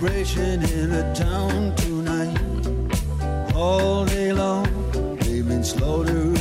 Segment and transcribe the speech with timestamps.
[0.00, 3.54] celebration in the town tonight.
[3.54, 4.66] All day long,
[5.18, 6.39] they've been slaughtering.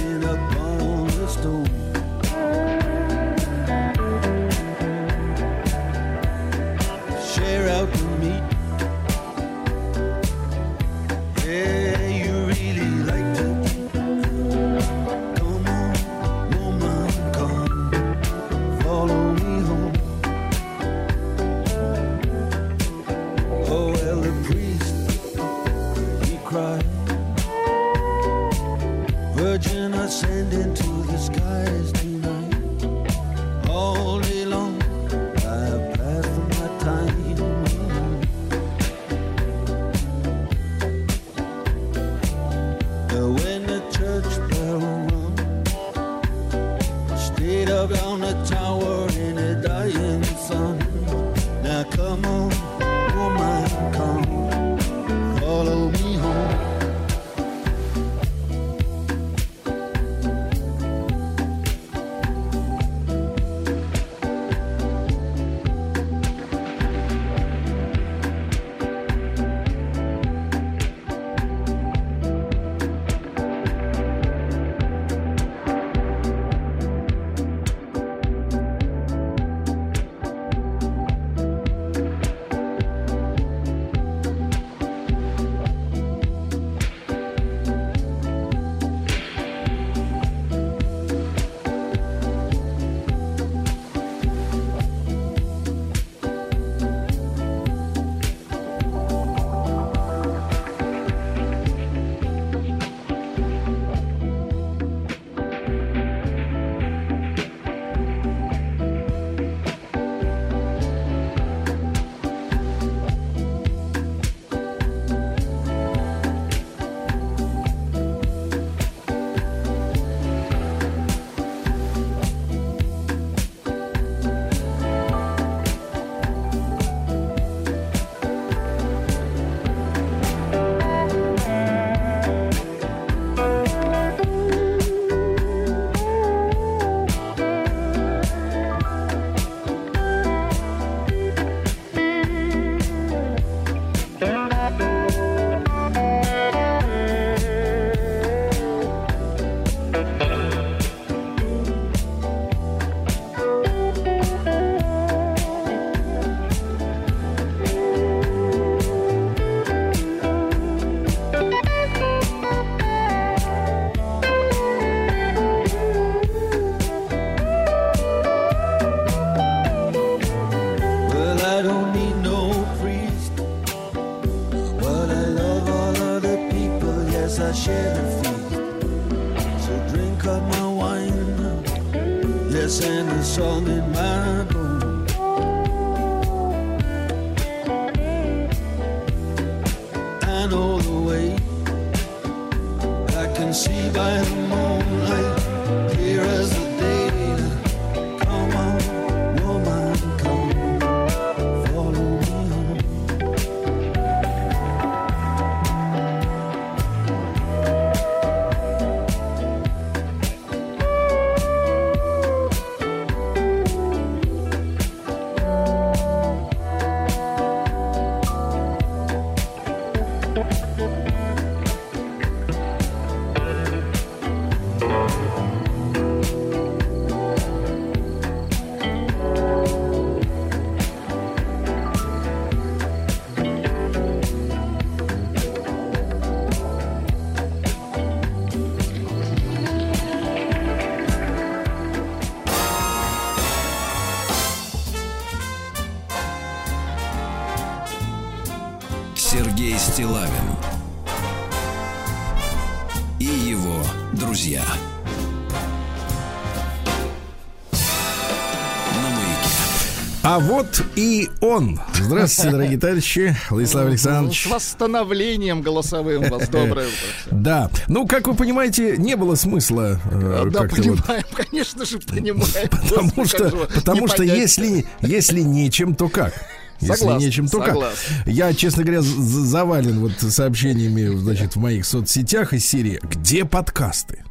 [260.39, 261.81] А вот и он.
[261.93, 263.35] Здравствуйте, дорогие товарищи.
[263.49, 264.43] Владислав Александрович.
[264.43, 267.29] С восстановлением голосовым вас доброе утро.
[267.29, 267.69] Да.
[267.89, 272.69] Ну, как вы понимаете, не было смысла э, Да, как-то вот понимаем, конечно же, понимаем.
[272.71, 274.37] Потому Господи, что, потому что понять.
[274.37, 276.33] если, если нечем, то как?
[276.79, 277.67] Если Согласен, нечем, то как?
[277.67, 277.97] согласен.
[278.25, 284.23] Я, честно говоря, завален вот сообщениями, значит, в моих соцсетях из серии «Где подкасты?»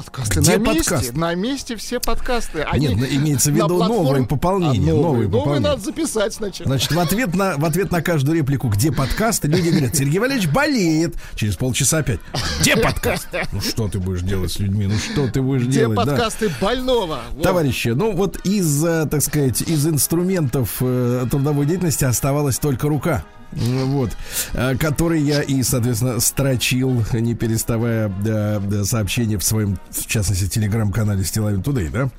[0.00, 1.18] Подкасты Где на месте, подкасты?
[1.18, 2.60] на месте все подкасты.
[2.62, 5.68] Они Нет, ну, имеется в виду платформ- новые пополнения, А, новые новые, новые пополнения.
[5.68, 6.68] надо записать сначала.
[6.68, 10.48] Значит, в ответ на, в ответ на каждую реплику «Где подкасты?» люди говорят «Сергей Валерьевич
[10.50, 11.14] болеет».
[11.34, 12.20] Через полчаса опять
[12.60, 14.86] «Где подкаст?» Ну, что ты будешь делать с людьми?
[14.86, 15.96] Ну, что ты будешь Где делать?
[15.96, 16.04] да?
[16.04, 17.20] подкасты больного?
[17.32, 17.42] Вот.
[17.42, 23.24] Товарищи, ну вот из, э, так сказать, из инструментов э, трудовой деятельности оставалась только рука.
[23.52, 24.10] Вот,
[24.52, 30.48] э, который я и, соответственно, строчил, не переставая да, да, сообщения в своем, в частности,
[30.48, 32.10] телеграм-канале Стилавин Тудей, да?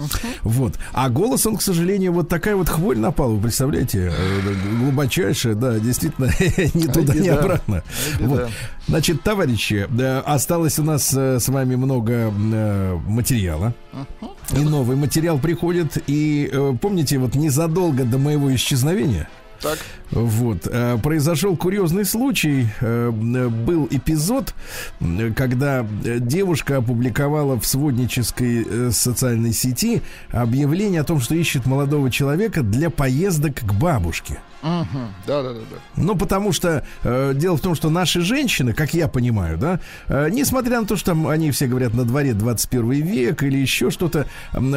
[0.42, 0.76] Вот.
[0.94, 4.12] А голос он, к сожалению, вот такая вот хворь напала, вы представляете?
[4.12, 6.26] Э, Глубочайшая, да, действительно,
[6.74, 7.40] ни туда, беда.
[7.40, 7.84] обратно.
[8.20, 8.50] Вот.
[8.88, 13.74] Значит, товарищи, да, осталось у нас э, с вами много э, материала.
[14.54, 15.98] И новый материал приходит.
[16.08, 19.30] И э, помните, вот незадолго до моего исчезновения
[19.62, 19.78] Так,
[20.10, 22.68] вот, э, произошел курьезный случай.
[22.82, 24.56] Э, э, был эпизод,
[25.36, 32.90] когда девушка опубликовала в своднической социальной сети объявление о том, что ищет молодого человека для
[32.90, 34.40] поездок к бабушке.
[34.62, 35.78] Да, да, да, да.
[35.96, 40.30] Ну, потому что э, дело в том, что наши женщины, как я понимаю, да, э,
[40.32, 44.26] несмотря на то, что там они все говорят на дворе 21 век или еще что-то,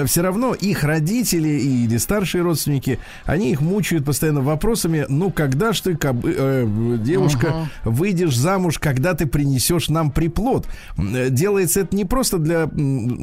[0.06, 5.72] все равно их родители и- или старшие родственники, они их мучают постоянно вопросами, ну, когда
[5.72, 6.66] ж ты, кобы- э,
[7.00, 10.66] девушка, выйдешь замуж, когда ты принесешь нам приплод?
[10.98, 12.68] Э, Делается это не просто для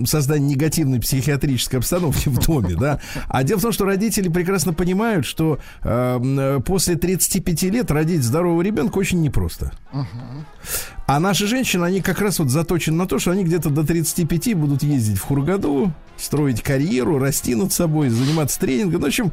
[0.05, 5.25] создания негативной психиатрической обстановки в доме, да, а дело в том, что родители прекрасно понимают,
[5.25, 9.71] что э, э, после 35 лет родить здорового ребенка очень непросто.
[11.07, 14.55] А наши женщины, они как раз вот заточены на то, что они где-то до 35
[14.55, 19.31] будут ездить в Хургаду, строить карьеру, расти над собой, заниматься тренингом, ну, в общем,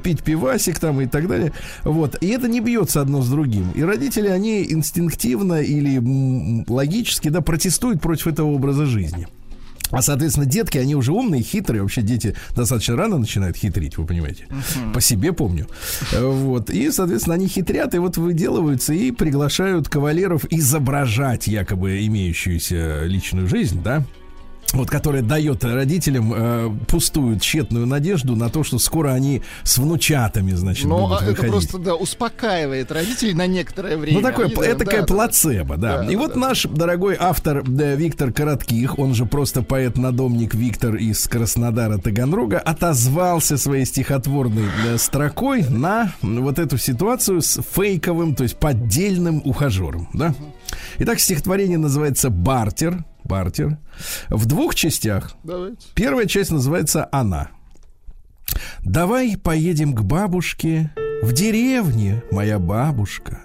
[0.00, 1.52] пить пивасик там и так далее.
[1.84, 2.16] Вот.
[2.22, 3.70] И это не бьется одно с другим.
[3.74, 9.28] И родители, они инстинктивно или логически, да, протестуют против этого образа жизни.
[9.90, 11.82] А, соответственно, детки, они уже умные, хитрые.
[11.82, 14.46] Вообще дети достаточно рано начинают хитрить, вы понимаете.
[14.94, 15.66] По себе помню.
[16.12, 16.70] Э, Вот.
[16.70, 23.82] И, соответственно, они хитрят и вот выделываются и приглашают кавалеров изображать якобы имеющуюся личную жизнь,
[23.82, 24.04] да?
[24.74, 30.52] Вот, которая дает родителям э, пустую, тщетную надежду на то, что скоро они с внучатами,
[30.52, 31.52] значит, Но будут а, это выходить.
[31.52, 34.18] просто, да, успокаивает родителей на некоторое время.
[34.18, 35.06] Ну, такое, Они, да, это такая да.
[35.06, 36.02] плацебо, да.
[36.02, 36.40] Да, И да, вот да.
[36.40, 43.56] наш дорогой автор да, Виктор Коротких, он же просто поэт-надомник Виктор из Краснодара Таганрога, отозвался
[43.56, 50.34] своей стихотворной да, строкой на вот эту ситуацию с фейковым, то есть поддельным ухажером, да.
[50.98, 53.02] Итак, стихотворение называется «Бартер».
[53.28, 53.78] Бартер.
[54.28, 55.36] В двух частях.
[55.44, 55.86] Давайте.
[55.94, 57.50] Первая часть называется «Она».
[58.82, 60.90] Давай поедем к бабушке
[61.22, 63.40] в деревне, моя бабушка.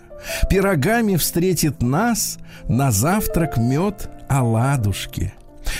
[0.49, 2.39] Пирогами встретит нас
[2.69, 5.33] на завтрак мед оладушки.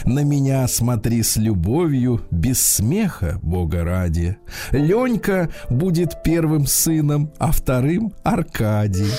[0.06, 4.38] На меня смотри с любовью, без смеха, Бога ради.
[4.72, 9.12] Ленька будет первым сыном, а вторым Аркадий.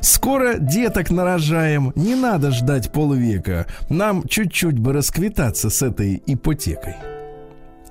[0.00, 3.66] Скоро деток нарожаем, не надо ждать полвека.
[3.88, 6.96] Нам чуть-чуть бы расквитаться с этой ипотекой.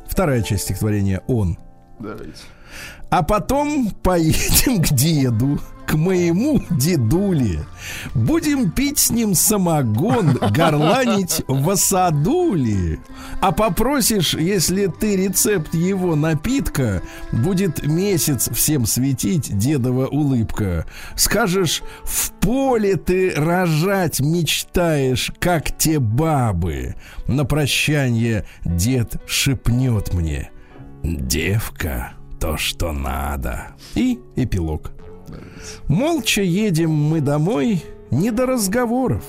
[0.08, 1.58] Вторая часть стихотворения «Он».
[2.00, 2.34] Давайте.
[3.10, 7.66] А потом поедем к деду, к моему дедуле.
[8.14, 13.00] Будем пить с ним самогон, горланить в осадуле.
[13.42, 20.86] А попросишь, если ты рецепт его напитка, будет месяц всем светить дедова улыбка.
[21.16, 26.96] Скажешь, в поле ты рожать мечтаешь, как те бабы.
[27.28, 30.52] На прощание дед шепнет мне,
[31.04, 33.76] девка, то, что надо.
[33.96, 34.92] И эпилог.
[35.88, 39.24] Молча едем мы домой, не до разговоров.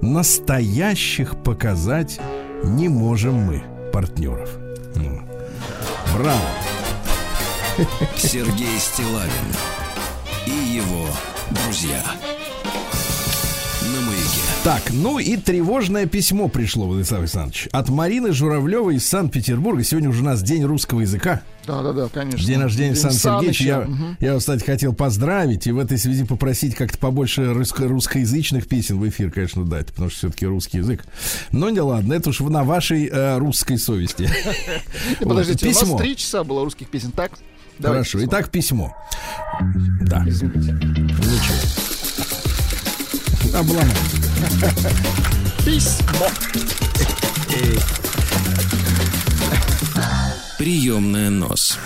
[0.00, 2.20] Настоящих показать
[2.62, 4.50] не можем мы, партнеров.
[4.96, 5.20] Ну,
[6.14, 6.40] Браво.
[8.16, 9.30] Сергей Стилавин
[10.46, 11.06] и его
[11.50, 12.02] друзья.
[14.62, 19.82] Так, ну и тревожное письмо пришло, Владислав Александрович, от Марины Журавлевой из Санкт-Петербурга.
[19.82, 21.40] Сегодня уже у нас день русского языка.
[21.66, 22.46] Да, да, да, конечно.
[22.46, 23.64] День рождения День Сан Сергеевича.
[23.64, 23.80] Я.
[23.80, 24.18] Мгм.
[24.20, 28.98] я вас, кстати, хотел поздравить и в этой связи попросить как-то побольше русско- русскоязычных песен
[28.98, 31.06] в эфир, конечно, дать, потому что все-таки русский язык.
[31.52, 34.28] Но не ладно, это уж на вашей э, русской совести.
[35.20, 37.32] Подождите, у нас три часа было русских песен, так?
[37.80, 38.94] Хорошо, итак, письмо.
[40.02, 40.22] Да.
[40.22, 41.54] Ничего.
[43.56, 43.86] Обломал.
[45.64, 46.26] Письмо.
[50.58, 51.78] Приемная нос.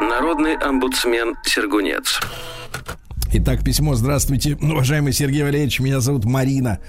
[0.00, 2.20] Народный омбудсмен Сергунец.
[3.32, 3.94] Итак, письмо.
[3.94, 5.80] Здравствуйте, уважаемый Сергей Валерьевич.
[5.80, 6.80] Меня зовут Марина.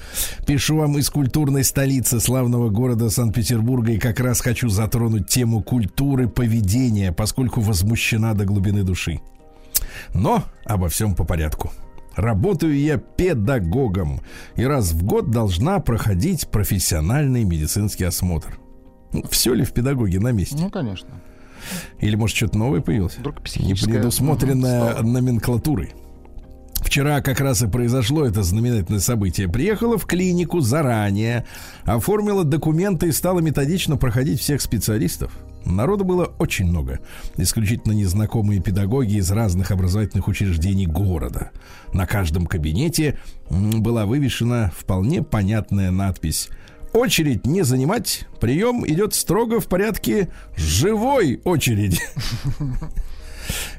[0.48, 6.28] Пишу вам из культурной столицы славного города Санкт-Петербурга и как раз хочу затронуть тему культуры
[6.28, 9.22] поведения, поскольку возмущена до глубины души.
[10.14, 11.72] Но обо всем по порядку.
[12.16, 14.22] Работаю я педагогом
[14.56, 18.60] и раз в год должна проходить профессиональный медицинский осмотр.
[19.30, 20.58] все ли в педагоге на месте?
[20.60, 21.10] Ну, конечно.
[22.00, 23.18] Или, может, что-то новое появилось?
[23.18, 24.10] Вдруг психическое.
[24.10, 25.02] Стало.
[25.04, 25.94] номенклатурой.
[26.82, 29.48] Вчера как раз и произошло это знаменательное событие.
[29.48, 31.46] Приехала в клинику заранее,
[31.84, 35.32] оформила документы и стала методично проходить всех специалистов.
[35.66, 37.00] Народу было очень много.
[37.38, 41.52] Исключительно незнакомые педагоги из разных образовательных учреждений города.
[41.94, 46.50] На каждом кабинете была вывешена вполне понятная надпись
[46.94, 48.26] Очередь не занимать.
[48.42, 52.02] Прием идет строго в порядке живой очереди.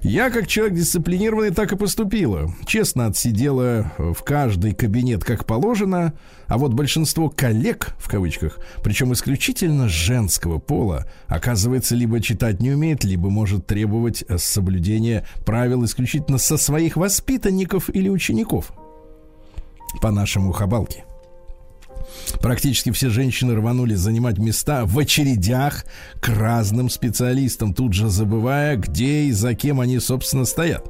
[0.02, 2.52] Я, как человек дисциплинированный, так и поступила.
[2.66, 6.12] Честно отсидела в каждый кабинет как положено,
[6.47, 13.04] а вот большинство коллег, в кавычках, причем исключительно женского пола, оказывается, либо читать не умеет,
[13.04, 18.73] либо может требовать э, соблюдения правил исключительно со своих воспитанников или учеников.
[20.00, 21.04] По-нашему хабалке.
[22.40, 25.85] Практически все женщины рванулись занимать места в очередях
[26.21, 30.87] к разным специалистам, тут же забывая, где и за кем они, собственно, стоят.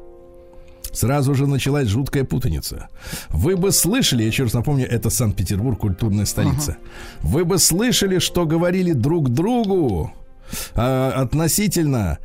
[0.93, 2.88] Сразу же началась жуткая путаница.
[3.31, 6.76] Вы бы слышали, я еще раз напомню, это Санкт-Петербург, культурная столица.
[7.23, 10.12] Вы бы слышали, что говорили друг другу
[10.75, 12.19] а, относительно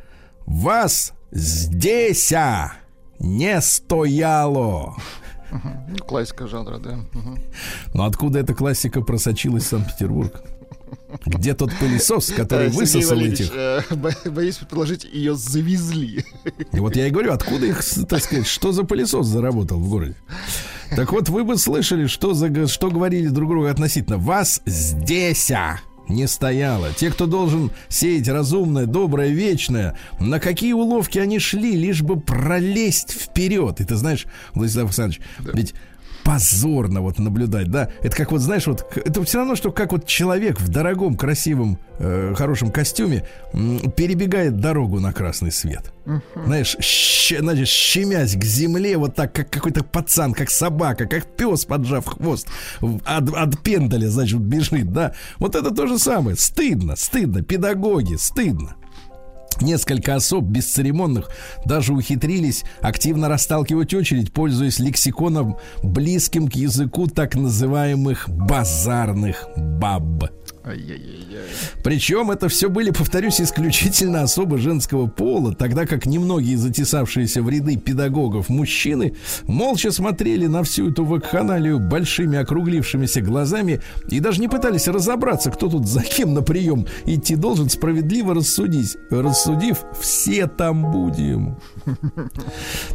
[0.44, 2.72] вас здесь а,
[3.18, 4.96] не стояло.
[6.06, 6.98] Классика жанра, да.
[7.94, 10.42] Но откуда эта классика просочилась в Санкт-Петербург?
[11.26, 13.50] Где тот пылесос, который Э, Сергей высосал этих?
[13.54, 16.24] э, бо- Боюсь предположить, ее завезли.
[16.72, 20.16] И вот я и говорю, откуда их, так сказать, что за пылесос заработал в городе?
[20.96, 25.80] Так вот, вы бы слышали, что, за, что говорили друг другу относительно вас здесь а,
[26.08, 26.92] не стояло.
[26.92, 33.12] Те, кто должен сеять разумное, доброе, вечное, на какие уловки они шли, лишь бы пролезть
[33.12, 33.80] вперед.
[33.80, 35.74] И ты знаешь, Владислав Александрович, ведь
[36.32, 37.88] позорно вот наблюдать, да?
[38.02, 41.78] Это как вот, знаешь, вот это все равно, что как вот человек в дорогом, красивом,
[41.98, 45.90] э, хорошем костюме м, перебегает дорогу на красный свет.
[46.44, 51.64] Знаешь, щ- значит, щемясь к земле, вот так, как какой-то пацан, как собака, как пес,
[51.64, 52.46] поджав хвост,
[52.80, 55.12] от, от пендаля, значит, бежит, да?
[55.38, 56.36] Вот это то же самое.
[56.36, 58.76] Стыдно, стыдно, педагоги, стыдно.
[59.60, 61.30] Несколько особ бесцеремонных
[61.64, 70.30] даже ухитрились активно расталкивать очередь, пользуясь лексиконом, близким к языку так называемых базарных баб.
[71.82, 77.76] Причем это все были, повторюсь, исключительно особо женского пола, тогда как немногие затесавшиеся в ряды
[77.76, 84.88] педагогов мужчины молча смотрели на всю эту вакханалию большими округлившимися глазами и даже не пытались
[84.88, 88.96] разобраться, кто тут за кем на прием идти должен, справедливо рассудить.
[89.10, 91.56] Рассудив, все там будем.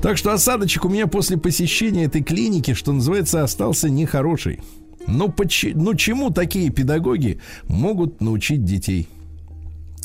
[0.01, 4.59] Так что осадочек у меня после посещения этой клиники, что называется, остался нехороший.
[5.07, 9.07] Ну, почи- ну чему такие педагоги могут научить детей?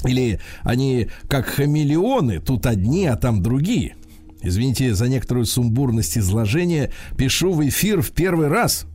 [0.04, 3.96] Или они как хамелеоны, тут одни, а там другие?
[4.42, 6.92] Извините за некоторую сумбурность изложения.
[7.16, 8.86] Пишу в эфир в первый раз.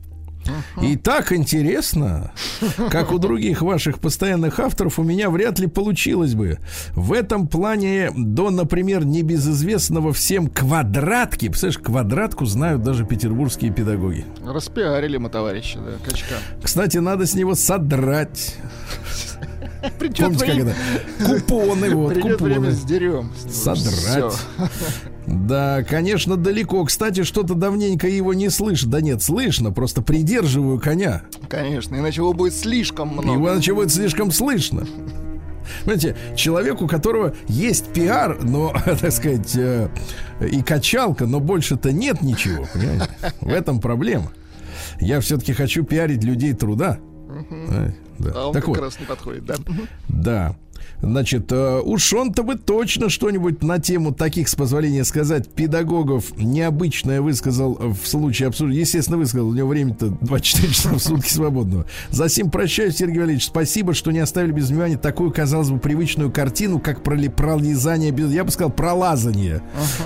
[0.82, 2.32] И так интересно,
[2.90, 6.58] как у других ваших постоянных авторов, у меня вряд ли получилось бы.
[6.92, 14.24] В этом плане до, например, небезызвестного всем квадратки, представляешь, квадратку знают даже петербургские педагоги.
[14.44, 16.34] Распиарили мы, товарищи, да, качка.
[16.62, 18.56] Кстати, надо с него содрать.
[19.98, 20.74] Придет Помните, как время,
[21.18, 21.26] это?
[21.40, 22.72] Купоны, вот, придет время, купоны.
[22.72, 23.32] сдерем.
[23.38, 24.32] с него Содрать.
[24.32, 24.68] всё.
[25.26, 26.84] Да, конечно, далеко.
[26.84, 28.90] Кстати, что-то давненько его не слышно.
[28.90, 31.22] Да нет, слышно, просто придерживаю коня.
[31.48, 33.32] Конечно, иначе его будет слишком много.
[33.32, 34.86] Его иначе будет слишком слышно.
[35.84, 39.88] Понимаете, человек, у которого есть пиар, но, так сказать, э,
[40.40, 43.08] и качалка, но больше-то нет ничего, понимаете?
[43.40, 44.30] В этом проблема.
[45.00, 46.98] Я все-таки хочу пиарить людей труда.
[47.50, 48.32] А, да.
[48.34, 49.56] А он так как вот, раз не подходит, да?
[50.08, 50.56] да.
[51.00, 57.20] Значит, э, уж он-то бы точно что-нибудь на тему таких, с позволения сказать, педагогов необычное
[57.20, 58.80] высказал в случае обсуждения.
[58.80, 59.48] Естественно, высказал.
[59.48, 61.86] У него время-то 24 часа в сутки свободного.
[62.10, 63.46] За сим прощаюсь, Сергей Валерьевич.
[63.46, 68.30] Спасибо, что не оставили без внимания такую, казалось бы, привычную картину, как пролезание без...
[68.32, 69.62] Я бы сказал, пролазание.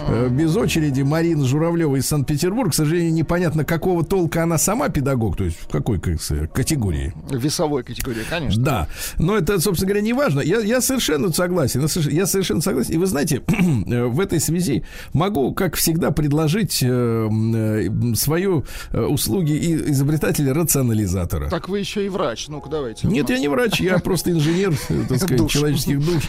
[0.08, 2.70] Э, Без очереди Марина Журавлева из Санкт-Петербурга.
[2.70, 6.18] К сожалению, непонятно, какого толка она сама педагог, то есть в какой как
[6.52, 7.12] категории.
[7.30, 8.62] Весовой категории, конечно.
[8.62, 10.40] Да, но это, собственно говоря, не важно.
[10.40, 11.80] Я, я совершенно согласен.
[11.80, 12.92] Я соверш- Я совершенно согласен.
[12.94, 13.42] И вы знаете,
[13.86, 21.48] э, в этой связи могу, как всегда, предложить э, э, свою услуги изобретателя-рационализатора.
[21.50, 22.48] Так вы еще и врач.
[22.48, 23.06] Ну-ка, давайте.
[23.08, 24.74] Нет, я не врач, я просто инженер,
[25.08, 25.52] так сказать, Душ.
[25.52, 26.22] человеческих душ.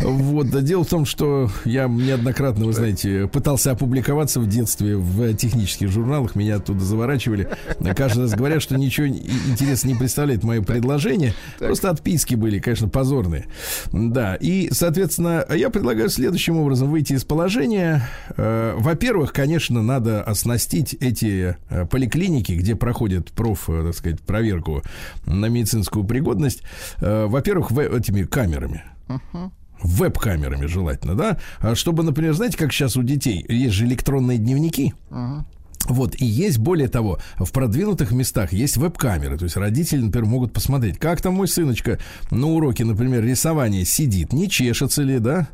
[0.00, 0.50] Вот.
[0.50, 5.88] Да дело в том, что я неоднократно, вы знаете, пытался опубликоваться в детстве в технических
[5.90, 7.48] журналах, меня оттуда заворачивали.
[7.96, 11.34] Каждый раз говорят, что ничего интересного не представляет мое предложение.
[11.58, 13.46] Просто отписки были, конечно, позорные.
[13.92, 18.08] Да, и, соответственно, я предлагаю следующим образом выйти из положения.
[18.36, 24.82] Э, Во-первых, конечно, надо оснастить эти э, поликлиники, где проходят проф, э, так сказать, проверку
[25.26, 26.62] на медицинскую пригодность.
[26.98, 28.84] Во-первых, этими камерами
[29.82, 34.94] веб-камерами желательно, да, А чтобы, например, знаете, как сейчас у детей есть же электронные дневники,
[35.88, 39.36] вот, и есть, более того, в продвинутых местах есть веб-камеры.
[39.38, 41.98] То есть родители, например, могут посмотреть, как там мой сыночка
[42.30, 45.48] на уроке, например, рисования сидит, не чешется ли, да?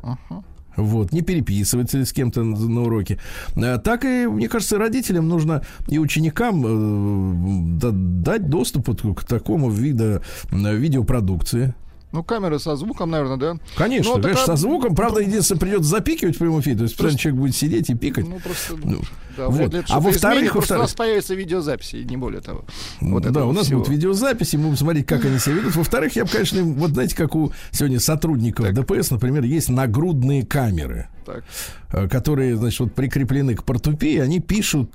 [0.75, 3.19] Вот, не переписывается ли с кем-то на, на уроке.
[3.57, 9.23] А, Так и, мне кажется, родителям нужно и ученикам э, да- дать доступ вот к
[9.25, 10.21] такому виду
[10.51, 11.73] видеопродукции.
[12.11, 13.57] Ну, камеры со звуком, наверное, да?
[13.77, 14.95] Конечно, Ну, так конечно, а- со звуком.
[14.95, 16.77] Правда, единственное, придется запикивать в прямом эфире.
[16.77, 18.27] То есть специально человек будет сидеть и пикать.
[18.27, 18.75] Ну, просто...
[18.83, 19.01] Ну,
[19.39, 19.73] да, вот.
[19.89, 22.65] А во-вторых, во-вторых- у нас появится видеозаписи, не более того.
[23.01, 23.79] Вот да, у нас всего.
[23.79, 25.75] будут видеозаписи, мы будем смотреть, как они себя ведут.
[25.75, 31.07] Во-вторых, я бы, конечно, вот знаете, как у сегодня сотрудников ДПС, например, есть нагрудные камеры,
[31.25, 31.43] Так.
[31.91, 34.93] э, которые, значит, вот прикреплены к портупее, они пишут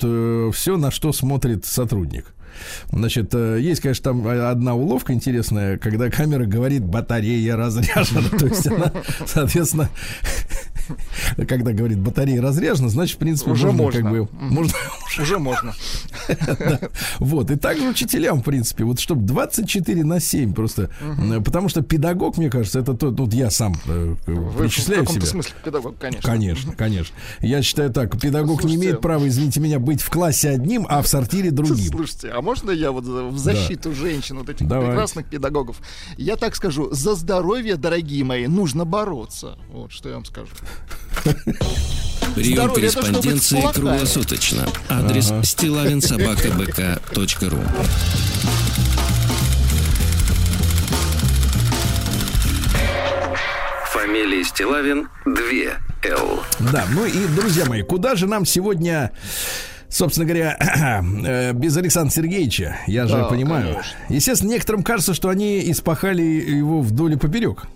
[0.54, 2.34] все, на что смотрит сотрудник.
[2.90, 8.28] Значит, э, есть, конечно, там э, одна уловка интересная, когда камера говорит батарея разряжена.
[8.38, 8.92] То есть она,
[9.26, 9.88] соответственно,
[11.48, 14.72] когда говорит батарея разряжена, значит, в принципе, Уже можно, как бы, можно
[15.20, 15.72] Уже можно.
[17.18, 17.50] Вот.
[17.50, 20.90] И также учителям, в принципе, вот чтобы 24 на 7 просто.
[21.00, 25.30] э, Потому что педагог, мне кажется, это тот, вот я сам причисляю в каком-то себя.
[25.32, 26.30] смысле педагог, конечно.
[26.30, 27.14] Конечно, конечно.
[27.40, 31.08] Я считаю так, педагог не имеет права, извините меня, быть в классе одним, а в
[31.08, 31.92] сортире другим.
[31.92, 34.92] Слушайте, а можно я вот в защиту женщин, вот этих Давайте.
[34.92, 35.78] прекрасных педагогов?
[36.16, 39.56] Я так скажу, за здоровье, дорогие мои, нужно бороться.
[39.70, 40.50] Вот что я вам скажу.
[42.34, 44.66] Прием Здоровье, корреспонденции круглосуточно.
[44.88, 47.58] Адрес стилавинсобакабк.ру
[53.92, 55.34] Фамилия Стилавин 2
[56.04, 56.42] Л.
[56.72, 59.12] Да, ну и, друзья мои, куда же нам сегодня...
[59.88, 60.56] Собственно говоря,
[61.26, 63.74] э, без Александра Сергеевича, я же Да, понимаю.
[63.74, 63.96] конечно.
[64.08, 67.66] Естественно, некоторым кажется, что они испахали его вдоль и поперек.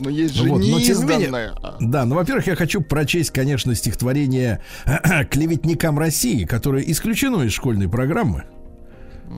[0.00, 3.74] Но есть же Вот, но тем не менее- Да, ну, во-первых, я хочу прочесть, конечно,
[3.74, 4.60] стихотворение
[5.30, 8.44] клеветникам России, которое исключено из школьной программы.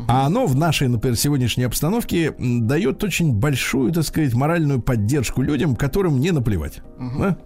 [0.09, 5.77] А оно в нашей, например, сегодняшней обстановке дает очень большую, так сказать, моральную поддержку людям,
[5.77, 6.81] которым не наплевать.
[6.99, 7.37] Да?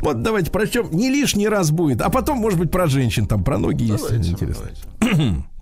[0.00, 0.88] Вот давайте прочтем.
[0.92, 2.00] Не лишний раз будет.
[2.00, 4.04] А потом, может быть, про женщин, там про ноги есть.
[4.04, 4.70] давайте, Интересно.
[5.00, 5.34] давайте.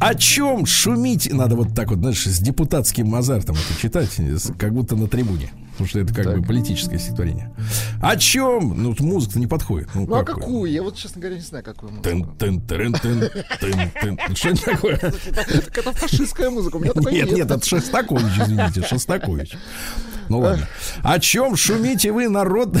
[0.00, 1.32] О чем шумить?
[1.32, 4.10] Надо вот так вот, знаешь, с депутатским азартом это читать,
[4.58, 5.50] как будто на трибуне.
[5.80, 7.54] Потому что это как бы политическое стихотворение.
[8.02, 8.82] О чем?
[8.82, 9.88] Ну, музыка не подходит.
[9.94, 10.42] Ну, Ну а как вы?
[10.42, 10.70] какую?
[10.70, 12.36] Я вот, честно говоря, не знаю, какую Тын, музыку.
[12.36, 13.20] тын, тырын, тын,
[13.60, 14.18] тын, тын.
[14.28, 14.96] Ну, Что это такое?
[14.98, 19.54] Так это фашистская музыка, у меня такой Нет, нет, это Шостакович, извините, Шостакович.
[20.28, 20.68] Ну ладно.
[21.02, 22.76] О чем шумите вы, народ?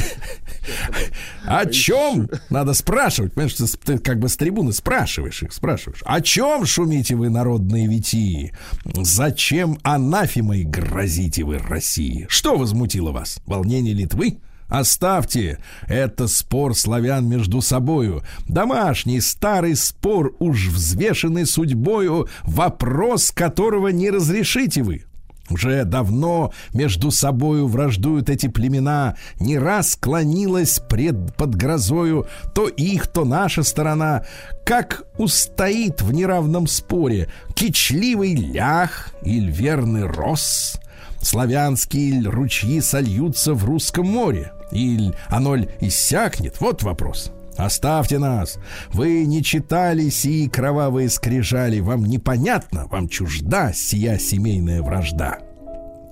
[1.46, 2.28] О чем?
[2.48, 3.32] Надо спрашивать.
[3.34, 6.02] Понимаешь, ты, как бы с трибуны спрашиваешь их, спрашиваешь.
[6.04, 8.54] О чем шумите вы, народные витии?
[8.84, 12.26] Зачем анафемой грозите вы России?
[12.28, 13.40] Что возмутило вас?
[13.46, 14.40] Волнение Литвы?
[14.68, 18.22] Оставьте, это спор славян между собою.
[18.48, 25.04] Домашний старый спор, уж взвешенный судьбою, вопрос которого не разрешите вы.
[25.50, 33.08] Уже давно между собою враждуют эти племена, не раз склонилась пред под грозою то их,
[33.08, 34.24] то наша сторона.
[34.64, 40.79] Как устоит в неравном споре кичливый лях или верный рос?
[41.20, 44.52] Славянские ручьи сольются в русском море?
[44.72, 46.60] Или оно ль иссякнет?
[46.60, 47.32] Вот вопрос.
[47.56, 48.58] Оставьте нас.
[48.92, 51.80] Вы не читали сии кровавые скрижали.
[51.80, 55.38] Вам непонятно, вам чужда сия семейная вражда.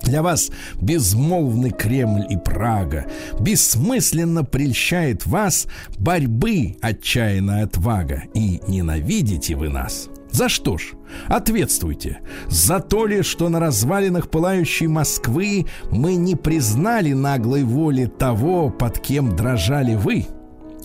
[0.02, 3.06] Для вас безмолвный Кремль и Прага.
[3.40, 5.66] Бессмысленно прельщает вас
[5.98, 8.22] борьбы отчаянная отвага.
[8.34, 10.08] И ненавидите вы нас.
[10.30, 10.92] За что ж?
[11.26, 12.20] Ответствуйте.
[12.48, 18.98] За то ли, что на развалинах пылающей Москвы мы не признали наглой воли того, под
[18.98, 20.26] кем дрожали вы?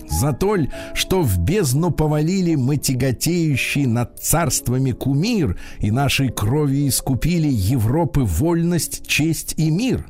[0.08, 6.88] За то, ль, что в бездну повалили мы тяготеющий над царствами кумир и нашей кровью
[6.88, 10.06] искупили Европы вольность, честь и мир?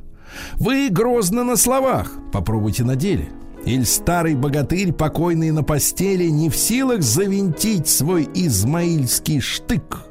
[0.55, 3.29] Вы грозно на словах, попробуйте на деле.
[3.65, 10.03] Иль старый богатырь, покойный на постели, не в силах завинтить свой измаильский штык.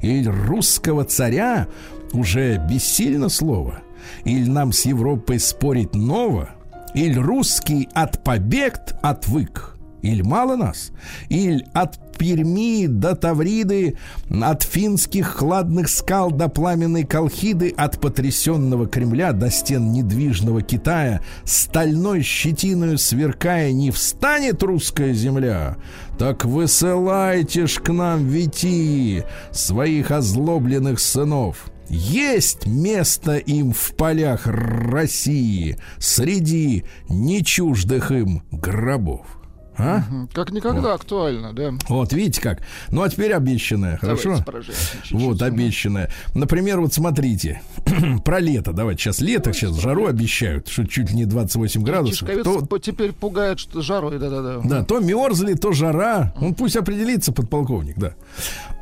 [0.00, 1.66] Иль русского царя
[2.12, 3.82] уже бессильно слово.
[4.24, 6.50] Иль нам с Европой спорить ново,
[6.94, 10.92] Иль русский от побег отвык, Иль мало нас,
[11.28, 13.96] Иль от Перми до Тавриды,
[14.42, 22.22] от финских хладных скал до пламенной Колхиды, от потрясенного Кремля до стен недвижного Китая, стальной
[22.22, 25.76] щетиною сверкая, не встанет русская земля,
[26.18, 31.70] так высылайте ж к нам Вити своих озлобленных сынов.
[31.88, 39.39] Есть место им в полях России среди нечуждых им гробов.
[39.80, 40.04] А?
[40.32, 41.72] Как никогда актуально, да.
[41.88, 42.60] Вот, видите как.
[42.90, 44.42] Ну, а теперь обещанное, хорошо?
[44.44, 45.12] Давайте чуть-чуть.
[45.12, 46.10] Вот, обещанное.
[46.34, 47.62] Например, вот смотрите,
[48.24, 48.72] про лето.
[48.72, 52.28] Давайте сейчас лето, сейчас жару обещают, что чуть ли не 28 градусов.
[52.44, 54.60] То, теперь пугает, что жарой, да-да-да.
[54.64, 56.32] да, то мерзли, то жара.
[56.40, 58.14] Он пусть определится, подполковник, да.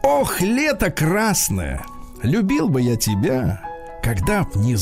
[0.02, 1.84] Ох, лето красное,
[2.22, 3.62] любил бы я тебя,
[4.08, 4.74] когда б не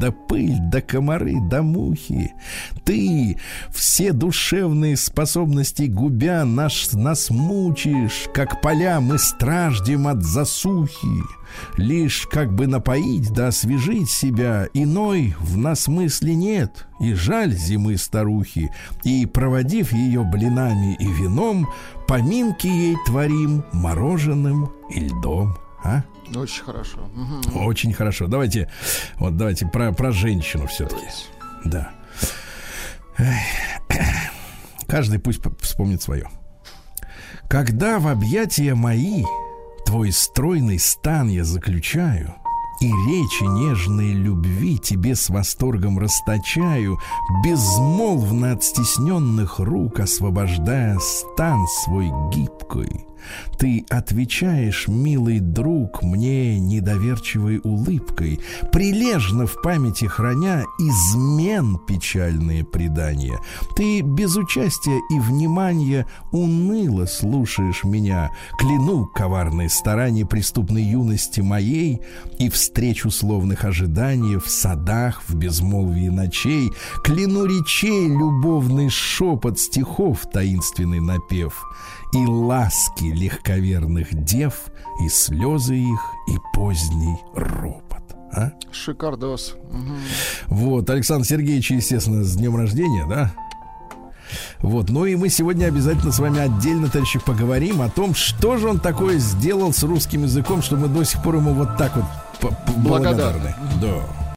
[0.00, 2.32] да пыль, да комары, да мухи.
[2.82, 3.38] Ты
[3.74, 11.22] все душевные способности губя наш, нас мучаешь, как поля мы страждем от засухи.
[11.76, 17.96] Лишь как бы напоить да освежить себя Иной в нас мысли нет И жаль зимы
[17.96, 18.70] старухи
[19.02, 21.66] И проводив ее блинами и вином
[22.06, 26.02] Поминки ей творим мороженым и льдом а?
[26.34, 26.98] Очень хорошо.
[27.14, 27.66] Мгм.
[27.66, 28.26] Очень хорошо.
[28.26, 28.70] Давайте,
[29.16, 31.06] вот давайте про, про женщину все-таки.
[31.64, 31.90] Да.
[34.86, 36.28] Каждый пусть вспомнит свое.
[37.48, 39.24] Когда в объятия мои
[39.86, 42.34] твой стройный стан я заключаю,
[42.80, 46.98] и речи нежной любви тебе с восторгом расточаю,
[47.44, 53.06] безмолвно от стесненных рук освобождая стан свой гибкой.
[53.58, 58.40] Ты отвечаешь, милый друг, мне недоверчивой улыбкой,
[58.72, 63.38] прилежно в памяти храня измен печальные предания.
[63.76, 72.00] Ты без участия и внимания уныло слушаешь меня, кляну коварные старания преступной юности моей
[72.38, 76.70] и встреч условных ожиданий в садах, в безмолвии ночей,
[77.02, 81.64] кляну речей любовный шепот стихов таинственный напев
[82.12, 84.54] и ласки легковерных дев,
[85.04, 88.02] и слезы их, и поздний ропот.
[88.32, 88.52] А?
[88.72, 89.54] Шикардос.
[89.70, 89.96] Мгм.
[90.48, 93.32] Вот, Александр Сергеевич, естественно, с днем рождения, да?
[94.60, 98.68] Вот, ну и мы сегодня обязательно с вами отдельно, товарищи, поговорим о том, что же
[98.68, 102.04] он такое сделал с русским языком, что мы до сих пор ему вот так вот
[102.40, 103.54] п- благодарны.
[103.80, 104.27] Да.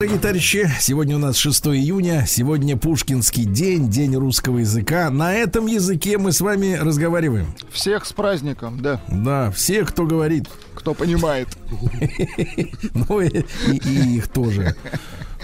[0.00, 5.10] Дорогие товарищи, сегодня у нас 6 июня, сегодня Пушкинский день, день русского языка.
[5.10, 7.54] На этом языке мы с вами разговариваем.
[7.70, 9.02] Всех с праздником, да.
[9.08, 11.48] Да, все, кто говорит, Кто понимает.
[12.94, 14.74] ну и, их тоже,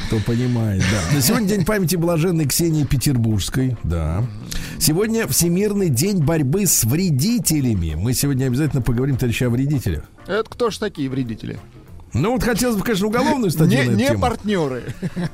[0.07, 1.15] кто понимает, да.
[1.15, 4.25] Но Сегодня день памяти блаженной Ксении Петербургской, да.
[4.79, 7.93] Сегодня Всемирный день борьбы с вредителями.
[7.95, 10.05] Мы сегодня обязательно поговорим, товарищи, о вредителях.
[10.27, 11.59] Это кто ж такие вредители?
[12.19, 14.21] Ну вот хотелось бы, конечно, уголовную статью Не, не тему.
[14.21, 14.85] партнеры.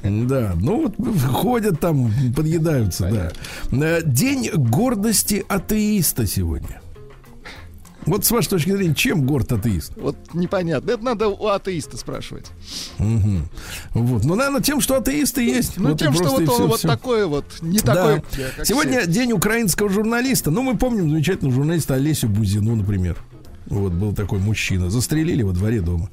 [0.02, 3.32] Да, ну вот ходят там, подъедаются, да.
[3.76, 6.80] Э, День гордости атеиста сегодня.
[8.04, 9.92] Вот с вашей точки зрения, чем горд атеист?
[9.96, 10.90] Вот непонятно.
[10.90, 12.46] Это надо у атеиста спрашивать.
[12.98, 13.48] Мгм.
[13.94, 14.24] Вот.
[14.24, 15.74] Ну, наверное, тем, что атеисты есть.
[15.76, 16.88] Ну, Вот тем, что вот он всё- вот всё.
[16.88, 17.94] такой вот, не Да.
[17.94, 18.22] такой,
[18.64, 19.10] Сегодня все.
[19.10, 20.50] день украинского журналиста.
[20.50, 23.18] Ну, мы помним замечательного журналиста Олесю Бузину, например.
[23.72, 24.90] Вот был такой мужчина.
[24.90, 26.10] Застрелили во дворе дома.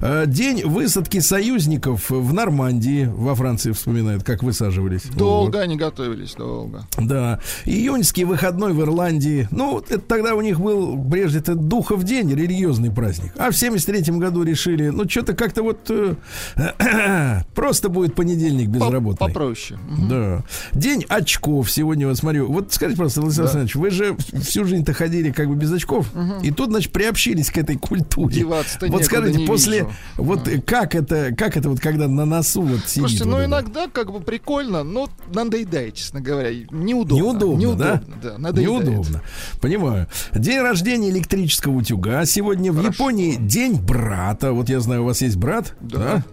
[0.00, 3.10] Э, День высадки союзников в Нормандии.
[3.12, 5.02] Во Франции вспоминают, как высаживались.
[5.16, 5.62] Долго Вот.
[5.62, 6.86] они готовились, долго.
[6.98, 7.40] Да.
[7.64, 9.48] Июньский выходной в Ирландии.
[9.50, 13.32] Ну, это тогда у них был, прежде это Духов день, религиозный праздник.
[13.36, 16.14] А в 73 году решили, ну, что-то как-то вот э,
[17.54, 19.26] просто будет понедельник По- безработный.
[19.26, 19.78] Попроще.
[19.88, 20.08] Мгм.
[20.08, 20.44] Да.
[20.72, 22.46] День очков сегодня, вот смотрю.
[22.50, 23.58] Вот скажите просто, Владислав Да.
[23.60, 26.06] Александрович, вы же всю жизнь-то ходили как бы без очков,
[26.42, 28.44] и тут, значит, приобщились к этой культуре.
[28.44, 29.90] Вот скажите, после, вижу.
[30.18, 32.92] вот э, как это, как это вот, когда на носу вот сидит?
[33.08, 33.46] Слушайте, вот ну это?
[33.46, 36.50] иногда как бы прикольно, но надоедает, честно говоря.
[36.70, 37.22] Неудобно.
[37.22, 38.38] Неудобно, Неудобно, да?
[38.38, 38.84] надоедает.
[38.84, 39.22] Неудобно.
[39.60, 40.08] Понимаю.
[40.34, 42.24] День рождения электрического утюга.
[42.26, 42.92] Сегодня в Хорошо.
[42.92, 44.52] Японии день брата.
[44.52, 45.74] Вот я знаю, у вас есть брат.
[45.80, 45.98] Да.
[45.98, 46.24] Да.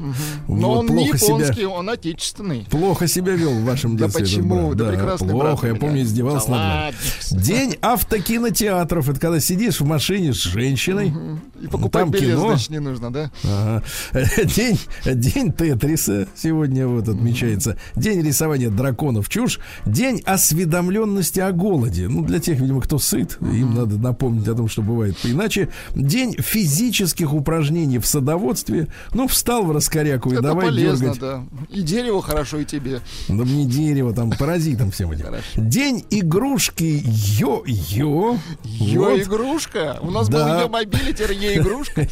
[0.47, 2.67] Вот, Но он не плохо себя- японский, он отечественный.
[2.69, 4.23] Плохо себя вел в вашем Да детстве.
[4.25, 4.73] этот почему?
[4.75, 6.95] Да прекрасный Плохо, я помню, издевался Да над
[7.31, 7.43] ладно.
[7.43, 9.09] День автокинотеатров.
[9.09, 11.13] Это когда сидишь в машине с женщиной.
[11.61, 12.49] И покупать Там билет, кино.
[12.49, 13.31] значит, не нужно, да?
[13.43, 13.83] Ага.
[14.55, 17.77] День, день Тетриса сегодня вот отмечается.
[17.95, 19.59] День рисования драконов чушь.
[19.85, 22.07] День осведомленности о голоде.
[22.07, 25.69] Ну, для тех, видимо, кто сыт, им надо напомнить о том, что бывает иначе.
[25.95, 28.87] День физических упражнений в садоводстве.
[29.13, 31.19] Ну, встал в раскоряку и Это давай полезно, дергать.
[31.19, 31.43] да.
[31.69, 33.01] И дерево хорошо, и тебе.
[33.27, 35.25] Да мне дерево, там паразитам всем этим.
[35.25, 35.43] Хорошо.
[35.55, 37.03] День игрушки
[37.39, 38.37] йо-йо.
[38.63, 39.99] Ее Вот.
[40.01, 40.27] У нас.
[40.45, 42.07] Был ее мобиль, теперь ее игрушка.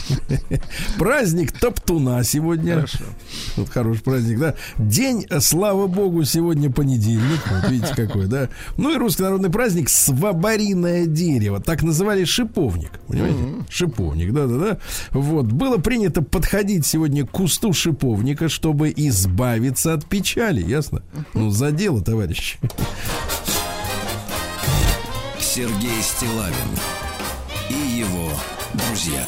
[0.97, 2.75] Праздник Топтуна сегодня.
[2.75, 3.03] Хорошо.
[3.55, 4.55] Вот хороший праздник, да.
[4.77, 7.41] День, э, слава богу, сегодня понедельник.
[7.49, 8.49] Вот видите, какой, да.
[8.77, 11.59] Ну и русский народный праздник Свобориное дерево.
[11.59, 12.91] Так называли шиповник.
[13.07, 13.39] Понимаете?
[13.69, 14.79] Шиповник, да-да-да.
[15.11, 15.45] Вот.
[15.45, 20.61] Было принято подходить сегодня к кусту шиповника, чтобы избавиться от печали.
[20.61, 21.01] Ясно?
[21.33, 22.57] Ну, за дело, товарищи.
[25.39, 27.04] Сергей Стилавин
[27.69, 28.31] и его
[28.73, 29.25] друзья.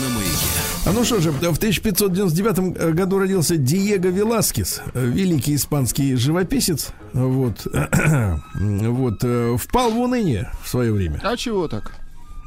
[0.00, 0.46] На маяке.
[0.86, 6.88] А ну что же, в 1599 году родился Диего Веласкес, э, великий испанский живописец.
[7.12, 7.66] Вот,
[8.54, 11.20] вот э, впал в уныние в свое время.
[11.22, 11.92] А чего так?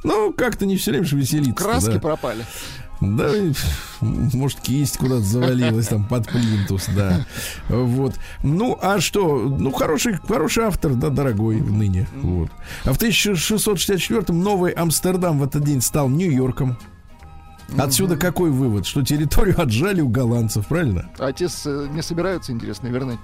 [0.04, 1.64] Ну, как-то не все время же веселиться.
[1.64, 2.00] Краски да.
[2.00, 2.46] пропали.
[3.04, 3.30] Да,
[4.02, 7.26] может, кисть куда-то завалилась там под плинтус, да.
[7.70, 8.16] Вот.
[8.44, 9.40] Ну, а что?
[9.40, 12.08] Ну, хороший, хороший автор, да, дорогой ныне.
[12.22, 12.50] Вот.
[12.86, 16.78] А в 1664-м Новый Амстердам в этот день стал Нью-Йорком.
[17.78, 18.86] Отсюда какой вывод?
[18.86, 21.10] Что территорию отжали у голландцев, правильно?
[21.18, 23.20] А те э, не собираются, интересно, вернуть.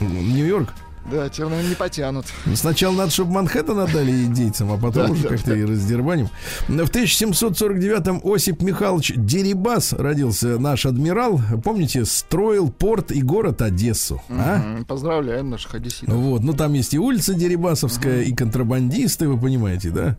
[0.00, 0.70] Нью-Йорк.
[1.10, 2.26] Да, наверное, не потянут.
[2.54, 5.56] Сначала надо, чтобы Манхэттен отдали индейцам, а потом Да, уже да, как-то да.
[5.56, 6.28] и раздербаним.
[6.68, 11.40] В 1749-м Осип Михайлович Дерибас родился, наш адмирал.
[11.64, 14.22] Помните, строил порт и город Одессу.
[14.28, 14.82] а?
[14.86, 16.14] Поздравляем наших одесситов.
[16.14, 20.16] Вот, ну там есть и улица Дерибасовская, и контрабандисты, вы понимаете, да?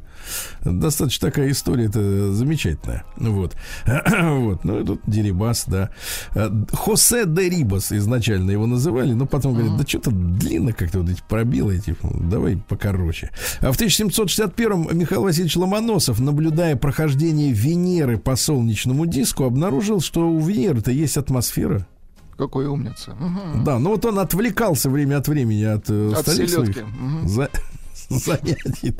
[0.64, 3.04] Достаточно такая история, это замечательная.
[3.18, 3.56] Вот.
[3.86, 4.64] вот.
[4.64, 5.90] Ну и тут Дерибас, да.
[6.36, 11.22] Э, Хосе Дерибас изначально его называли, но потом говорят, да что-то длинно как-то вот эти
[11.28, 13.32] пробилы эти, давай покороче.
[13.62, 20.40] А в 1761-м Михаил Васильевич Ломоносов, наблюдая прохождение Венеры по солнечному диску, обнаружил, что у
[20.40, 21.86] Венеры-то есть атмосфера.
[22.38, 23.12] Какой умница.
[23.20, 23.64] Мгм.
[23.64, 27.28] Да, ну вот он отвлекался время от времени от, э, От остальных своих Мгм.
[27.28, 27.50] за-
[28.10, 28.94] занятий.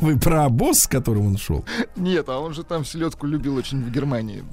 [0.00, 1.64] Вы про обоз, с которым он шел?
[1.96, 4.44] Нет, а он же там селедку любил очень в Германии.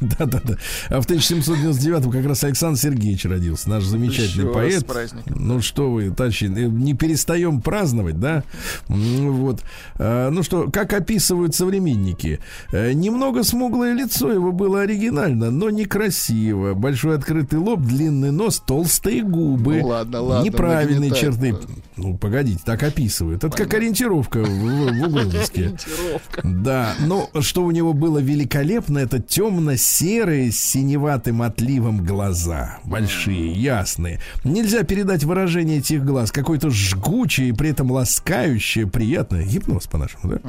[0.00, 0.56] Да-да-да.
[0.88, 4.84] А в 1799 как раз Александр Сергеевич родился, наш замечательный поэт.
[5.26, 8.44] Ну что вы, товарищи, э, не перестаем праздновать, да?
[8.88, 9.62] Ну Вот.
[9.96, 12.40] А, Ну что, как описывают современники?
[12.72, 16.74] Э, Немного смуглое лицо его было оригинально, но некрасиво.
[16.74, 19.78] Большой открытый лоб, длинный нос, толстые губы.
[19.80, 21.56] Ну ладно, ладно, Неправильные черты.
[21.96, 23.44] Ну, погодите, так описывают.
[23.44, 25.62] Это как ориентировка в, в, угрозыске.
[25.62, 26.40] Ориентировка.
[26.44, 32.78] Да, но что у него было великолепно, это темно-серые с синеватым отливом глаза.
[32.84, 34.20] Большие, ясные.
[34.44, 36.32] Нельзя передать выражение этих глаз.
[36.32, 39.44] Какое-то жгучее и при этом ласкающее, приятное.
[39.44, 40.40] Гипноз по-нашему, да?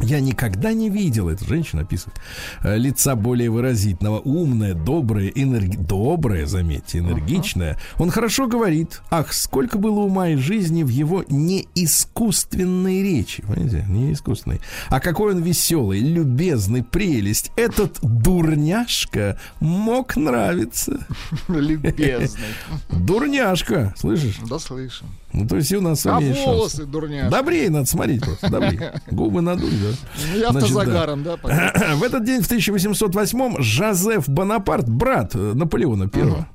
[0.00, 2.18] Я никогда не видел, это женщина описывает,
[2.64, 5.76] э, лица более выразительного, умное, доброе, энерги...
[5.76, 7.78] доброе, заметьте, энергичное.
[7.98, 9.02] Он хорошо говорит.
[9.10, 13.42] Ах, сколько было ума и жизни в его неискусственной речи.
[13.42, 14.60] Понимаете, не искусственной.
[14.88, 17.52] А какой он веселый, любезный, прелесть.
[17.54, 21.06] Этот дурняшка мог нравиться.
[21.48, 22.48] Любезный.
[22.90, 24.40] Дурняшка, слышишь?
[24.50, 25.06] Да слышим.
[25.32, 27.30] Ну, то есть и у нас А волосы, дурняшка.
[27.30, 29.00] Добрее надо смотреть просто, добрее.
[29.10, 29.96] Губы надуть, да.
[30.32, 31.36] Ну, Я автозагаром, да?
[31.96, 36.48] В этот день, в 1808-м, Жозеф Бонапарт, брат э, Наполеона Первого,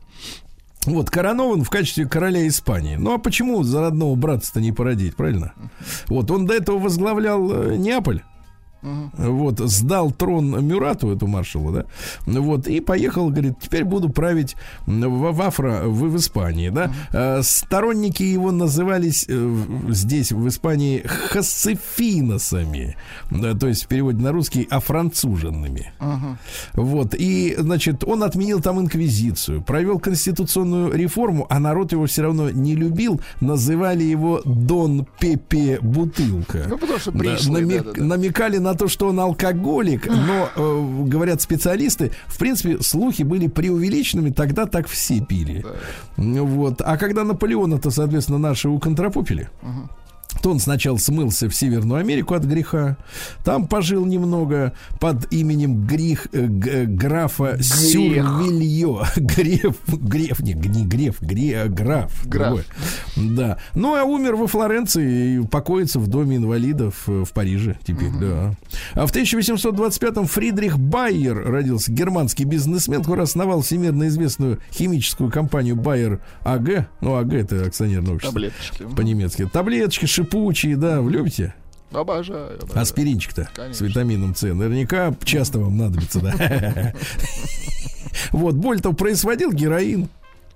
[0.85, 2.95] Вот, коронован в качестве короля Испании.
[2.95, 5.53] Ну, а почему за родного брата-то не породить, правильно?
[6.07, 7.77] Вот, он до этого возглавлял э,
[8.81, 11.85] Вот, сдал трон Мюрату, эту маршалу, да,
[12.25, 16.91] вот, и поехал, говорит, теперь буду править в, в Афро, в, в Испании, да.
[17.11, 19.55] Э, Сторонники его назывались э,
[19.89, 22.95] здесь, в Испании, хасцефиносами,
[23.31, 25.91] да, то есть в переводе на русский афранцуженными.
[26.73, 32.49] Вот, и, значит, он отменил там инквизицию, провел конституционную реформу, а народ его все равно
[32.49, 36.65] не любил, называли его Дон Пепе Бутылка.
[36.67, 38.03] Ну, потому что Да, пришлый, намек- да-да-да.
[38.05, 44.31] намекали на то, что он алкоголик, но, э, говорят специалисты, в принципе, слухи были преувеличенными,
[44.31, 45.65] тогда так все пили.
[46.17, 46.81] Вот.
[46.81, 49.49] А когда Наполеона-то, соответственно, наши уконтропупили,
[50.41, 52.97] то он сначала смылся в Северную Америку от греха,
[53.43, 59.07] там пожил немного под именем грех, э, э, графа Сюрвильо.
[59.17, 62.11] Греф, греф, не, не греф, гре, граф.
[62.25, 62.47] Граф.
[62.47, 62.65] другой.
[63.15, 63.57] Да.
[63.75, 68.55] Ну, а умер во Флоренции и покоится в доме инвалидов э, в Париже теперь, да.
[68.93, 76.21] А в 1825-м Фридрих Байер родился, германский бизнесмен, который основал всемирно известную химическую компанию Байер
[76.43, 76.87] АГ.
[77.01, 78.33] Ну, АГ это акционерное общество.
[78.33, 78.83] Таблеточки.
[78.95, 79.45] По-немецки.
[79.51, 81.53] Таблеточки шипучие, да, любите?
[81.91, 82.57] Обожаю.
[82.61, 82.81] обожаю.
[82.81, 83.85] Аспиринчик-то с Конечно.
[83.85, 84.43] витамином С.
[84.43, 86.93] Наверняка часто вам надобится, да.
[88.31, 90.09] Вот, боль-то производил героин.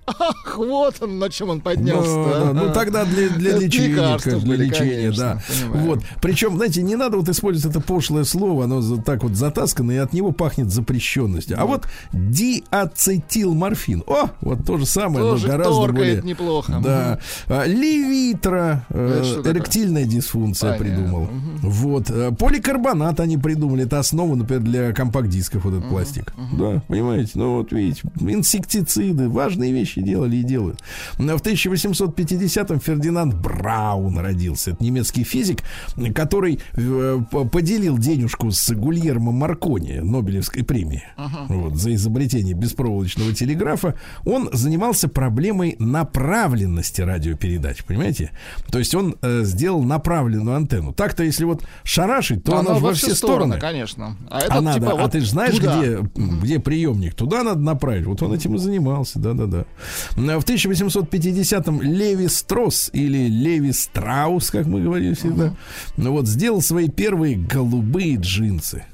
[0.06, 2.10] Ах, вот он, на чем он поднялся.
[2.10, 5.42] Ну, да, ну тогда для, для лечения, для были, лечения, конечно, да.
[5.48, 5.86] понимаю.
[5.86, 6.00] Вот.
[6.22, 10.14] Причем, знаете, не надо вот использовать это пошлое слово, оно так вот затаскано, и от
[10.14, 11.60] него пахнет запрещенностью.
[11.60, 14.04] А вот диацетилморфин.
[14.08, 16.22] О, вот то же самое, Тоже но гораздо более...
[16.22, 16.80] неплохо.
[16.84, 17.20] Да.
[17.48, 20.96] А, Левитра, э, эректильная дисфункция Понятно.
[20.96, 21.30] придумал.
[21.62, 22.10] Вот.
[22.10, 23.86] э, Поликарбонат они придумали.
[23.86, 26.34] Это основа, например, для компакт-дисков, вот этот пластик.
[26.54, 27.32] Да, понимаете?
[27.36, 30.82] Ну, вот видите, инсектициды, важные вещи делали и делают.
[31.18, 34.72] Но В 1850-м Фердинанд Браун родился.
[34.72, 35.60] Это немецкий физик,
[36.16, 37.20] который э,
[37.52, 41.04] поделил денежку с Гульермо Маркони, Нобелевской премии,
[41.50, 43.96] вот, за изобретение беспроволочного телеграфа.
[44.26, 48.32] Он занимался проблемой направленности радиопередач, понимаете?
[48.72, 50.94] То есть он э, сделал направленную антенну.
[50.94, 53.60] Так-то, если вот шарашить, то она она во все стороны.
[53.60, 54.18] конечно.
[54.30, 55.80] А это А надо, типа а вот ты же знаешь, туда.
[55.80, 57.14] где, где приемник?
[57.16, 58.06] Туда надо направить.
[58.06, 59.66] Вот он этим и занимался, да-да-да.
[60.16, 65.56] В 1850-м Леви Стросс или Леви Страус, как мы говорим всегда,
[65.98, 68.86] ну вот сделал свои первые голубые джинсы.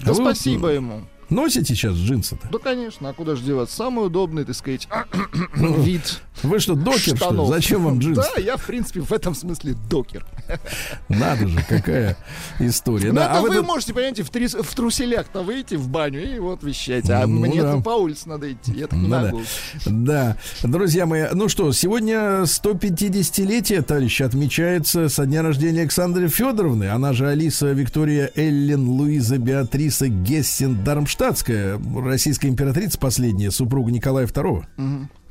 [0.00, 1.02] Да А вы вот спасибо ему.
[1.30, 2.48] Носите сейчас джинсы-то?
[2.50, 3.76] Да, конечно, а куда же деваться?
[3.76, 4.88] Самый удобный, так сказать,
[5.54, 7.16] вид Вы что, докер, что ли?
[7.16, 7.48] штанов.
[7.48, 8.22] Зачем вам джинсы?
[8.36, 10.26] Да, я, в принципе, в этом смысле докер.
[11.08, 12.16] Надо же, какая
[12.58, 13.08] история.
[13.10, 16.34] Ну, Да, это а вы тут- можете, понимаете, в, трис- в труселях-то выйти в баню
[16.36, 17.08] и вот вещать.
[17.10, 17.76] А Ну, мне да.
[17.78, 19.22] по улице надо идти, я так не Ну да.
[19.22, 19.40] могу.
[19.86, 26.88] Да, друзья мои, ну что, сегодня 150-летие, товарищи, отмечается со дня рождения Александры Федоровны.
[26.90, 30.82] Она же Алиса Виктория Эллен Луиза Беатриса Гессен
[31.20, 34.64] Дармштадтская, российская императрица последняя, супруга Николая II.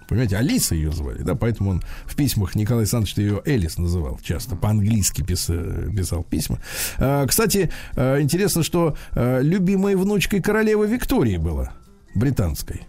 [0.07, 4.55] Понимаете, Алиса ее звали, да, поэтому он в письмах Николай Александрович ее Элис называл часто,
[4.55, 6.59] по-английски пис- писал письма.
[6.97, 11.73] А, Кстати, а, интересно, что а, любимой внучкой королевы Виктории была,
[12.15, 12.81] британской.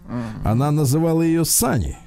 [0.43, 1.97] Она называла ее Сани,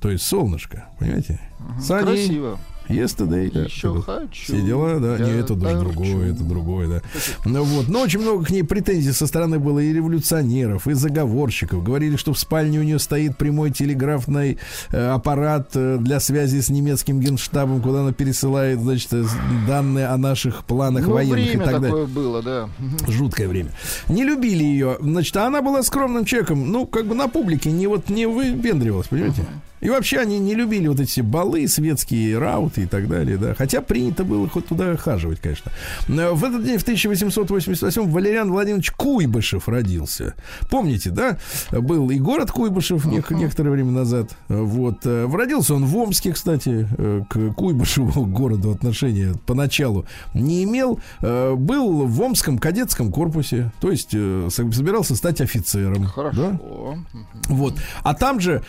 [0.00, 1.40] то есть солнышко, понимаете?
[1.80, 2.58] Сани, Красиво.
[2.88, 4.42] Yesterday, да, Еще это хочу.
[4.44, 5.78] все дела, да, не, это торчу.
[5.80, 7.02] другое, это другое, да.
[7.44, 11.82] Ну вот, но очень много к ней претензий со стороны было и революционеров, и заговорщиков.
[11.82, 14.58] Говорили, что в спальне у нее стоит прямой телеграфный
[14.90, 19.24] э, аппарат э, для связи с немецким генштабом, куда она пересылает, значит, э,
[19.66, 21.88] данные о наших планах Ну, военных и время так далее.
[21.90, 22.68] такое было, да.
[23.08, 23.70] Жуткое время.
[24.08, 24.96] Не любили ее.
[25.00, 26.70] Значит, а она была скромным человеком.
[26.70, 29.44] Ну, как бы на публике не вот не выпендривалась, понимаете?
[29.80, 33.54] И вообще они не любили вот эти все балы, светские рауты и так далее, да.
[33.54, 35.70] Хотя принято было хоть туда хаживать, конечно.
[36.08, 40.34] Э, В этот день, в 1888 Валериан Владимирович Куйбышев родился.
[40.70, 41.38] Помните, да?
[41.70, 44.30] Был и город Куйбышев нек- некоторое время назад.
[44.48, 45.00] Вот.
[45.04, 51.00] э, Родился он в Омске, кстати, э, к Куйбышеву городу отношения поначалу не имел.
[51.20, 56.02] Был в Омском кадетском корпусе, то есть со- собирался стать офицером.
[56.02, 56.08] да?
[56.08, 56.50] Хорошо.
[56.50, 57.06] Мгм.
[57.48, 57.74] Вот.
[58.02, 58.62] А там же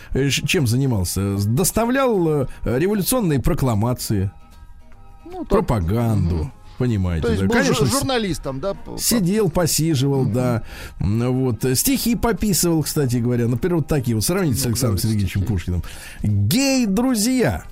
[0.46, 0.99] чем занимался?
[1.04, 4.30] Доставлял э, революционные прокламации,
[5.24, 6.50] Ну, так, пропаганду.
[6.78, 7.46] Понимаете, То есть да?
[7.48, 8.74] был Конечно, жур- с- журналистом, да?
[8.96, 10.62] Сидел, посиживал, да.
[10.98, 11.62] М, Вот.
[11.66, 13.48] э, Стихи пописывал, кстати говоря.
[13.48, 14.24] Например, вот такие вот.
[14.24, 15.52] Сравните с Ну, Александром давайте Сергеевичем стихи.
[15.52, 15.82] Пушкиным.
[16.22, 17.64] Гей-друзья.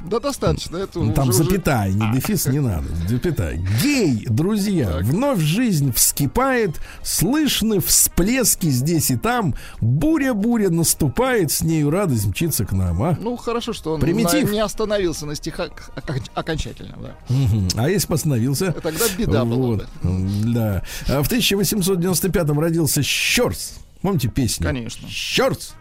[0.00, 0.76] Да достаточно.
[0.78, 2.86] Это Ну, там уже- уже- запятая, не дефис, не надо.
[3.08, 3.56] Запятая.
[3.82, 12.26] Гей, друзья, вновь жизнь вскипает, слышны всплески здесь и там, буря-буря наступает, с нею радость
[12.26, 13.16] мчится к нам, а?
[13.20, 14.48] Ну, хорошо, что он Примитив.
[14.48, 17.16] на- не остановился на стихах окон- окончательно, да.
[17.34, 17.68] Мгм.
[17.76, 18.72] А если бы остановился?
[18.72, 20.52] Тогда беда была Вот, бы.
[20.52, 20.82] Да.
[21.08, 23.74] А в 1895-м родился Щорс.
[24.02, 24.66] Помните песню?
[24.66, 25.08] Конечно.
[25.08, 25.74] Щорс.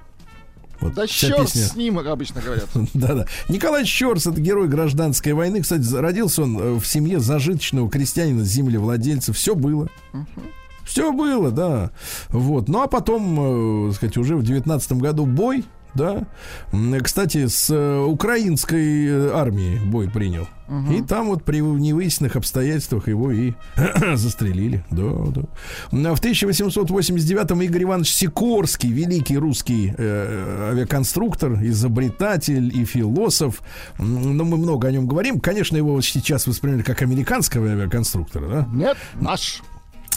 [0.82, 1.62] Вот Да черт песня.
[1.64, 2.68] с ним, обычно говорят.
[2.94, 3.26] Да-да.
[3.50, 5.62] Николай Щорс это герой гражданской войны.
[5.62, 9.34] Кстати, родился он э, в семье зажиточного крестьянина, землевладельца.
[9.34, 9.90] Все было.
[10.86, 11.92] Все было, да.
[12.30, 12.68] Вот.
[12.68, 15.64] Ну а потом, э, сказать, уже в девятнадцатом году бой,
[15.94, 16.28] да.
[17.02, 20.48] Кстати, с э, украинской э, армией бой принял.
[20.92, 23.54] И там вот при невыясненных обстоятельствах его и
[24.14, 24.86] застрелили.
[24.92, 25.42] Да, да.
[26.12, 33.64] А В 1889-м Игорь Иванович Сикорский, великий русский э, авиаконструктор, изобретатель и философ.
[33.98, 35.40] Ну, мы много о нем говорим.
[35.40, 38.70] Конечно, его сейчас воспринимали как американского авиаконструктора, да?
[38.72, 39.64] Нет, наш.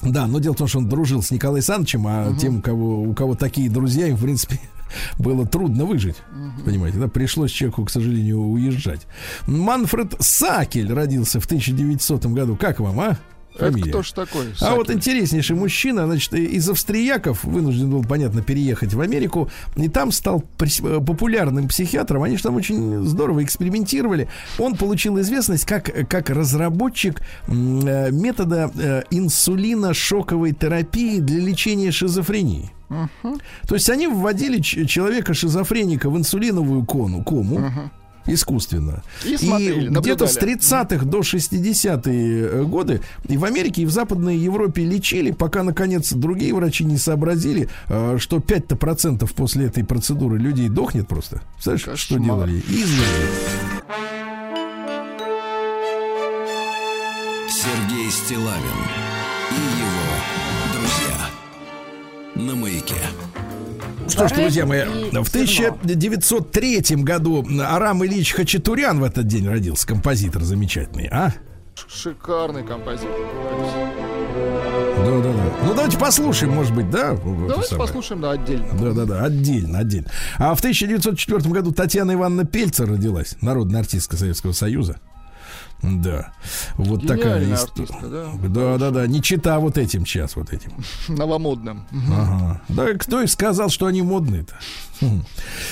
[0.03, 3.14] Да, но дело в том, что он дружил с Николаем Александровичем, а тем, кого, у
[3.14, 4.59] кого такие друзья, им, в принципе,
[5.18, 6.16] было трудно выжить.
[6.64, 7.09] Понимаете, да?
[7.09, 9.07] Пришлось человеку, к сожалению, уезжать.
[9.47, 12.57] Манфред Сакель родился в 1900 году.
[12.57, 13.18] Как вам, а?
[13.55, 13.90] Это Фамилия.
[13.90, 14.46] кто ж такой?
[14.61, 20.11] А вот интереснейший мужчина, значит, из австрияков вынужден был, понятно, переехать в Америку, и там
[20.12, 22.22] стал э, популярным психиатром.
[22.22, 24.28] Они же там очень здорово экспериментировали.
[24.59, 32.70] Он получил известность как, как разработчик э, метода э, инсулина-шоковой терапии для лечения шизофрении.
[33.68, 37.61] То есть они вводили ч- человека-шизофреника в инсулиновую кону, кому.
[38.27, 39.03] Искусственно.
[39.25, 40.59] И смотрели, где-то с наблюдали.
[40.59, 46.12] 30-х до 60-е э, годы и в Америке, и в Западной Европе лечили, пока, наконец,
[46.12, 51.43] другие врачи не сообразили, э, что 5-то процентов после этой процедуры людей дохнет просто.
[51.55, 52.59] Представляешь, что делали?
[52.59, 54.12] Изверги.
[57.49, 58.81] Сергей Стилавин
[59.51, 60.12] и его
[60.73, 61.31] друзья.
[62.35, 62.97] На маяке.
[64.12, 65.20] Что ж, друзья мои, в зерно.
[65.20, 71.32] 1903 году Арам Ильич Хачатурян в этот день родился, композитор замечательный, а?
[71.88, 73.10] Шикарный композитор.
[75.04, 75.32] Да-да-да.
[75.64, 77.14] Ну, давайте послушаем, может быть, да?
[77.14, 77.86] Давайте самое.
[77.88, 78.66] послушаем, да, отдельно.
[78.78, 80.08] Да-да-да, отдельно, отдельно.
[80.38, 84.98] А в 1904 году Татьяна Ивановна Пельцер родилась, народная артистка Советского Союза.
[85.83, 86.33] Да,
[86.76, 87.89] вот такая Гениальная история.
[87.89, 88.49] артистка, да?
[88.49, 90.72] Да-да-да, не чита вот этим сейчас, вот этим.
[91.09, 91.85] Новомодным.
[92.11, 92.61] Ага.
[92.68, 94.55] Да кто и сказал, что они модные-то?
[95.03, 95.22] Хм.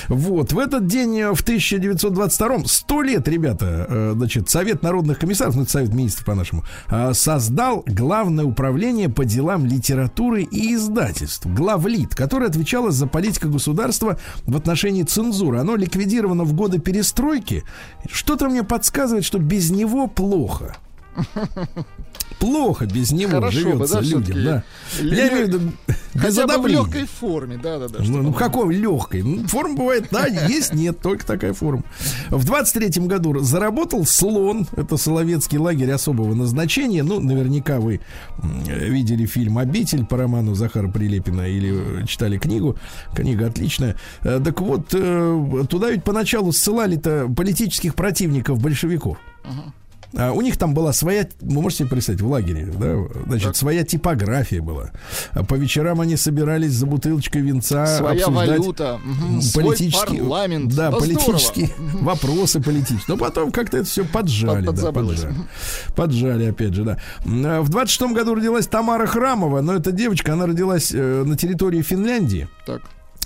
[0.09, 5.55] Вот, в этот день, э, в 1922-м, сто лет, ребята, э, значит, Совет народных комиссаров,
[5.55, 12.13] ну, это Совет министров по-нашему, э, создал Главное управление по делам литературы и издательств, главлит,
[12.13, 15.59] которое отвечало за политику государства в отношении цензуры.
[15.59, 17.63] Оно ликвидировано в годы перестройки.
[18.11, 20.75] Что-то мне подсказывает, что без него плохо.
[22.41, 24.63] Плохо без него Хорошо бы, живется да, людям, да.
[24.99, 25.59] Я имею в виду
[26.15, 27.99] без Хотя бы в легкой форме, да-да-да.
[27.99, 29.21] Ну, чтобы- ну какой легкой?
[29.21, 31.83] Ну, форма бывает, да, есть, нет, только такая форма.
[32.29, 34.67] В 23-м году заработал слон.
[34.75, 37.03] Это Соловецкий лагерь особого назначения.
[37.03, 38.01] Ну, наверняка вы
[38.41, 42.75] видели фильм «Обитель» по роману Захара Прилепина или э, читали книгу.
[43.15, 43.95] Книга отличная.
[44.23, 49.17] Э, Так вот, э, туда ведь поначалу ссылали-то политических противников большевиков.
[50.17, 52.95] А у них там была своя, вы можете себе представить, в лагере, да,
[53.27, 53.55] значит, Так.
[53.55, 54.91] своя типография была.
[55.31, 58.99] А По вечерам они собирались за бутылочкой винца Своя обсуждать валюта,
[59.53, 60.75] политические, парламент.
[60.75, 62.03] да, Да политические здорово.
[62.03, 63.05] вопросы политические.
[63.07, 65.33] Но потом как-то это все поджали, Под- да, поджали.
[65.95, 66.97] Поджали, опять же, да.
[67.25, 71.81] А В 26 году родилась Тамара Храмова, но эта девочка, она родилась э, на территории
[71.81, 72.47] Финляндии.
[72.65, 72.81] Так.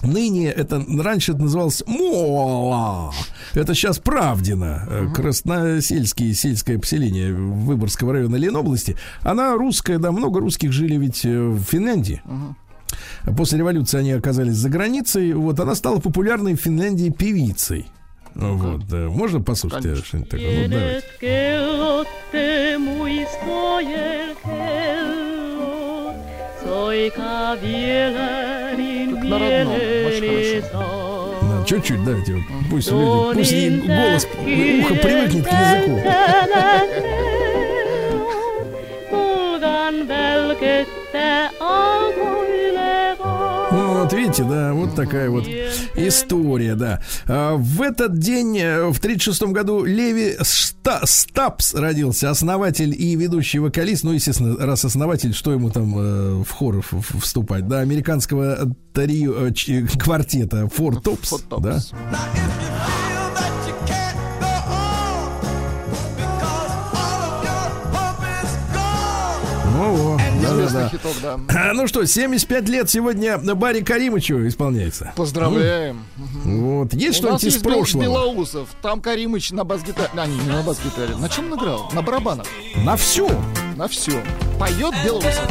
[0.05, 3.11] Ныне это раньше это называлось Мола.
[3.53, 8.97] Это сейчас Правдина, э, красносельские сельское поселение Выборгского района Ленобласти.
[9.21, 12.21] Она русская, да, много русских жили ведь э, в Финляндии.
[13.37, 15.33] После революции они оказались за границей.
[15.33, 17.87] Вот она стала популярной в Финляндии певицей.
[18.35, 19.07] Вот, да.
[19.09, 20.05] Можно послушать э, Конечно.
[20.05, 20.67] что-нибудь такое?
[20.67, 21.07] Ну, давайте.
[29.29, 31.35] На родном, очень хорошо.
[31.41, 31.99] Да, чуть-чуть.
[31.99, 32.17] Вот,
[32.69, 33.51] пусть люди, пусть
[33.85, 36.01] голос, ухо привыкнет к языку.
[44.37, 45.45] Видите, да, вот такая вот
[45.95, 46.99] история, да.
[47.25, 54.03] А, в этот день, э, в 1936 году, Леви Стапс родился, основатель и ведущий вокалист.
[54.03, 56.83] Ну, естественно, раз основатель, что ему там э, в хор
[57.21, 61.79] вступать, да, американского тарио, э, квартета Four Tops, да.
[69.77, 70.24] Во-во.
[70.45, 70.89] Известный Да-да-да.
[70.89, 71.39] хиток, да.
[71.69, 75.13] А, Ну что, 75 лет сегодня Барри Каримычу исполняется.
[75.15, 76.03] Поздравляем.
[76.43, 76.93] Вот.
[76.93, 78.03] Есть что-нибудь из прошлого?
[78.03, 78.69] Белоусов.
[78.81, 80.09] Там Каримыч на бас-гитаре.
[80.15, 81.15] А, не, не на бас-гитаре.
[81.15, 81.89] На чем он играл?
[81.93, 82.45] На барабанах.
[82.77, 83.29] На всю.
[83.75, 84.21] На все.
[84.59, 85.41] Поет Белоусов.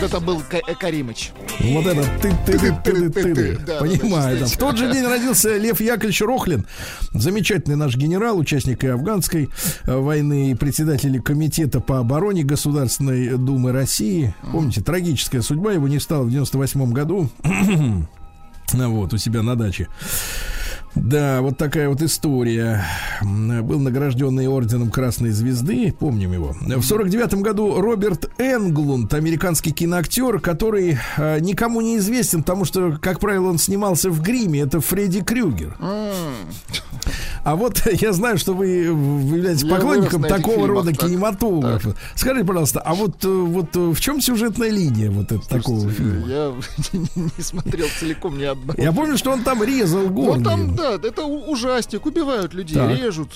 [0.00, 1.32] Вот это был э, Каримыч.
[1.58, 4.46] Вот это ты ты ты ты ты ты Понимаю, да.
[4.46, 6.66] В тот же день родился Лев Яковлевич Рохлин,
[7.14, 9.48] замечательный наш генерал, участник и афганской
[9.86, 14.36] э, войны, и председатель комитета по обороне Государственной Думы России.
[14.52, 17.28] Помните, трагическая судьба, его не стало в 98 году.
[18.74, 19.88] Вот, у себя на даче.
[20.94, 22.84] Да, вот такая вот история.
[23.22, 26.54] Был награжденный орденом Красной Звезды, помним его.
[26.60, 32.98] В сорок девятом году Роберт Энглунд, американский киноактер, который э, никому не известен, потому что,
[33.00, 34.60] как правило, он снимался в гриме.
[34.60, 35.76] Это Фредди Крюгер.
[37.44, 41.00] А вот я знаю, что вы вы являетесь Я поклонником такого фильмах, рода так.
[41.08, 41.94] кинематографа.
[42.14, 46.26] Скажите, пожалуйста, а вот, э, вот э, в чем сюжетная линия вот это, такого фильма?
[46.28, 46.52] Я
[47.14, 48.80] не смотрел целиком ни одного.
[48.80, 50.42] Я помню, что он там резал Ну горы.
[50.44, 52.06] там, да, это ужастик.
[52.06, 52.96] Убивают людей, Так.
[52.96, 53.30] режут.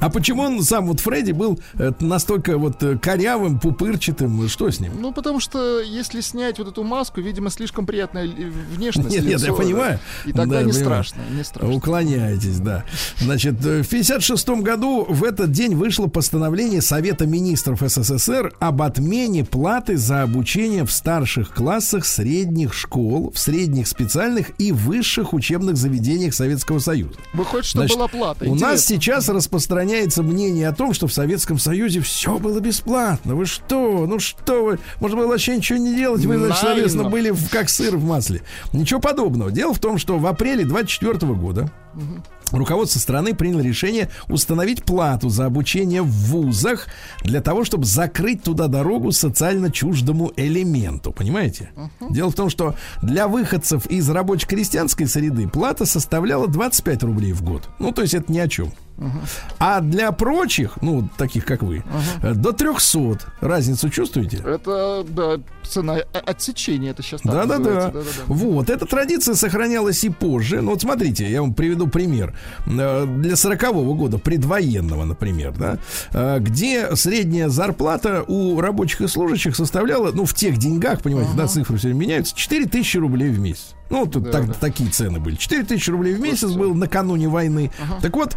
[0.00, 4.46] А почему он сам, вот Фредди, был э, настолько вот э, корявым, пупырчатым?
[4.48, 4.92] Что с ним?
[5.00, 8.44] Ну, потому что если снять вот эту маску, видимо, слишком приятная ли-
[8.74, 9.08] внешность.
[9.10, 9.98] Нет, нет, лицо, я понимаю.
[10.26, 11.04] И тогда Да, не понимаю.
[11.04, 11.74] страшно, не страшно.
[11.74, 12.84] Уклоняетесь, да.
[13.20, 19.44] Значит, э, в 56 году в этот день вышло постановление Совета министров СССР об отмене
[19.44, 26.34] платы за обучение в старших классах средних школ, в средних специальных и высших учебных заведениях
[26.34, 27.14] Советского Союза.
[27.32, 28.44] Выходит, что Значит, была плата.
[28.44, 28.96] У нас Интересно.
[28.96, 29.85] сейчас распространяется
[30.22, 33.34] мнение о том, что в Советском Союзе все было бесплатно.
[33.34, 34.06] Вы что?
[34.06, 34.78] Ну что вы?
[35.00, 36.24] Можно было вообще ничего не делать.
[36.24, 38.42] Вы, значит, соответственно, были в- как сыр в масле.
[38.72, 39.50] Ничего подобного.
[39.50, 41.70] Дело в том, что в апреле 24 года
[42.52, 46.88] руководство страны приняло решение установить плату за обучение в вузах
[47.24, 51.10] для того, чтобы закрыть туда дорогу социально чуждому элементу.
[51.12, 51.70] Понимаете?
[52.10, 57.68] Дело в том, что для выходцев из рабоче-крестьянской среды плата составляла 25 рублей в год.
[57.78, 58.72] Ну, то есть это ни о чем.
[59.58, 61.82] А для прочих, ну, таких как вы,
[62.22, 63.18] э, до 300.
[63.40, 64.38] Разницу чувствуете?
[64.38, 65.36] Это, да,
[65.68, 67.92] цена о- отсечения, это сейчас Да, да, да.
[68.26, 70.60] Вот, эта традиция сохранялась и позже.
[70.62, 72.34] Ну, вот смотрите, я вам приведу пример.
[72.66, 75.78] Э, Для сорокового года, предвоенного, например, да,
[76.12, 81.46] э, где средняя зарплата у рабочих и служащих составляла, ну, в тех деньгах, понимаете, да,
[81.46, 83.74] цифры все меняются, 4 тысячи рублей в месяц.
[83.88, 84.52] Ну, тут Да, так- да.
[84.54, 85.36] такие цены были.
[85.36, 87.70] 4 тысячи рублей в месяц был накануне войны.
[88.02, 88.36] Так вот,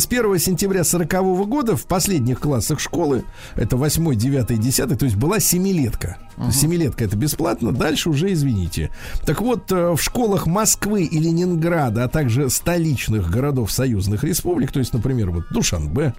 [0.00, 1.08] с 1 сентября 40
[1.48, 3.24] года в последних классах школы,
[3.54, 6.16] это 8, 9, 10, то есть была семилетка.
[6.50, 8.90] Семилетка это бесплатно, дальше уже извините.
[9.26, 14.78] Так вот, э, в школах Москвы и Ленинграда, а также столичных городов союзных республик, то
[14.78, 16.14] есть, например, вот Душанбе,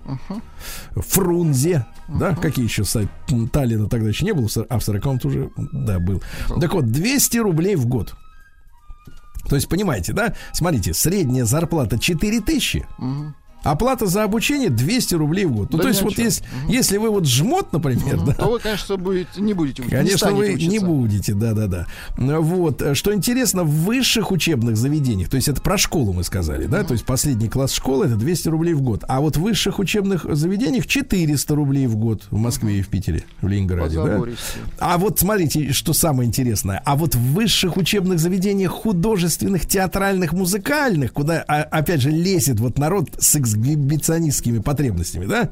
[0.95, 2.84] Фрунзе, да, какие еще
[3.51, 6.21] Таллина тогда еще не было, а в 40 уже, да, был.
[6.59, 8.13] Так вот, 200 рублей в год.
[9.49, 10.36] То есть, понимаете, да?
[10.53, 12.86] Смотрите, средняя зарплата 4 тысячи,
[13.64, 15.72] оплата за обучение 200 рублей в год.
[15.72, 18.97] Ну, Да то есть, вот если, если вы вот жмот, например, да, То вы, конечно,
[18.97, 19.97] будете, не будете учиться.
[19.97, 20.86] Конечно, станете вы не учиться.
[20.86, 21.88] будете, да-да-да.
[22.18, 26.66] Вот, э, что интересно, в высших учебных заведениях, то есть это про школу мы сказали,
[26.66, 29.80] да, то есть последний класс школы это 200 рублей в год, а вот в высших
[29.80, 34.20] учебных заведениях 400 рублей в год в Москве и в Питере, в Ленинграде, да.
[34.80, 41.14] А вот смотрите, что самое интересное, а вот в высших учебных заведениях художественных, театральных, музыкальных,
[41.14, 45.49] куда, а, опять же, лезет вот народ с эксгибиционистскими потребностями, да,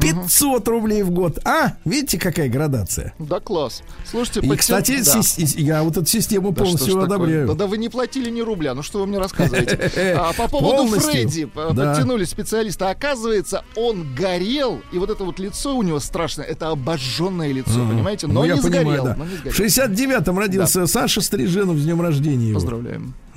[0.00, 3.12] 500 рублей в год, а, видите, какая градация?
[3.18, 3.82] Да, класс.
[4.10, 5.18] Слушайте, И, кстати, да.
[5.20, 7.04] сис- я вот эту систему Да что полностью такое?
[7.06, 7.46] одобряю.
[7.48, 9.90] Да, да вы не платили ни рубля, ну что вы мне рассказываете?
[10.18, 11.12] А по поводу Полностью.
[11.12, 11.92] Фредди п- Да.
[11.92, 12.90] подтянули специалиста.
[12.90, 18.26] Оказывается, он горел, и вот это вот лицо у него страшное, это обожженное лицо, понимаете?
[18.26, 19.04] Но Ну, я не понимаю, сгорел.
[19.04, 19.16] да.
[19.16, 19.52] но не сгорел.
[19.52, 22.50] В 69-м родился Саша Стриженов с днем рождения.
[22.50, 22.60] его.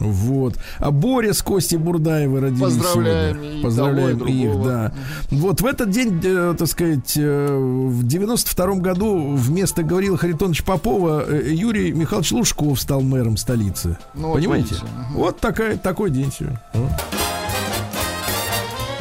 [0.04, 0.56] Вот.
[0.80, 3.60] А Боря с Костей Бурдаевой родились Поздравляем сегодня.
[3.60, 4.70] и Поздравляем того, и их, другого.
[4.70, 4.94] да.
[5.32, 11.24] Вот в этот день, э, так сказать, э, в 92 году вместо Гаврила Харитоновича Попова
[11.28, 13.98] э, Юрий Михайлович Лужков стал мэром столицы.
[14.14, 14.70] Ну, вот Понимаете?
[14.76, 15.14] видите, мгм.
[15.16, 16.60] Вот такая, такой день сегодня.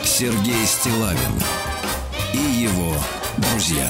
[0.04, 1.18] Сергей Стилавин
[2.32, 2.92] и его
[3.38, 3.88] друзья.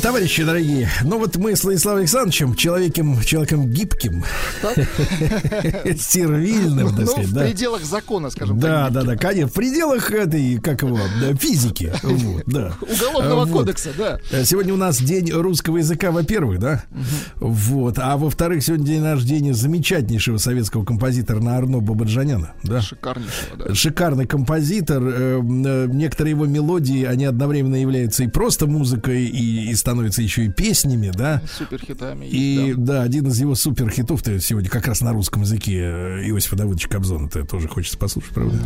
[0.00, 4.24] Товарищи дорогие, ну вот мы с Владиславом Александровичем, человеком, человеком гибким,
[5.98, 7.42] стервильным, так Ну, сказать, в да.
[7.44, 8.92] пределах закона, скажем Да, так.
[8.94, 11.92] да, да, конечно, в пределах этой, как его, да, физики.
[12.46, 12.72] Да.
[12.80, 14.18] Уголовного кодекса, да.
[14.30, 16.84] Э, Сегодня у нас день русского языка, во-первых, да?
[17.36, 17.98] Вот.
[17.98, 22.80] А во-вторых, сегодня день рождения замечательнейшего советского композитора Арно Бабаджаняна, да?
[22.80, 23.74] Шикарнейшего, да.
[23.74, 25.02] Шикарный композитор.
[25.04, 30.44] Э, э, Некоторые его мелодии, они одновременно являются и просто музыкой, и, и становятся еще
[30.44, 31.42] и песнями, да?
[31.58, 32.26] Суперхитами.
[32.26, 32.94] И есть, да.
[32.94, 36.56] да, один из его супер хитов то сегодня как раз на русском языке э, Иосифа
[36.56, 37.26] Давыдовича Кобзона.
[37.26, 38.56] Это тоже хочется послушать, правда?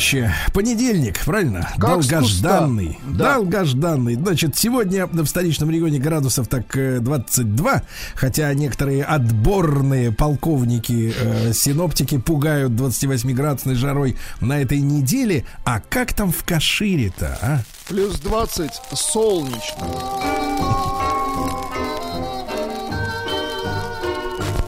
[0.00, 1.68] Товарищи, понедельник, правильно?
[1.72, 2.98] Как Долгожданный.
[3.06, 3.34] Да.
[3.34, 4.14] Долгожданный.
[4.14, 7.82] Значит, сегодня в столичном регионе градусов так э, 22,
[8.14, 15.44] хотя некоторые отборные полковники, э, синоптики пугают 28-градусной жарой на этой неделе.
[15.64, 17.60] А как там в Кашире-то, а?
[17.88, 19.86] Плюс 20 солнечно.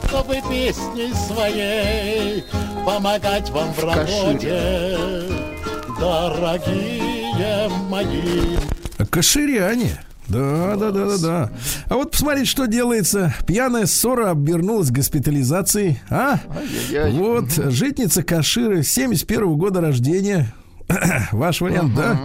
[0.09, 2.45] чтобы песней своей
[2.85, 5.29] помогать вам в работе,
[5.99, 8.57] дорогие мои.
[9.11, 10.01] Каширяне.
[10.29, 11.51] Да, да, да, да, да.
[11.89, 13.35] А вот посмотрите, что делается.
[13.47, 16.01] Пьяная ссора обернулась госпитализацией.
[16.09, 16.39] А?
[16.57, 17.13] Ай-яй-яй.
[17.13, 20.55] Вот, житница Каширы, 71 года рождения.
[21.33, 22.19] Ваш вариант, да?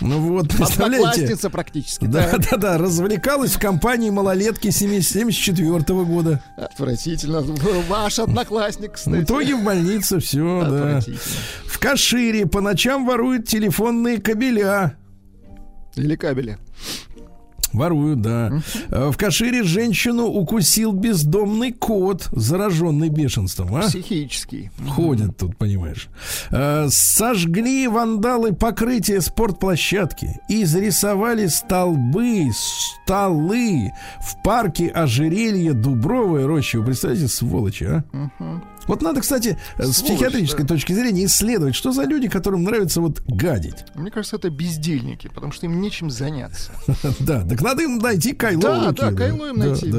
[0.00, 1.48] Ну вот, представляете.
[1.48, 2.06] Практически.
[2.06, 6.42] Да, да, да, развлекалась в компании малолетки 74 года.
[6.56, 7.42] Отвратительно.
[7.88, 9.22] Ваш одноклассник, В кстати.
[9.22, 11.00] итоге в больнице все, да.
[11.66, 14.96] В Кашире по ночам воруют телефонные кабеля.
[15.96, 16.58] Или кабели.
[17.74, 18.62] Воруют, да.
[18.90, 23.74] Э, В Кашире женщину укусил бездомный кот, зараженный бешенством.
[23.76, 23.82] А?
[23.82, 24.70] Психический.
[24.88, 26.08] Ходят тут, понимаешь.
[26.50, 30.40] Э, Сожгли вандалы покрытие спортплощадки.
[30.48, 32.48] Изрисовали столбы,
[33.04, 36.78] столы в парке ожерелье Дубровая роща.
[36.78, 38.04] Вы представляете, сволочи, а?
[38.86, 40.74] Вот надо, кстати, э, с Сволочь, психиатрической да.
[40.74, 43.84] точки зрения исследовать, что за люди, которым нравится вот гадить.
[43.94, 46.72] Мне кажется, это бездельники, потому что им нечем заняться.
[47.20, 48.60] Да, так надо им найти кайло.
[48.60, 49.92] Да, да, кайло им найти.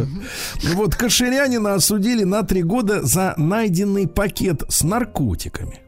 [0.74, 5.80] Вот Каширянина осудили на три года за найденный пакет с наркотиками.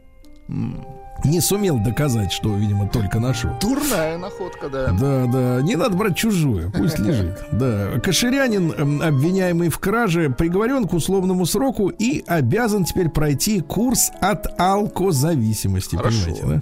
[1.23, 3.51] Не сумел доказать, что, видимо, только нашел.
[3.59, 4.87] Дурная находка, да.
[4.91, 7.43] Да, да, не надо брать чужое, пусть лежит.
[7.51, 14.11] Да, Каширянин, эм, обвиняемый в краже, приговорен к условному сроку и обязан теперь пройти курс
[14.21, 16.17] от алкозависимости, Хорошо.
[16.25, 16.61] понимаете, да?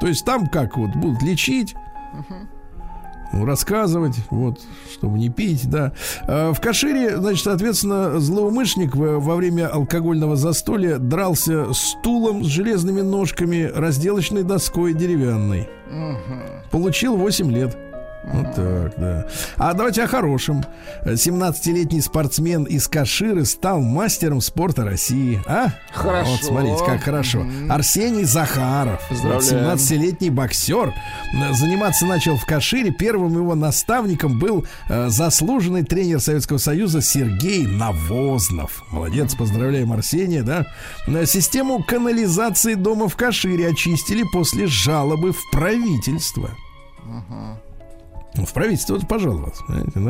[0.00, 1.74] То есть там как вот будут лечить,
[2.30, 2.36] ну,
[3.32, 4.60] рассказывать, вот,
[4.92, 5.92] чтобы не пить, да.
[6.22, 13.00] А В Кашире, значит, соответственно, злоумышленник во, во время алкогольного застолья дрался стулом с железными
[13.00, 15.68] ножками, разделочной доской деревянной.
[16.70, 17.76] Получил 8 лет.
[18.26, 19.26] Вот так, да.
[19.56, 20.64] А давайте о хорошем.
[21.04, 25.40] 17-летний спортсмен из Каширы стал мастером спорта России.
[25.46, 25.68] А?
[25.92, 26.30] Хорошо.
[26.32, 27.46] Вот смотрите, как хорошо.
[27.70, 29.00] Арсений Захаров.
[29.08, 29.68] Поздравляем.
[29.68, 30.92] 17-летний боксер.
[31.52, 32.90] Заниматься начал в Кашире.
[32.90, 38.82] Первым его наставником был э, заслуженный тренер Советского Союза Сергей Навознов.
[38.90, 40.66] Молодец, поздравляем Арсения, да.
[41.06, 46.50] Э, Систему канализации дома в Кашире очистили после жалобы в правительство.
[47.04, 47.56] Ну,
[48.44, 50.00] В правительство пожаловаться, понимаете,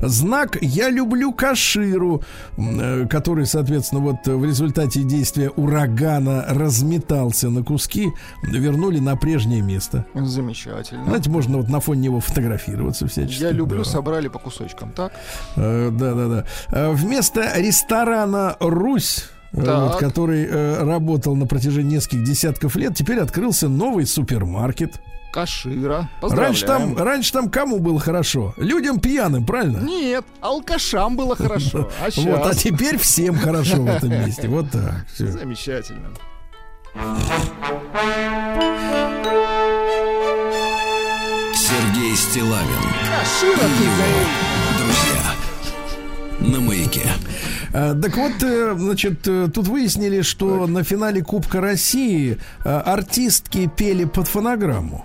[0.00, 0.08] да?
[0.08, 2.22] Знак «Я люблю Каширу»,
[2.56, 8.08] э, который, соответственно, вот в результате действия урагана разметался на куски,
[8.42, 10.06] вернули на прежнее место.
[10.14, 11.04] Замечательно.
[11.04, 13.42] Знаете, можно вот на фоне него фотографироваться всячески.
[13.42, 13.84] Я люблю, Да.
[13.84, 15.12] собрали по кусочкам, так?
[15.56, 16.44] Э, Да, да, да.
[16.72, 19.24] Э, Вместо ресторана Русь.
[19.52, 19.92] э, Так.
[19.92, 25.00] вот, который э, работал на протяжении нескольких десятков лет, теперь открылся новый супермаркет.
[25.32, 26.08] Кашира.
[26.22, 28.54] Раньше там, раньше там кому было хорошо?
[28.56, 29.78] Людям пьяным, правильно?
[29.78, 31.90] Нет, алкашам было хорошо.
[32.00, 34.48] А Вот, а теперь всем хорошо в этом месте.
[34.48, 35.06] Вот так.
[35.12, 35.26] всё.
[35.26, 36.08] Замечательно.
[41.54, 43.86] Сергей Стилавин Кашира, ты
[44.78, 45.34] друзья.
[46.40, 47.06] На маяке.
[47.72, 53.70] А, так вот, э, значит, э, тут выяснили, что на финале Кубка России э, артистки
[53.76, 55.04] пели под фонограмму.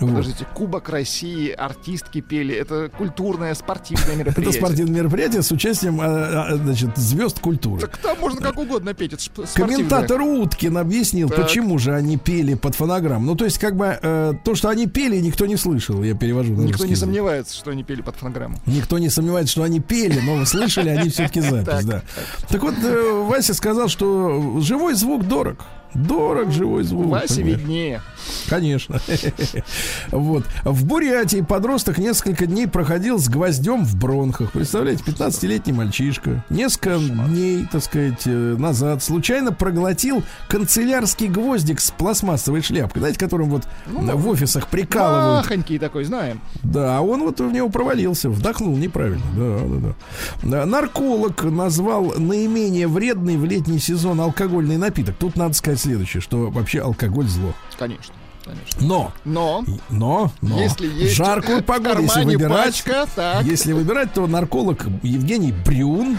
[0.00, 0.08] Вот.
[0.10, 2.54] Подождите, Кубок России, артистки пели.
[2.54, 4.60] Это культурное, спортивное Это мероприятие.
[4.62, 7.80] спортивное мероприятие с участием, а, а, значит, звезд культуры.
[7.82, 9.12] Так там можно как угодно петь.
[9.12, 9.46] Это.
[9.54, 11.42] Комментатор Уткин объяснил, Так.
[11.42, 13.26] почему же они пели под фонограмму.
[13.26, 16.02] Ну, то есть, как бы, э, то, что они пели, никто не слышал.
[16.02, 17.04] Я перевожу на Никто не язык.
[17.06, 18.56] сомневается, что они пели под фонограмму.
[18.66, 22.02] Никто не сомневается, что они пели, но вы слышали, они все-таки запись, Так, да.
[22.48, 25.58] Так вот, э, Вася сказал, что живой звук дорог.
[25.92, 27.02] Дорог живой звук.
[27.02, 27.30] Понимаешь?
[27.36, 28.00] виднее.
[28.48, 29.00] Конечно.
[30.10, 30.44] Вот.
[30.64, 34.52] В Бурятии подросток несколько дней проходил с гвоздем в бронхах.
[34.52, 36.44] Представляете, 15-летний мальчишка.
[36.50, 43.50] Несколько дней, так сказать, э, назад случайно проглотил канцелярский гвоздик с пластмассовой шляпкой, знаете, которым
[43.50, 45.44] вот в офисах прикалывают.
[45.44, 46.40] Махонький такой, знаем.
[46.62, 49.24] Да, а он вот в него провалился, вдохнул неправильно.
[49.36, 49.94] Да, да,
[50.42, 50.66] да.
[50.66, 55.16] Нарколог назвал наименее вредный в летний сезон алкогольный напиток.
[55.16, 57.54] Тут надо сказать следующее, что вообще алкоголь зло.
[57.78, 58.14] Конечно,
[58.44, 58.80] конечно.
[58.80, 63.44] Но, Но, но, но, если есть жаркую погоду, если выбирать, пачка, так.
[63.44, 66.18] если выбирать, то нарколог Евгений Брюн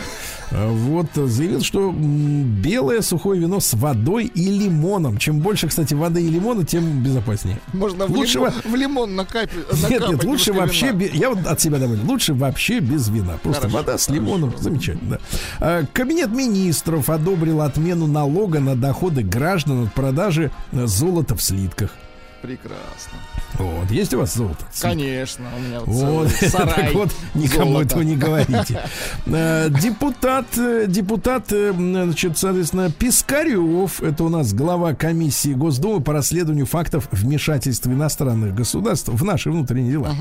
[0.52, 5.18] вот э, заявил, что белое сухое вино с водой и лимоном.
[5.18, 7.60] Чем больше, кстати, воды и лимона, тем безопаснее.
[7.74, 9.52] можно в, лучше лимон, во- в лимон накапать.
[9.90, 13.38] Нет, нет, лучше вообще, бе- я вот от себя добавлю, лучше вообще без вина.
[13.42, 15.12] Просто Хорошо, вода с лимоном, замечательно.
[15.12, 15.20] да.
[15.60, 21.94] А, Кабинет министров одобрил отмену налога на доходы граждан от продажи золота в слитках.
[22.42, 23.20] Прекрасно.
[23.60, 24.66] Вот, есть у вас золото?
[24.82, 27.86] Конечно, у меня вот, Вот, сарай так вот, никому золота.
[27.86, 28.82] этого не говорите.
[29.28, 36.14] Э, Депутат, э, депутат, э, значит, соответственно, Пискарев, это у нас глава комиссии Госдумы по
[36.14, 40.16] расследованию фактов вмешательства иностранных государств в наши внутренние дела,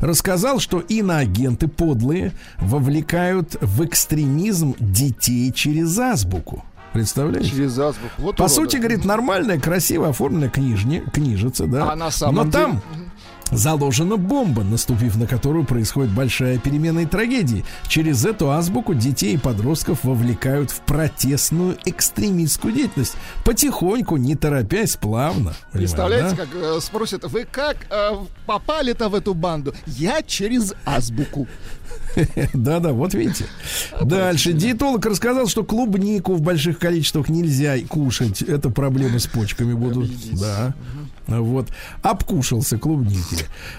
[0.00, 6.64] рассказал, что иноагенты подлые вовлекают в экстремизм детей через азбуку.
[6.94, 7.50] Представляете?
[7.50, 8.08] Через азбуку.
[8.18, 8.54] Вот По уроды.
[8.54, 11.92] сути, говорит, нормальная, красиво оформленная книжни, книжица, да.
[11.92, 12.82] А на самом Но деле- там
[13.56, 17.64] заложена бомба, наступив на которую происходит большая перемена и трагедии.
[17.88, 23.14] Через эту азбуку детей и подростков вовлекают в протестную экстремистскую деятельность.
[23.44, 25.54] Потихоньку, не торопясь, плавно.
[25.72, 26.44] Представляете, да?
[26.44, 28.12] как э, спросят, вы как э,
[28.46, 29.74] попали-то в эту банду?
[29.86, 31.46] Я через азбуку.
[32.54, 33.46] Да-да, вот видите.
[34.00, 34.52] Дальше.
[34.52, 38.42] Диетолог рассказал, что клубнику в больших количествах нельзя кушать.
[38.42, 40.10] Это проблемы с почками будут.
[40.32, 40.74] Да.
[41.26, 41.68] Вот.
[42.02, 43.36] Обкушался клубники.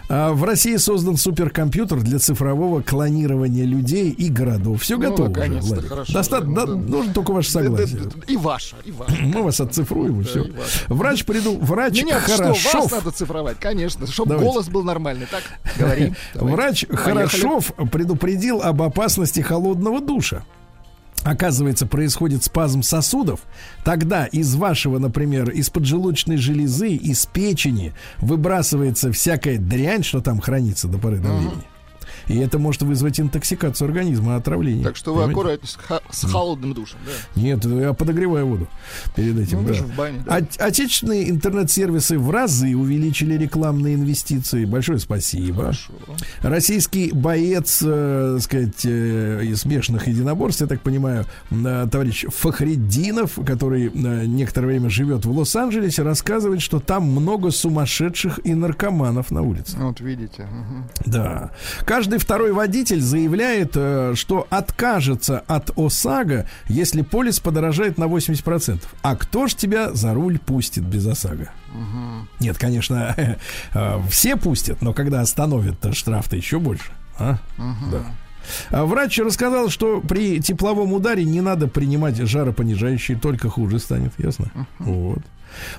[0.10, 4.82] А в России создан суперкомпьютер для цифрового клонирования людей и городов.
[4.82, 6.14] Все Ну, готово уже, хорошо.
[6.14, 6.76] Доста- Ну, да, да.
[6.76, 8.02] нужно только ваше согласие.
[8.28, 9.16] И ваша, и ваша.
[9.22, 10.44] Мы вас отцифруем и все.
[10.44, 10.80] и ваше.
[10.88, 12.82] Врач приду, врач Меня что, хорошо.
[12.82, 15.28] вас надо цифровать, конечно, чтобы голос был нормальный.
[15.28, 15.44] Так,
[15.78, 16.14] говори.
[16.36, 16.96] Врач Поехали.
[17.16, 20.44] Хорошов предупредил об опасности холодного душа.
[21.26, 23.40] Оказывается, происходит спазм сосудов.
[23.84, 30.88] Тогда из вашего, например, из поджелудочной железы, из печени выбрасывается всякая дрянь, что там хранится
[30.88, 31.64] до поры до времени.
[32.28, 34.84] И это может вызвать интоксикацию организма, отравление.
[34.84, 35.40] Так что вы Понимаете?
[35.40, 36.98] аккуратнее с, ха- с холодным душем.
[37.06, 37.42] Да.
[37.42, 38.68] Нет, я подогреваю воду
[39.16, 39.64] перед этим.
[39.64, 39.74] Ну, да.
[39.76, 40.36] в бане, да.
[40.38, 44.66] От- отечественные интернет-сервисы в разы увеличили рекламные инвестиции.
[44.66, 45.64] Большое спасибо.
[45.64, 45.92] Хорошо.
[46.42, 53.88] Российский боец, э, сказать, э, из смешанных единоборств, я так понимаю, э, товарищ Фахреддинов, который
[53.94, 59.78] э, некоторое время живет в Лос-Анджелесе, рассказывает, что там много сумасшедших и наркоманов на улице.
[59.78, 60.44] Вот видите.
[60.44, 60.86] мгм.
[61.06, 61.52] Да.
[61.86, 68.82] Каждый второй водитель заявляет, э, что откажется от ОСАГО, если полис подорожает на 80%.
[69.02, 71.50] А кто ж тебя за руль пустит без ОСАГО?
[72.40, 73.16] Нет, конечно,
[73.74, 76.92] э, все пустят, но когда остановят, то штраф-то еще больше.
[77.18, 77.38] А?
[77.58, 78.06] Да.
[78.70, 84.52] А Врач рассказал, что при тепловом ударе не надо принимать жаропонижающие, только хуже станет, ясно?
[84.80, 85.20] Вот.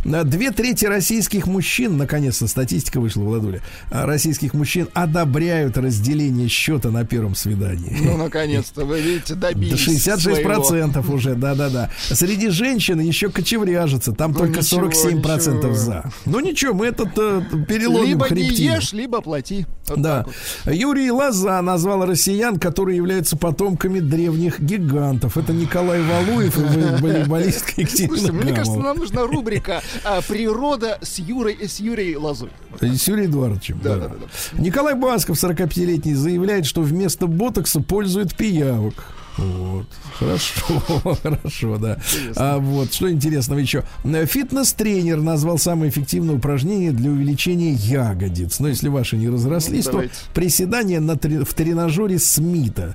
[0.04, 7.04] Две трети российских мужчин, наконец-то статистика вышла, Владуля, а, российских мужчин одобряют разделение счета на
[7.04, 7.96] первом свидании.
[8.00, 10.48] Ну, наконец-то, вы видите, добились 66 своего.
[10.48, 11.90] процентов уже, да-да-да.
[12.10, 16.10] Среди женщин еще кочевряжется, там Ну, только ничего, 47 процентов за.
[16.24, 18.74] Ну ничего, мы этот э, переломим Либо не хребтину.
[18.76, 19.66] ешь, либо плати.
[19.88, 20.24] Вот Да.
[20.64, 20.74] вот.
[20.74, 25.36] Юрий Лоза назвал россиян, которые являются потомками древних гигантов.
[25.36, 29.65] Это Николай Валуев и волейболистка Екатерина Слушайте, мне кажется, нам нужна рубрика
[30.04, 32.50] а, «Природа с Юрой, с Юрией Лозой».
[32.80, 33.80] С Юрием Эдуардовичем.
[33.82, 34.08] Да, да.
[34.08, 38.94] да, да, Николай Басков, 45-летний, заявляет, что вместо ботокса пользует пиявок.
[39.38, 39.86] Вот.
[40.18, 40.62] Хорошо,
[41.22, 41.98] хорошо, да.
[42.36, 43.84] А вот, что интересного еще.
[44.04, 48.60] Фитнес-тренер назвал самое эффективное упражнение для увеличения ягодиц.
[48.60, 52.94] Но если ваши не разрослись, Ну, то приседание на в тренажере Смита.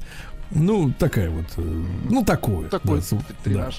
[0.50, 2.68] Ну, такая вот, э, ну, такое.
[2.70, 3.16] Такой да, с-
[3.46, 3.70] да.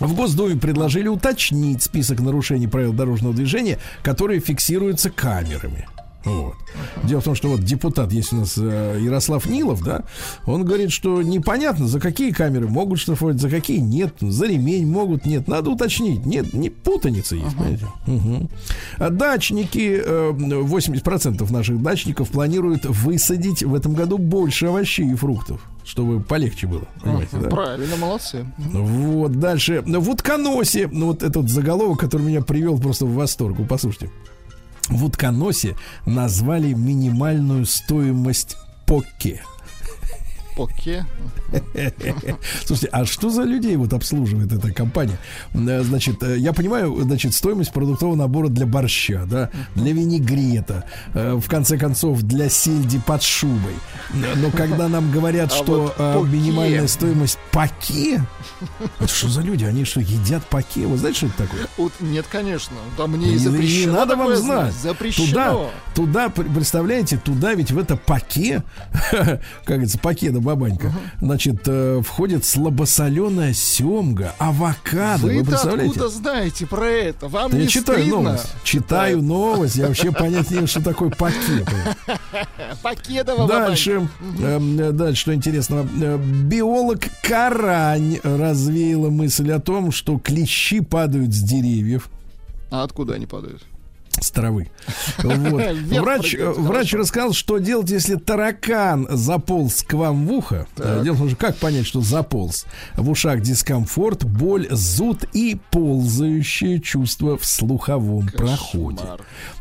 [0.00, 5.86] В Госдуме предложили уточнить список нарушений правил дорожного движения, которые фиксируются камерами.
[6.24, 6.54] Вот.
[7.02, 10.04] Дело в том, что вот депутат есть у нас э, Ярослав Нилов, да,
[10.46, 15.26] он говорит, что непонятно, за какие камеры могут штрафовать, за какие нет, за ремень могут,
[15.26, 15.48] нет.
[15.48, 16.24] Надо уточнить.
[16.24, 17.86] Нет, не путаница есть, понимаете?
[18.06, 18.48] Мгм.
[18.98, 25.60] А дачники, э, 80% наших дачников планируют высадить в этом году больше овощей и фруктов,
[25.84, 27.48] чтобы полегче было, понимаете, да?
[27.48, 28.46] Правильно, молодцы.
[28.56, 29.82] Вот, дальше.
[29.86, 33.58] В утконосе, ну вот этот заголовок, который меня привел просто в восторг.
[33.58, 34.10] Вы послушайте.
[34.88, 35.76] в утконосе
[36.06, 38.56] назвали минимальную стоимость
[38.86, 39.40] покки.
[40.56, 41.04] Поке.
[42.64, 45.18] Слушайте, а что за людей вот обслуживает эта компания?
[45.52, 51.34] Э, Значит, э, я понимаю, значит, стоимость продуктового набора для борща, да, для винегрета, э,
[51.34, 53.74] в конце концов, для сельди под шубой.
[54.12, 58.22] Но когда нам говорят, А что вот минимальная стоимость паке,
[59.00, 59.64] это что за люди?
[59.64, 60.86] Они что, едят паке?
[60.86, 61.66] Вы знаете, что это такое?
[61.76, 62.76] Вот нет, конечно.
[62.96, 63.92] Да мне Не- запрещено.
[63.92, 64.74] не надо вам знать.
[64.74, 65.26] Запрещено.
[65.26, 68.62] Туда, туда, пр- представляете, туда ведь в это паке,
[69.10, 75.22] как говорится, паке да бабанька, значит, э, входит слабосоленая семга, авокадо.
[75.26, 75.90] Вы, Вы-то представляете?
[75.90, 77.28] откуда знаете про это?
[77.28, 78.22] Вам Да не я читаю стыдно?
[78.22, 78.54] новость.
[78.62, 79.76] Читаю новость.
[79.76, 81.68] Я вообще понять не что такое пакет.
[82.82, 84.08] Покедова Дальше,
[84.40, 85.88] эм, э, дальше, что интересного.
[86.00, 92.08] Э, Биолог Карань развеяла мысль о том, что клещи падают с деревьев.
[92.70, 93.62] А откуда они падают?
[94.20, 94.70] С травы.
[95.18, 95.62] Вот.
[96.04, 100.66] Врач, врач рассказал, что делать, если таракан заполз к вам в ухо.
[100.76, 102.66] Э, Дело в том, что как понять, что заполз?
[102.94, 109.02] В ушах дискомфорт, боль, зуд и ползающее чувство в слуховом проходе.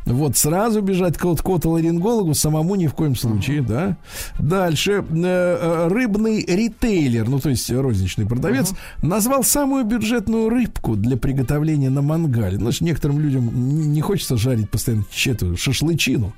[0.06, 3.98] Вот сразу бежать к отоларингологу самому ни в коем случае, да.
[4.40, 11.18] Дальше э, э, рыбный ритейлер, ну то есть розничный продавец, назвал самую бюджетную рыбку для
[11.18, 12.58] приготовления на мангале.
[12.58, 16.34] Ну, значит, некоторым людям не хочется жарить постоянно эту шашлычину.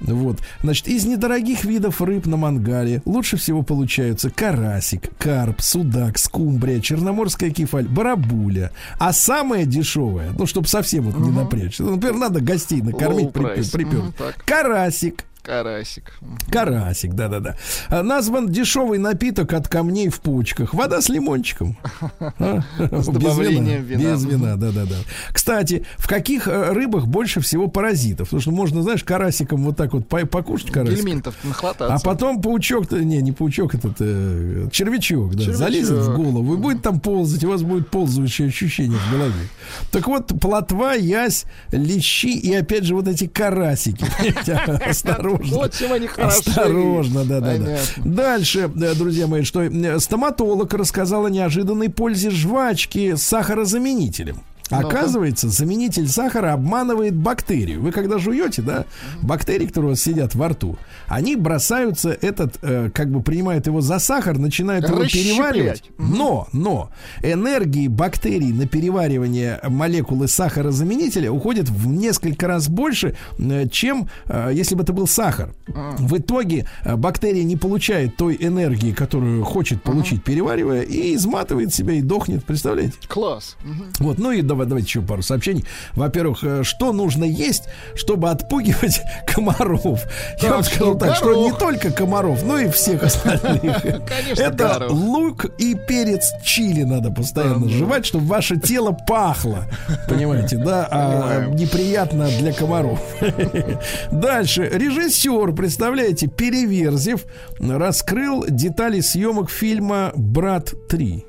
[0.00, 0.38] Вот.
[0.62, 7.50] Значит, из недорогих видов рыб на мангале лучше всего получаются карасик, карп, судак, скумбрия, черноморская
[7.50, 8.70] кефаль, барабуля.
[8.98, 11.78] А самое дешевое, ну, чтобы совсем вот не напрячь.
[11.78, 13.42] Например, надо гостей накормить, при-
[13.72, 13.98] припер.
[13.98, 14.44] Мгм, так.
[14.44, 15.24] Карасик.
[15.48, 16.12] Карасик.
[16.52, 17.56] Карасик, да-да-да.
[17.88, 20.74] А, Назван дешевый напиток от камней в почках.
[20.74, 21.78] Вода с лимончиком.
[22.20, 22.62] А?
[22.78, 24.00] Без добавлением вина.
[24.00, 24.96] Без вина, да-да-да.
[25.32, 28.28] Кстати, в каких э, рыбах больше всего паразитов?
[28.28, 30.98] Потому что можно, знаешь, карасиком вот так вот по- покушать карасик.
[30.98, 31.94] Гельминтов нахвататься.
[31.94, 36.82] А потом паучок-то, не, не паучок, этот э, червячок, да, залезет в голову и будет
[36.82, 39.48] там ползать, у вас будет ползающее ощущение в голове.
[39.90, 44.04] Так вот, плотва, ясь, лещи и опять же вот эти карасики.
[44.18, 45.37] Понимаете?
[45.38, 45.56] Осторожно.
[45.56, 46.38] Вот чем они хороши.
[46.38, 47.78] Осторожно, да, да, да.
[47.98, 49.68] Дальше, э, друзья мои, что
[50.00, 54.42] стоматолог рассказал о неожиданной пользе жвачки с сахарозаменителем.
[54.70, 57.80] Оказывается, заменитель сахара обманывает бактерию.
[57.80, 58.84] Вы когда жуете, да,
[59.22, 63.80] бактерии, которые у вас сидят во рту, они бросаются этот, э, как бы принимают его
[63.80, 65.84] за сахар, начинают его переваривать.
[65.98, 66.90] Но, но
[67.22, 74.74] энергии бактерий на переваривание молекулы сахарозаменителя уходит в несколько раз больше, э, чем э, если
[74.74, 75.54] бы это был сахар.
[75.98, 81.94] В итоге э, бактерия не получает той энергии, которую хочет получить, переваривая, и изматывает себя
[81.94, 82.44] и дохнет.
[82.44, 82.94] Представляете?
[83.06, 83.56] Класс.
[83.98, 85.64] Вот, ну и давайте еще пару сообщений.
[85.94, 90.00] Во-первых, э, что нужно есть, чтобы отпугивать комаров?
[90.42, 93.82] Я вам Так скажу так, что не только комаров, но и всех остальных.
[94.06, 94.90] Конечно, Это горох.
[94.92, 99.64] лук и перец чили надо постоянно жевать, чтобы ваше тело пахло.
[100.08, 100.88] Понимаете, да?
[100.90, 103.00] А неприятно для комаров.
[104.10, 104.68] Дальше.
[104.72, 107.24] Режиссер, представляете, Переверзев
[107.58, 111.24] раскрыл детали съемок фильма «Брат 3».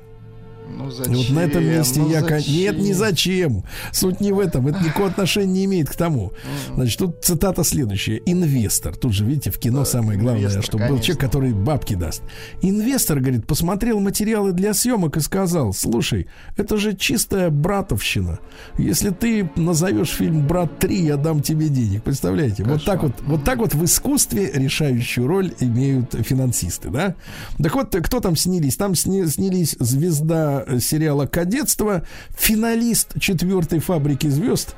[0.80, 1.14] Ну И зачем?
[1.14, 2.20] вот на этом месте Ну я...
[2.20, 2.54] зачем?
[2.54, 3.64] Нет, не зачем.
[3.92, 4.66] Суть не в этом.
[4.68, 6.32] Это никакого отношения не имеет к тому.
[6.74, 8.20] Значит, тут цитата следующая.
[8.26, 8.96] Инвестор.
[8.96, 11.06] Тут же, видите, в кино самое главное, инвестор, чтобы был конечно.
[11.06, 12.22] человек, который бабки даст.
[12.62, 18.38] Инвестор, говорит, посмотрел материалы для съемок и сказал, слушай, это же чистая братовщина.
[18.78, 22.02] Если ты назовешь фильм «Брат 3», я дам тебе денег.
[22.02, 22.64] Представляете?
[22.64, 27.14] Вот так вот, вот так вот в искусстве решающую роль имеют финансисты, да?
[27.62, 28.76] Так вот, кто там снялись?
[28.76, 32.04] Там сни- снялись звезда сериала «Кадетство»,
[32.36, 34.76] финалист четвертой фабрики звезд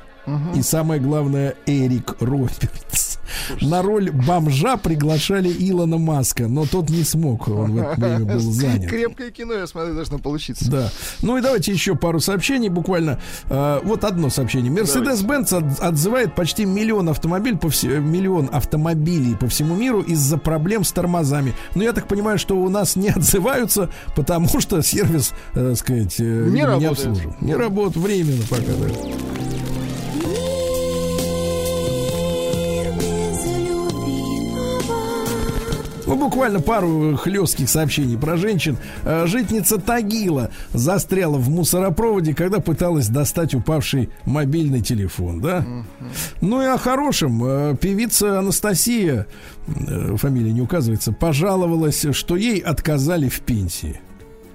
[0.55, 3.17] и самое главное Эрик Робертс.
[3.61, 8.39] На роль бомжа приглашали Илона Маска, но тот не смог, он в это время был
[8.39, 8.89] занят.
[8.89, 10.69] Крепкое кино, я смотрю, должно получиться.
[10.69, 10.89] Да.
[11.21, 13.19] Ну и давайте еще пару сообщений, буквально.
[13.49, 14.71] Э, вот одно сообщение.
[15.53, 20.91] От- отзывает почти миллион автомобилей по все- миллион автомобилей по всему миру из-за проблем с
[20.91, 21.53] тормозами.
[21.75, 26.15] Но я так понимаю, что у нас не отзываются, потому что сервис, э, так сказать,
[26.19, 26.91] э, Не видимо, работает.
[26.91, 27.41] обслуживает.
[27.41, 28.61] Не работает временно пока.
[28.63, 29.82] да.
[36.13, 38.77] Ну, буквально пару хлестких сообщений про женщин.
[39.03, 45.65] Э, Житница Тагила застряла в мусоропроводе, когда пыталась достать упавший мобильный телефон, да?
[46.39, 47.43] Ну и о хорошем.
[47.43, 49.25] Э, Певица Анастасия,
[49.65, 53.99] э, фамилия не указывается, пожаловалась, что ей отказали в пенсии.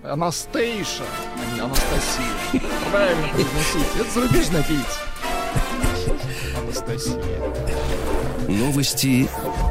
[0.05, 1.03] Анастейша,
[1.35, 2.71] а не Анастасия.
[2.93, 4.01] Правильно произносить.
[4.01, 5.09] Это зарубежная певица.
[6.87, 7.21] Россия.
[8.49, 9.29] Новости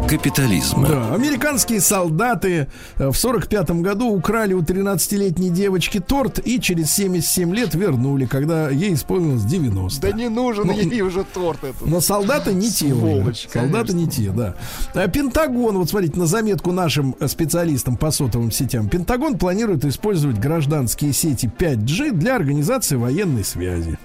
[0.10, 0.88] капитализма.
[0.88, 2.68] Да, американские солдаты
[2.98, 8.70] э, в 45 году украли у 13-летней девочки торт и через 77 лет вернули, когда
[8.70, 10.02] ей исполнилось 90.
[10.02, 11.86] Да не нужен Ну, ей уже торт этот.
[11.86, 12.90] Но солдаты не те.
[12.90, 14.56] Сволочь, солдаты не те, да.
[14.94, 18.90] А Пентагон, вот смотрите, на заметку нашим э, специалистам по сотовым сетям.
[18.90, 23.98] Пентагон планирует использовать гражданские сети 5G для организации военной связи.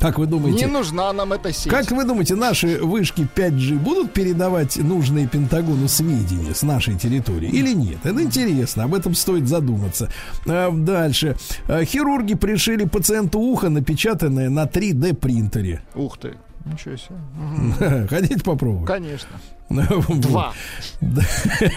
[0.00, 0.66] Как вы думаете?
[0.66, 1.70] Не нужна нам эта сеть.
[1.72, 7.72] Как вы думаете, наши вышки 5G будут передавать нужные Пентагону сведения с нашей территории или
[7.72, 7.98] нет?
[8.04, 10.10] Это интересно, об этом стоит задуматься.
[10.46, 11.36] А, дальше.
[11.68, 15.82] А, хирурги пришили пациенту ухо, напечатанное на 3D принтере.
[15.94, 16.34] Ух ты.
[16.64, 18.06] Ничего себе.
[18.10, 18.86] Хотите попробовать?
[18.88, 19.30] Конечно.
[19.68, 20.52] Два.
[21.00, 21.22] Да.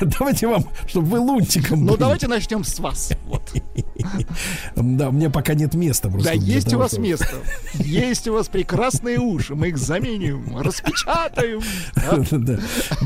[0.01, 1.99] Давайте вам, чтобы вы лунтиком Ну были.
[1.99, 3.11] давайте начнем с вас.
[3.25, 3.53] Вот.
[4.75, 6.29] Да, у меня пока нет места просто.
[6.29, 7.27] Да есть у вас место.
[7.75, 9.55] Есть у вас прекрасные уши.
[9.55, 11.61] Мы их заменим, распечатаем.
[12.31, 12.59] Да.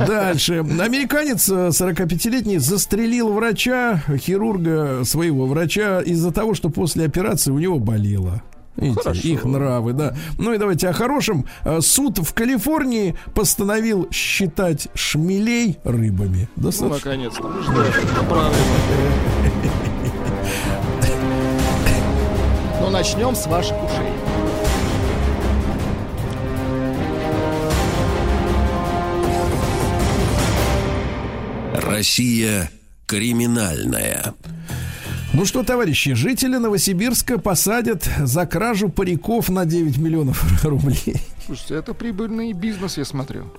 [0.06, 0.60] Дальше.
[0.80, 7.80] Американец э, 45-летний застрелил врача, хирурга, своего врача, из-за того, что после операции у него
[7.80, 8.42] болело.
[8.76, 9.28] Видите, Хорошо.
[9.28, 10.16] их нравы, да.
[10.40, 11.46] Ну и давайте о хорошем.
[11.64, 16.50] Э, Суд в Калифорнии постановил считать шмелей рыбами.
[16.56, 17.12] Ну, Достаточно.
[17.12, 17.44] наконец-то.
[17.44, 17.94] Мы ждали.
[22.94, 24.14] Начнем с ваших ушей.
[31.74, 32.70] Россия
[33.08, 34.36] криминальная.
[35.34, 41.16] Ну что, товарищи, жители Новосибирска посадят за кражу париков на 9 миллионов рублей.
[41.48, 43.52] Слушайте, это прибыльный бизнес, я смотрю.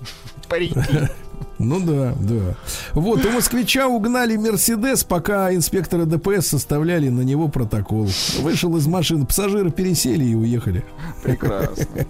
[0.47, 0.79] Парики.
[1.57, 2.55] Ну да, да.
[2.93, 8.09] Вот, у москвича угнали Мерседес, пока инспекторы ДПС составляли на него протокол.
[8.41, 10.83] Вышел из машины, пассажиры пересели и уехали.
[11.23, 11.85] Прекрасно.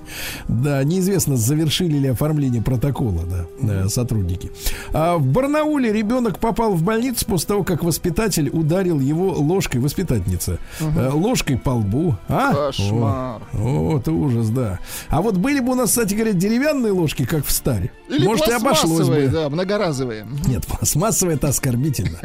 [0.48, 4.52] Да, неизвестно, завершили ли оформление протокола, да, э, сотрудники.
[4.94, 10.60] А в Барнауле ребенок попал в больницу после того, как воспитатель ударил его ложкой, воспитательница,
[10.80, 12.16] э, ложкой по лбу.
[12.28, 12.54] А?
[12.54, 13.42] Кошмар.
[13.54, 14.80] О, вот ужас, да.
[15.10, 17.92] А вот были бы у нас, кстати говоря, деревянные ложки, как в старе.
[18.08, 19.28] Или Может, и обошлось бы.
[19.30, 20.28] да, многоразовые.
[20.48, 22.20] Нет, пластмассовые это оскорбительно.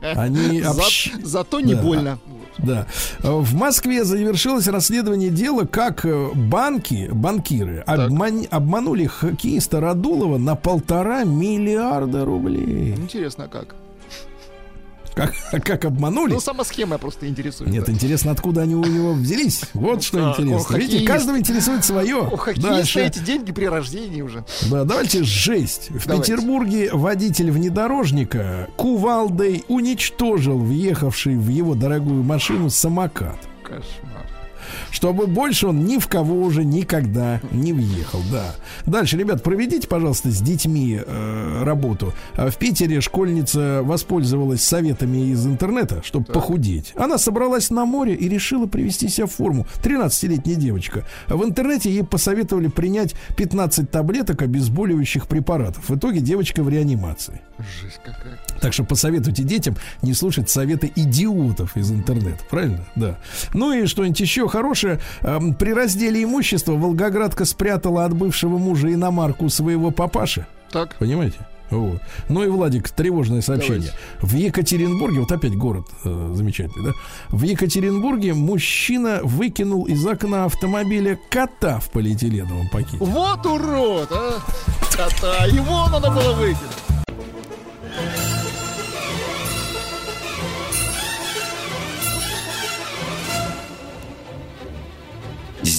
[0.00, 1.82] Они За- общ- Зато не Да.
[1.82, 2.18] больно.
[2.58, 2.86] Да.
[3.22, 11.24] В Москве завершилось расследование дела, как э, банки, банкиры обман- обманули хоккеиста Радулова на полтора
[11.24, 12.94] миллиарда рублей.
[12.96, 13.74] Интересно, как?
[15.16, 15.32] Как,
[15.64, 16.34] как обманули?
[16.34, 17.70] Ну, сама схема просто интересует.
[17.70, 17.92] Нет, да.
[17.92, 19.62] интересно, откуда они у него взялись.
[19.72, 20.76] Вот что интересно.
[20.76, 22.16] о, Видите, каждого интересует свое.
[22.16, 24.44] У хоккеиста эти деньги при рождении уже.
[24.70, 25.90] Да, давайте жесть.
[25.90, 26.32] В Давайте.
[26.32, 33.38] Петербурге водитель внедорожника кувалдой уничтожил въехавший в его дорогую машину самокат.
[33.62, 34.05] Кошмар.
[34.96, 38.54] Чтобы больше он ни в кого уже никогда не въехал, да.
[38.86, 42.14] Дальше, ребят, проведите, пожалуйста, с детьми э, работу.
[42.32, 46.94] А В Питере школьница воспользовалась советами из интернета, чтобы похудеть.
[46.96, 49.66] Она собралась на море и решила привести себя в форму.
[49.82, 51.04] 13-летняя девочка.
[51.28, 55.90] В интернете ей посоветовали принять 15 таблеток обезболивающих препаратов.
[55.90, 57.42] В итоге девочка в реанимации.
[57.58, 58.38] Жесть какая.
[58.62, 62.38] Так что посоветуйте детям не слушать советы идиотов из интернета.
[62.48, 62.86] Правильно?
[62.94, 63.18] Да.
[63.52, 64.85] Ну и что-нибудь еще хорошее.
[65.22, 70.46] Эм, При разделе имущества Волгоградка спрятала от бывшего мужа иномарку своего папаши.
[70.70, 71.36] Так, Понимаете?
[71.70, 72.00] Вот.
[72.28, 73.90] Ну и, Владик, тревожное сообщение.
[74.20, 76.92] В Екатеринбурге, вот опять город э, замечательный, да?
[77.30, 82.98] В Екатеринбурге мужчина выкинул из окна автомобиля кота в полиэтиленовом пакете.
[83.00, 84.34] вот урод, а!
[84.96, 86.60] Кота, его надо было выкинуть.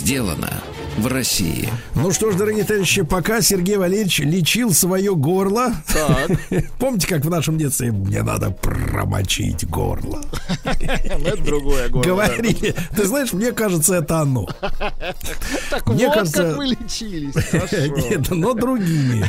[0.08, 0.64] Сделано
[0.98, 1.70] в России.
[1.94, 5.74] Ну что ж, дорогие товарищи, пока Сергей Валерьевич лечил свое горло.
[5.94, 6.32] Так,
[6.80, 10.22] Помните, как в нашем детстве мне надо промочить горло?
[10.64, 12.04] ну это другое горло.
[12.08, 12.74] Говорили.
[12.96, 14.48] Ты знаешь, мне кажется, это оно.
[15.70, 17.36] Так Мне вот кажется- как вы лечились.
[18.10, 19.26] Нет, но другими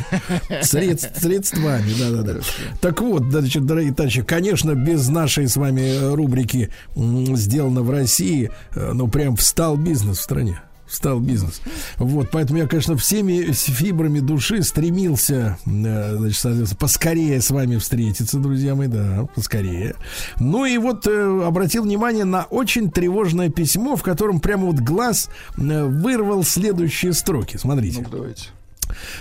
[0.63, 1.93] средств- средствами.
[1.99, 2.39] Да-да-да.
[2.79, 8.91] Так вот, значит, дорогие товарищи, конечно, без нашей с вами рубрики «Сделано в России», э,
[8.93, 10.61] ну, прям встал бизнес в стране.
[10.89, 11.61] Встал бизнес.
[11.97, 18.39] Вот, поэтому я, конечно, всеми фибрами души стремился, э, значит, соответственно, поскорее с вами встретиться,
[18.39, 19.95] друзья мои, да, поскорее.
[20.39, 25.29] Ну и вот э, обратил внимание на очень тревожное письмо, в котором прямо вот глаз
[25.57, 27.57] э, вырвал следующие строки.
[27.57, 28.01] Смотрите.
[28.01, 28.45] Ну, давайте.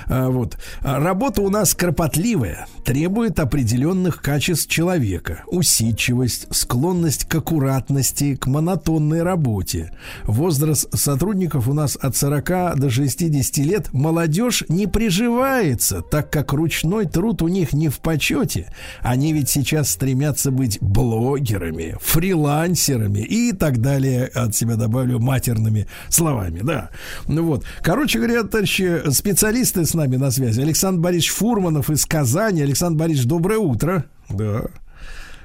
[0.06, 0.56] А, Вот.
[0.82, 5.42] А, Работа у нас кропотливая, требует определенных качеств человека.
[5.46, 9.92] Усидчивость, склонность к аккуратности, к монотонной работе.
[10.24, 13.92] Возраст сотрудников у нас от 40 до 60 лет.
[13.92, 18.72] Молодежь не приживается, так как ручной труд у них не в почете.
[19.02, 24.26] Они ведь сейчас стремятся быть блогерами, фрилансерами и так далее.
[24.34, 26.90] От себя добавлю матерными словами, да.
[27.26, 27.64] Ну вот.
[27.82, 30.60] Короче говоря, товарищи, специалисты с нами на связи.
[30.60, 32.62] Александр Борисович Фурманов из Казани.
[32.62, 34.04] Александр Борисович, доброе утро.
[34.28, 34.62] Да.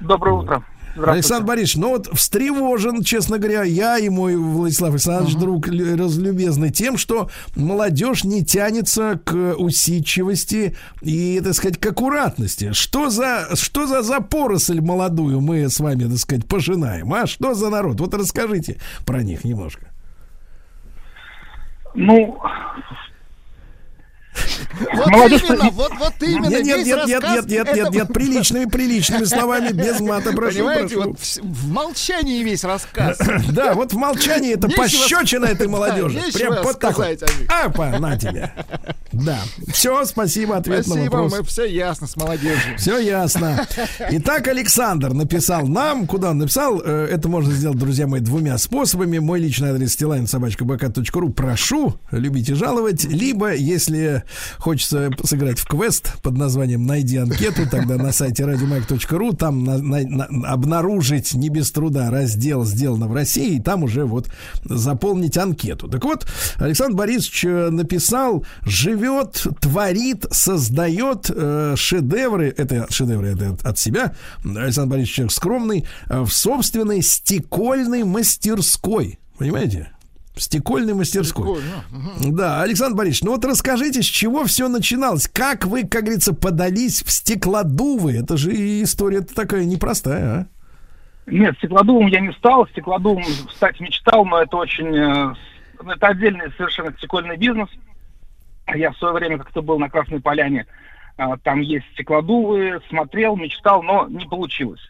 [0.00, 0.64] Доброе утро.
[0.96, 6.70] Александр Борисович, ну вот встревожен, честно говоря, я и мой Владислав Александрович, друг л- разлюбезный,
[6.70, 12.72] тем, что молодежь не тянется к усидчивости и, так сказать, к аккуратности.
[12.72, 17.26] Что за, что за, за поросль молодую мы с вами, так сказать, пожинаем, а?
[17.26, 17.98] Что за народ?
[17.98, 19.88] Вот расскажите про них немножко.
[21.96, 22.38] Ну,
[24.94, 26.46] Вот Молодежь именно, вот, вот именно.
[26.48, 30.58] Нет, нет, весь нет, нет, нет, нет, нет, нет, приличными, приличными словами, без мата, прошу,
[30.58, 31.10] Понимаете, прошу.
[31.10, 33.18] вот в, в молчании весь рассказ.
[33.54, 36.20] Да, вот в молчании это пощечина этой молодежи.
[36.32, 36.98] Прям вот так.
[37.48, 38.52] Апа, на тебе.
[39.12, 39.38] Да.
[39.72, 41.32] Все, спасибо, ответ на Спасибо, вопрос.
[41.38, 42.78] мы все ясно с молодежью.
[42.78, 43.64] Все ясно.
[44.10, 49.18] Итак, Александр написал нам, куда он написал, э, это можно сделать, друзья мои, двумя способами.
[49.18, 53.04] Мой личный адрес стилайн собачка Прошу, любите жаловать.
[53.04, 54.23] Либо, если
[54.58, 60.26] хочется сыграть в квест под названием «Найди анкету», тогда на сайте радиомайк.ру там на- на-
[60.28, 64.28] на- обнаружить не без труда раздел «Сделано в России», и там уже вот
[64.64, 65.88] заполнить анкету.
[65.88, 66.26] Так вот,
[66.56, 72.54] Александр Борисович э, написал «Живет, творит, создает э, шедевры».
[72.56, 74.14] Это шедевры это от- от себя.
[74.44, 75.84] Александр Борисович человек скромный.
[76.08, 79.18] э, в собственной стекольной мастерской.
[79.38, 79.88] Понимаете?
[80.40, 81.44] Стекольной мастерской.
[81.44, 82.36] Прикольно.
[82.36, 85.28] Да, Александр Борисович, ну вот расскажите, с чего все начиналось?
[85.28, 88.16] Как вы, как говорится, подались в стеклодувы?
[88.18, 88.50] Это же
[88.82, 90.46] история такая непростая, а?
[91.30, 92.66] нет, стеклодувом я не стал.
[92.68, 93.22] Стеклодувом
[93.54, 94.94] стать мечтал, но это очень...
[94.94, 97.68] э, с- Это отдельный совершенно стекольный бизнес.
[98.74, 100.66] Я в свое время как-то был на Красной Поляне.
[101.16, 104.80] а, Там есть стеклодувы, смотрел, мечтал, но не получилось.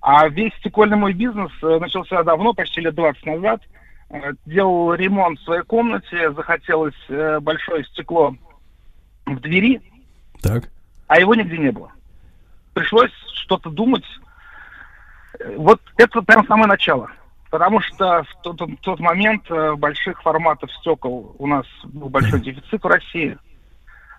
[0.00, 3.62] А весь стекольный мой бизнес э, начался давно, почти лет 20 назад.
[4.12, 8.36] Э, Делал ремонт в своей комнате, захотелось э, большое стекло
[9.24, 9.80] в двери,
[10.42, 10.68] Так.
[11.06, 11.90] а его нигде не было.
[12.74, 14.04] Пришлось что-то думать.
[15.40, 17.10] Э, Вот это прям самое начало.
[17.50, 19.42] Потому что в тот, в тот момент
[19.76, 23.38] больших форматов стекол у нас был большой дефицит в России.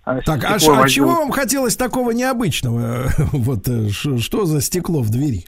[0.08, 3.10] Э, Так, а, а чего вам хотелось такого необычного?
[3.32, 3.68] Вот
[4.22, 5.46] что за стекло в двери?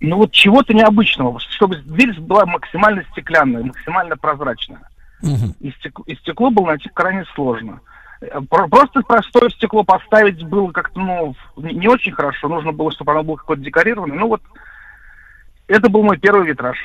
[0.00, 4.80] Ну вот чего-то необычного, чтобы дверь была максимально стеклянная, максимально прозрачная.
[5.22, 5.54] Мгм.
[5.60, 7.80] И, стек- и стекло было найти крайне сложно.
[8.20, 12.48] Э, про- Просто простое стекло поставить было как-то, ну, не очень хорошо.
[12.48, 14.16] Нужно было, чтобы оно было какое-то декорированное.
[14.16, 14.42] Ну вот,
[15.66, 16.78] это был мой первый витраж.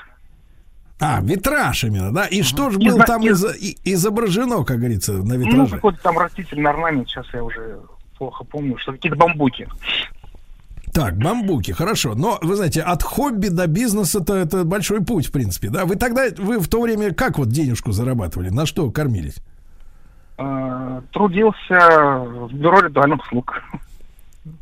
[1.00, 2.26] А, витраж именно, да?
[2.26, 5.76] И что же было там не- изо- и- изображено, как говорится, на Ну, витраже?
[5.76, 7.80] какой-то там растительный орнамент, сейчас я уже
[8.18, 9.68] плохо помню, что какие-то бамбуки.
[10.94, 12.14] Так, бамбуки, хорошо.
[12.16, 15.86] Но, вы знаете, от хобби до бизнеса-то это большой путь, в принципе, да?
[15.86, 18.50] Вы тогда, вы в то время как вот денежку зарабатывали?
[18.50, 19.38] На что кормились?
[20.38, 23.64] Э, Трудился в бюро ритуальных услуг.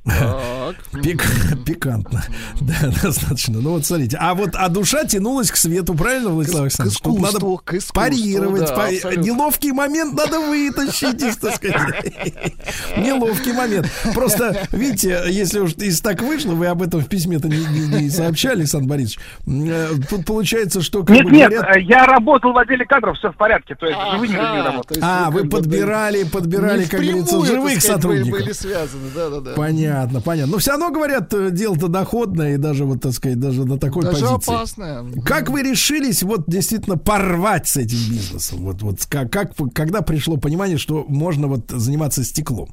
[0.05, 0.75] Так.
[1.03, 2.23] Пик- пикантно.
[2.59, 3.59] Да, достаточно.
[3.61, 4.17] Ну вот смотрите.
[4.19, 6.99] А вот а душа тянулась к свету, правильно, Владислав К Александрович?
[6.99, 8.61] Тут искусству, надо к искусству, парировать.
[8.69, 9.21] да, па- абсолютно.
[9.21, 12.13] Неловкий момент надо вытащить, из, так сказать.
[12.97, 13.89] Неловкий момент.
[14.13, 18.09] Просто, видите, если уж из так вышло, вы об этом в письме-то не, не- не
[18.09, 19.19] сообщали, Александр Борисович.
[19.47, 23.17] э, Тут получается, что как Нет, бы нет, говорят- э, я работал в отделе кадров,
[23.17, 23.75] все в порядке.
[23.75, 24.97] То есть живыми людьми работал.
[25.01, 28.39] А, вы подбирали, подбирали, как говорится, живых сотрудников.
[28.41, 29.53] Были связаны, да-да-да.
[29.71, 30.53] Понятно, понятно.
[30.53, 34.03] Но все равно говорят, э, дело-то доходное, и даже, вот, так сказать, даже на такой
[34.03, 34.53] Даже позиции.
[34.53, 35.05] опасная.
[35.25, 38.59] Как вы решились вот действительно порвать с этим бизнесом?
[38.59, 42.69] Вот, вот как, как, когда пришло понимание, что можно вот заниматься стеклом?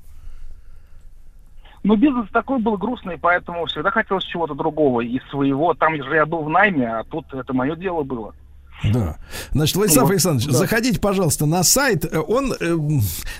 [1.84, 5.74] Ну, бизнес такой был грустный, поэтому всегда хотелось чего-то другого и своего.
[5.74, 8.34] Там же я был в найме, а тут это мое дело было.
[8.84, 9.16] Да.
[9.52, 10.58] Значит, Владислав Вот, Александрович, да.
[10.58, 12.04] заходите, пожалуйста, на сайт.
[12.04, 12.76] Э, Он э,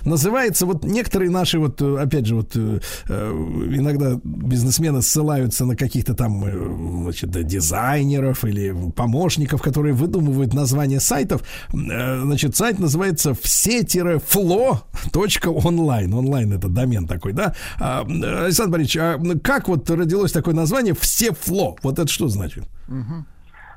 [0.03, 5.75] называется, вот некоторые наши, вот, э, опять же, вот э, э, иногда бизнесмены ссылаются на
[5.77, 11.41] каких-то там, э, значит, дизайнеров или помощников, которые выдумывают названия сайтов.
[11.73, 16.13] Э, Значит, сайт называется все-фло.онлайн.
[16.13, 17.55] Онлайн это домен такой, да?
[17.79, 21.75] А, э, Александр Борисович, а как вот родилось такое название «Все-фло»?
[21.81, 22.65] Вот это что значит?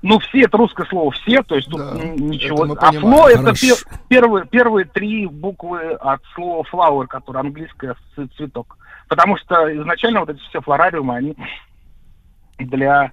[0.02, 2.64] Ну, все это русское слово все, то есть тут Да, ничего.
[2.66, 3.00] это а понимаем.
[3.00, 7.94] фло это пер- первые, первые три буквы от слова flower, которое английское
[8.36, 8.76] цветок.
[9.08, 11.36] Потому что изначально вот эти все флорариумы, они
[12.58, 13.12] для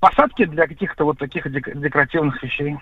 [0.00, 2.76] посадки для каких-то вот таких дек- декоративных вещей.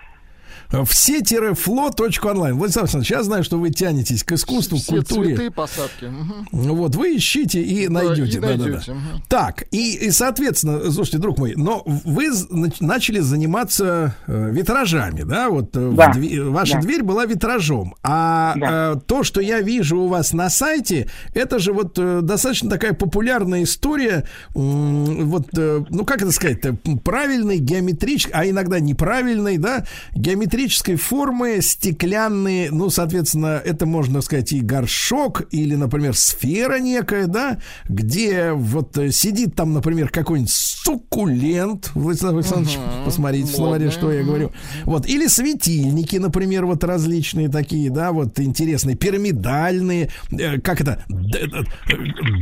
[0.85, 2.55] Все-фло.онлайн.
[2.57, 5.35] Владислав Александрович, я знаю, что вы тянетесь к искусству, к Все культуре.
[5.35, 6.05] цветы, посадки.
[6.51, 8.37] Ну Вот, вы ищите и Да, найдете.
[8.37, 8.63] и да, да, да.
[8.63, 9.23] найдете, мгм.
[9.27, 12.29] Так, и, и, соответственно, слушайте, друг мой, но вы
[12.79, 15.49] начали заниматься э, витражами, да?
[15.49, 16.81] Вот э, в Да, дви- ваша да.
[16.81, 17.95] дверь была витражом.
[18.03, 18.93] А Да.
[18.95, 21.93] э, то, что я вижу у вас на сайте, это же вот
[22.25, 24.25] достаточно такая популярная история.
[24.53, 29.85] вот, ну как это сказать-то, правильной геометрической, а иногда неправильной, да,
[30.39, 37.57] геометрической формы стеклянные, ну, соответственно, это можно сказать и горшок, или, например, сфера некая, да,
[37.87, 44.23] где вот э, сидит там, например, какой-нибудь суккулент, Владислав Александрович, посмотрите в словаре, что я
[44.23, 44.51] говорю.
[44.85, 51.39] Вот, или светильники, например, вот различные такие, да, вот интересные, пирамидальные, э, как это, д-
[51.39, 51.95] э,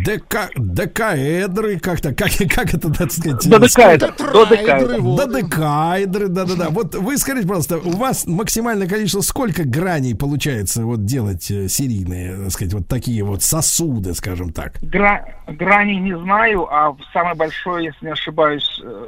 [0.05, 4.11] дека, декаэдры, как-то, как, как это, так сказать, Додекаэдр.
[4.13, 5.01] Тетрайдры, Додекаэдр.
[5.01, 5.17] вот.
[5.29, 6.69] Додекаэдры, да-да-да.
[6.69, 12.35] Вот вы скажите, пожалуйста, у вас максимальное количество сколько граней получается вот делать э, серийные,
[12.37, 14.77] так сказать, вот такие вот сосуды, скажем так?
[14.81, 19.07] Гра- грани не знаю, а самый большой, если не ошибаюсь, э,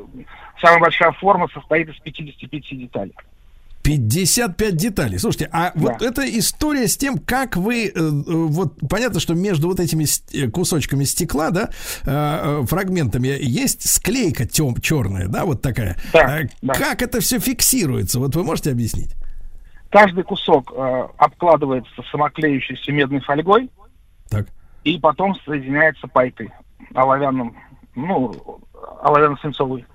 [0.62, 3.16] самая большая форма состоит из 55 деталей.
[3.98, 5.18] 55 деталей.
[5.18, 6.06] Слушайте, а вот Да.
[6.06, 10.48] эта история с тем, как вы, э, э, вот понятно, что между вот этими э,
[10.52, 11.70] кусочками стекла, да,
[12.68, 15.98] фрагментами есть склейка тем, черная, да, вот такая.
[16.14, 16.74] Да, да.
[16.76, 18.20] Как это все фиксируется?
[18.20, 19.16] Вот вы можете объяснить?
[19.90, 23.72] Каждый кусок э, обкладывается самоклеющейся медной фольгой
[24.30, 24.50] Так.
[24.84, 26.52] и потом соединяется пайкой
[26.94, 27.56] оловянным,
[27.96, 28.60] ну,
[29.02, 29.86] оловянно-свинцовый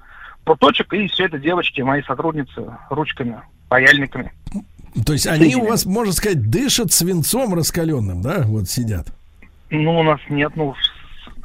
[0.45, 4.33] пруточек, и все это девочки, мои сотрудницы, ручками, паяльниками.
[5.05, 9.09] То есть они у вас, можно сказать, дышат свинцом раскаленным, да, вот сидят.
[9.71, 10.75] Ну, у нас нет, ну,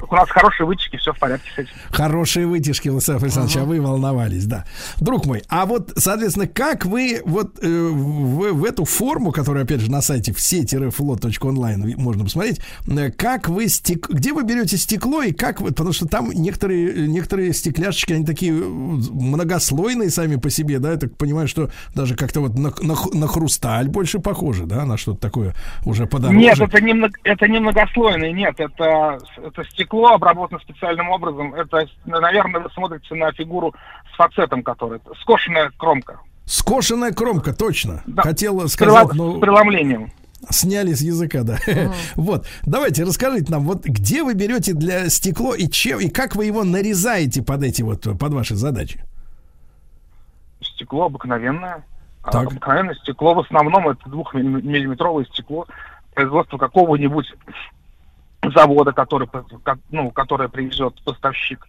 [0.08, 1.72] у нас хорошие вытяжки, все в порядке с этим.
[1.90, 4.64] Хорошие вытяжки, Владислав Александрович, а вы волновались, да.
[4.98, 9.80] Друг мой, а вот, соответственно, как вы вот э, в, в эту форму, которая, опять
[9.80, 14.08] же, на сайте все-флот.онлайн можно посмотреть, э, как вы стек...
[14.08, 18.52] где вы берете стекло и как вы, потому что там некоторые, некоторые стекляшечки, они такие
[18.52, 22.96] э, многослойные сами по себе, да, я так понимаю, что даже как-то вот на, на,
[23.12, 25.54] на хрусталь больше похоже, да, на что-то такое
[25.84, 26.38] уже подороже.
[26.38, 31.54] Нет, это не, это не многослойный, нет, это, это стекло обработано специальным образом.
[31.54, 33.74] Это, наверное, вы смотрите на фигуру
[34.12, 36.20] с фацетом, который, скошенная кромка.
[36.46, 38.02] Скошенная кромка, точно.
[38.06, 38.22] Да.
[38.22, 39.36] Хотела сказать, прелом- но...
[39.36, 40.12] с преломлением.
[40.48, 41.58] Сняли с языка, да.
[42.16, 46.46] Вот, давайте расскажите нам, вот где вы берете для стекло и чем и как вы
[46.46, 49.04] его нарезаете под эти вот под ваши задачи?
[50.62, 51.84] Стекло обыкновенное.
[52.22, 52.46] А Так.
[52.48, 55.66] Обыкновенное стекло в основном это двухмиллиметровое стекло
[56.14, 57.26] производства какого-нибудь
[58.52, 59.28] завода, который,
[59.90, 61.66] ну, которое привезет поставщик.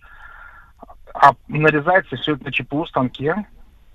[1.13, 3.35] А нарезается все это на ЧПУ станке.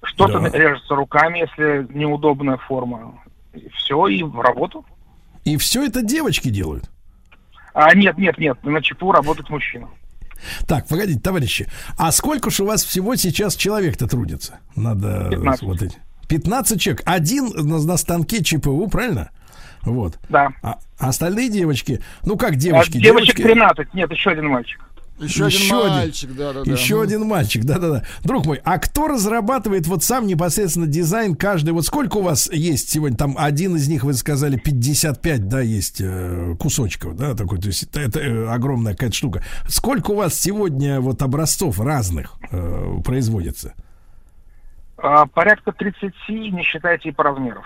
[0.02, 0.48] Что-то Да.
[0.50, 3.18] режется руками, если неудобная форма.
[3.74, 4.84] Все, и в работу.
[5.44, 6.90] И все это девочки делают.
[7.72, 9.88] А, нет, нет, нет, на ЧПУ работает мужчина.
[10.66, 11.66] Так, погодите, товарищи,
[11.98, 14.58] а сколько ж у вас всего сейчас человек-то трудится?
[14.74, 15.62] Надо 15.
[15.62, 15.96] вот эти.
[16.28, 17.02] 15 человек.
[17.06, 19.30] Один на, на станке ЧПУ, правильно?
[19.86, 20.18] Вот.
[20.28, 20.50] Да.
[20.62, 22.98] А остальные девочки, ну как А девочки?
[22.98, 24.80] девочек девочки- 13, нет, еще один мальчик.
[25.18, 25.94] Еще, Еще один один.
[25.96, 26.70] мальчик, да-да-да.
[26.70, 28.02] Еще один мальчик, да-да-да.
[28.22, 31.70] Друг мой, а кто разрабатывает вот сам непосредственно дизайн каждый?
[31.70, 33.16] Вот сколько у вас есть сегодня?
[33.16, 37.84] Там один из них, вы сказали, 55, да, есть э, кусочков, да, такой, то есть
[37.84, 39.42] это, это, э, огромная какая-то штука.
[39.68, 43.72] Сколько у вас сегодня вот образцов разных э, производится?
[44.98, 47.64] А, порядка 30, не считайте и по размеров.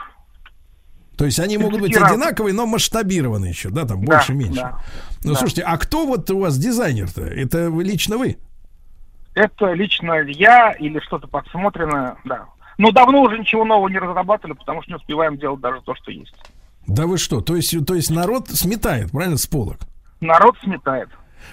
[1.20, 2.18] То есть они могут быть 30 разных.
[2.22, 4.62] одинаковые, но масштабированы еще, да, там Да, больше, меньше.
[4.62, 4.80] да,
[5.22, 5.38] Ну, да.
[5.38, 7.20] слушайте, а кто вот у вас дизайнер-то?
[7.20, 8.38] Это вы- лично вы?
[9.34, 12.46] Это лично я или что-то подсмотренное, да.
[12.78, 16.10] Но давно уже ничего нового не разрабатывали, потому что не успеваем делать даже то, что
[16.10, 16.34] есть.
[16.86, 17.42] Да вы что?
[17.42, 19.76] То есть, то есть народ сметает, правильно, с полок?
[20.22, 21.10] Народ сметает.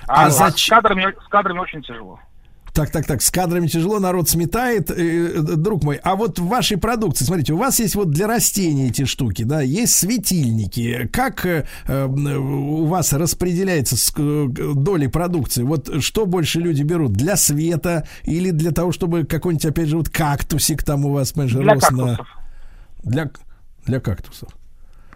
[0.08, 2.22] А А, зач- с, кадрами, с кадрами очень тяжело.
[2.78, 4.92] Так, так, так, с кадрами тяжело, народ сметает.
[4.92, 8.28] Э, э, друг мой, а вот в вашей продукции, смотрите, у вас есть вот для
[8.28, 11.10] растений эти штуки, да, есть светильники.
[11.12, 15.64] Как э, у вас распределяется доли продукции?
[15.64, 17.14] Вот что больше люди берут?
[17.14, 21.54] Для света или для того, чтобы какой-нибудь, опять же, вот кактусик там у вас, понимаешь,
[21.54, 21.98] Для рос на...
[21.98, 22.28] кактусов.
[23.04, 23.32] Для,
[23.88, 24.50] для кактусов.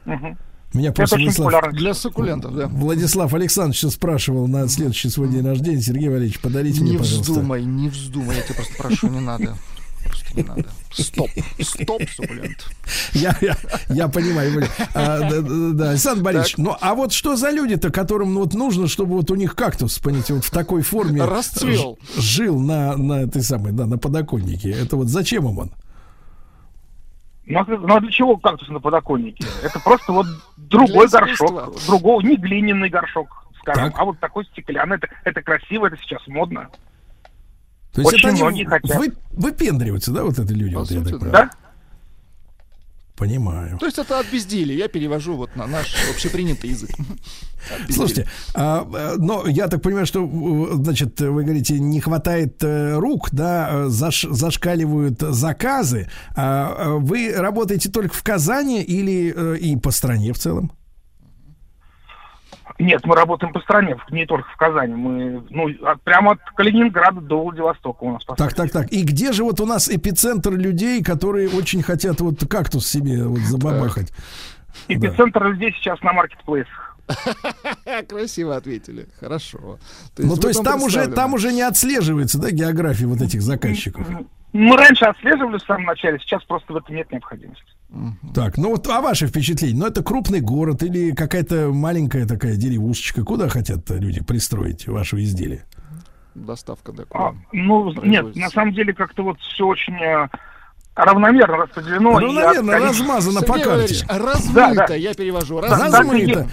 [0.06, 0.36] Мгм.
[0.74, 1.72] Меня Это просто Владислав.
[1.74, 2.68] Для суккулентов, да.
[2.68, 5.82] Владислав Александрович сейчас спрашивал на следующий свой день рождения.
[5.82, 7.32] Сергей Валерьевич, подарите мне, Не пожалуйста.
[7.34, 9.58] вздумай, не вздумай, я тебя просто прошу, не надо.
[10.04, 10.66] Просто не надо.
[10.92, 11.30] Стоп,
[11.62, 12.66] стоп, суккулент.
[13.14, 13.56] Я, я,
[13.90, 14.66] я понимаю.
[14.94, 15.90] А, да, да, да.
[15.92, 19.36] Александр Борисович, ну а вот что за люди-то, которым ну, вот нужно, чтобы вот у
[19.36, 22.00] них кактус, понимаете, вот в такой форме Расцвел.
[22.18, 24.72] ж- жил на, на этой самой, да, на подоконнике.
[24.72, 25.72] Это вот зачем им он?
[27.46, 29.46] Ну, а ну, а для чего кактус на подоконнике?
[29.64, 30.28] Это просто вот
[30.58, 34.00] другой горшок, другого, не глиняный горшок, скажем, Так.
[34.00, 34.98] а вот такой стеклянный.
[34.98, 36.70] Это, это красиво, это сейчас модно.
[37.94, 38.98] То есть Очень это они хотят.
[38.98, 41.26] вы- выпендриваются, да, вот это люди, По вот я сути, так да.
[41.26, 41.50] понимаю?
[43.22, 43.78] Понимаю.
[43.78, 44.76] То есть это от безделия.
[44.76, 46.90] Я перевожу вот на наш общепринятый язык.
[47.88, 52.98] Слушайте, а, а, но я так понимаю, что, э, значит, вы говорите, не хватает э,
[52.98, 56.10] рук, да, э, заш- зашкаливают заказы.
[56.36, 60.72] А, вы работаете только в Казани или э, и по стране в целом?
[62.80, 64.94] Нет, мы работаем по стране, не только в Казани.
[64.94, 68.92] Мы, ну, от- прямо от Калининграда до Владивостока у нас Так, так, так.
[68.92, 73.40] И где же вот у нас эпицентр людей, которые очень хотят вот кактус себе вот
[73.40, 74.12] забабахать?
[74.88, 76.98] Эпицентр здесь сейчас на маркетплейсах.
[78.08, 79.08] Красиво ответили.
[79.20, 79.80] Хорошо.
[80.18, 81.16] Ну, вы то есть там уже, представлены.
[81.16, 84.08] там уже не отслеживается, да, география вот этих заказчиков.
[84.54, 87.64] Мы раньше отслеживали в самом начале, сейчас просто в этом нет необходимости.
[88.34, 89.78] Так, ну вот, а ваше впечатление?
[89.78, 93.24] Ну, это крупный город или какая-то маленькая такая деревушечка?
[93.24, 95.66] Куда хотят люди пристроить ваше изделие?
[96.34, 100.30] Доставка до А, ну, нет, на самом деле как-то вот все очень э,
[100.96, 102.18] равномерно распределено.
[102.20, 103.70] Равномерно, от размазано по Сергей карте.
[103.70, 104.96] Валерьевич, размыто, Да, да.
[104.96, 105.60] я перевожу.
[105.60, 106.48] Размыто.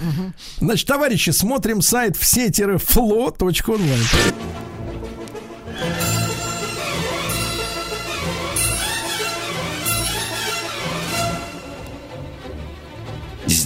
[0.58, 4.02] Значит, товарищи, смотрим сайт все-фло.онлайн.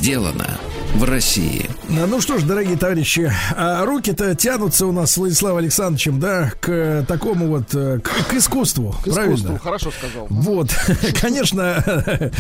[0.03, 0.59] Сделано
[0.95, 1.71] в России.
[1.89, 7.05] Ну что ж, дорогие товарищи, а руки-то тянутся у нас с Владиславом Александровичем, да, к
[7.09, 9.59] такому вот, э, к, к искусству, К искусству, правильно?
[9.59, 10.27] хорошо сказал.
[10.29, 10.69] Вот,
[11.21, 12.31] конечно,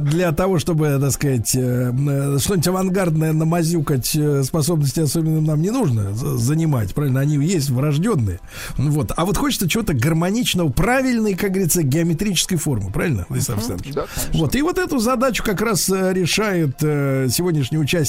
[0.00, 1.90] для того, чтобы, так сказать, э,
[2.38, 7.20] что-нибудь авангардное намазюкать э, способности особенно нам не нужно занимать, правильно?
[7.20, 8.40] Они есть врожденные.
[8.76, 9.12] Вот.
[9.16, 13.94] А вот хочется чего-то гармоничного, правильной, как говорится, геометрической формы, правильно, Владислав Александрович?
[13.94, 14.38] Да, конечно.
[14.38, 18.01] Вот, и вот эту задачу как раз э, решает э, сегодняшний участник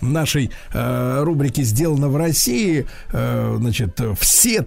[0.00, 4.66] нашей э, рубрики «Сделано в России», э, значит, все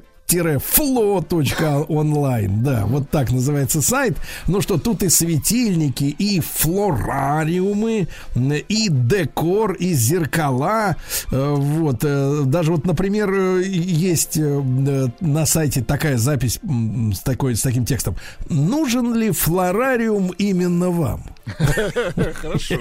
[0.59, 4.17] фло.онлайн, да, вот так называется сайт.
[4.47, 10.95] Ну что, тут и светильники, и флорариумы, и декор, и зеркала.
[11.31, 16.59] Э, Вот, э, даже вот, например, э, есть на сайте такая запись
[17.13, 18.15] с, такой, с таким текстом.
[18.49, 21.23] Нужен ли флорариум именно вам?
[21.45, 22.79] Хорошо.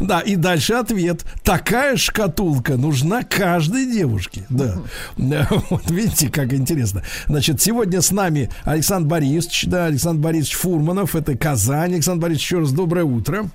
[0.00, 1.24] Да, и дальше ответ.
[1.42, 4.44] Такая шкатулка нужна каждой девушке.
[4.48, 4.78] Да.
[5.70, 7.02] Вот видите, как интересно.
[7.26, 11.94] Значит, сегодня с нами Александр Борисович, да, Александр Борисович Фурманов, это Казань.
[11.94, 13.48] Александр Борисович, еще раз доброе утро.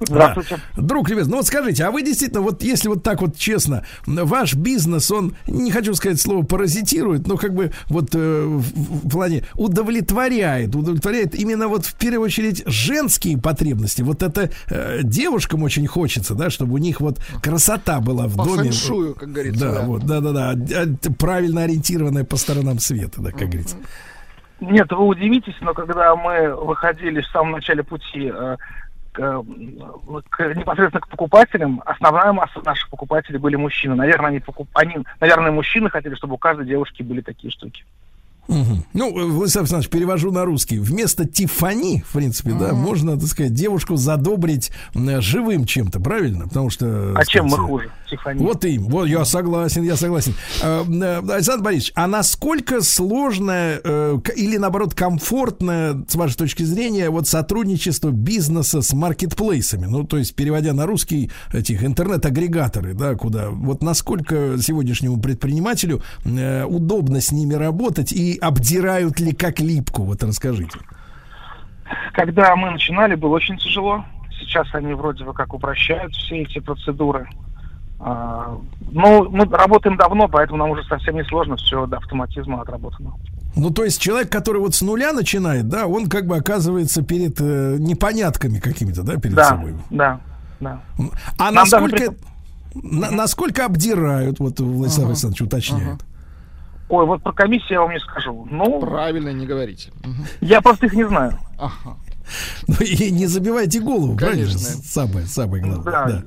[0.00, 0.58] Здравствуйте.
[0.76, 0.82] Да.
[0.82, 4.54] Друг любезный, ну вот скажите, а вы действительно, вот если вот так вот честно, ваш
[4.54, 9.44] бизнес, он, не хочу сказать слово паразитирует, но как бы вот э, в, в плане
[9.54, 14.02] удовлетворяет, удовлетворяет именно вот в первую очередь женские потребности.
[14.02, 18.44] Вот это э, девушкам очень хочется, да, чтобы у них вот красота была в По
[18.44, 18.62] доме.
[18.64, 19.60] фэншую, как говорится.
[19.60, 19.82] Да, да.
[19.82, 23.76] вот, да, да, да, а, правильно ориентированная по сторонам света, да, как говорится.
[24.60, 28.56] Нет, вы удивитесь, но когда мы выходили в самом начале пути э,
[29.20, 29.42] э,
[30.28, 33.94] к- непосредственно к покупателям, основная масса наших покупателей были мужчины.
[33.94, 34.68] Наверное, они, покуп...
[34.74, 37.84] они, наверное, мужчины хотели, чтобы у каждой девушки были такие штуки.
[38.50, 38.84] Мгм.
[38.94, 40.78] Ну, э, Владислав Александрович, перевожу на русский.
[40.78, 46.48] Вместо Тифани, в принципе, да, можно, так сказать, девушку задобрить м, живым чем-то, правильно?
[46.48, 47.12] Потому что...
[47.12, 48.40] А так чем мы сказать, хуже, Тиффани?
[48.40, 50.34] Вот им, вот я согласен, я согласен.
[50.62, 57.08] Э, э, Александр Борисович, а насколько сложно э, или наоборот комфортно, с вашей точки зрения,
[57.08, 59.86] вот сотрудничество бизнеса с маркетплейсами?
[59.86, 66.64] Ну, то есть, переводя на русский, этих интернет-агрегаторы, да, куда, вот насколько сегодняшнему предпринимателю э,
[66.64, 70.02] удобно с ними работать и обдирают ли как липку?
[70.04, 70.78] Вот расскажите.
[72.12, 74.04] Когда мы начинали, было очень тяжело.
[74.40, 77.28] Сейчас они вроде бы как упрощают все эти процедуры.
[77.98, 78.56] А,
[78.92, 83.12] Ну, мы работаем давно, поэтому нам уже совсем не сложно, все до автоматизма отработано.
[83.56, 87.38] Ну, то есть человек, который вот с нуля начинает, да, он как бы оказывается перед
[87.40, 89.74] э, непонятками какими-то, да, перед Да, собой.
[89.90, 90.20] да,
[90.60, 90.80] да.
[91.38, 92.14] А Нам даже насколько,
[92.74, 95.08] на- насколько обдирают, вот Владислав Ага.
[95.10, 96.00] Александрович уточняет.
[96.90, 98.48] Ой, вот про комиссию я вам не скажу.
[98.50, 99.92] Ну, Правильно не говорите.
[100.40, 101.38] Я просто их не знаю.
[101.56, 101.96] Ага.
[102.66, 104.46] Ну и не забивайте голову, правильно?
[104.46, 104.58] Конечно.
[104.58, 105.84] Самое, самое главное.
[105.84, 106.22] Да, да.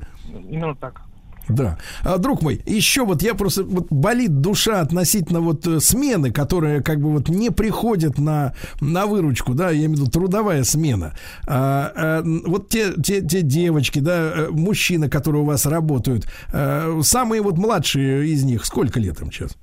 [0.50, 1.02] именно так.
[1.50, 1.78] Да.
[2.04, 6.82] А, друг мой, еще вот я просто вот болит душа относительно вот э, смены, которая
[6.82, 11.14] как бы вот не приходит на, на выручку, да, я имею в виду трудовая смена.
[11.46, 17.02] А, а, вот те, те, те девочки, да, э, мужчины, которые у вас работают, э,
[17.04, 19.58] самые вот младшие из них, сколько лет им сейчас?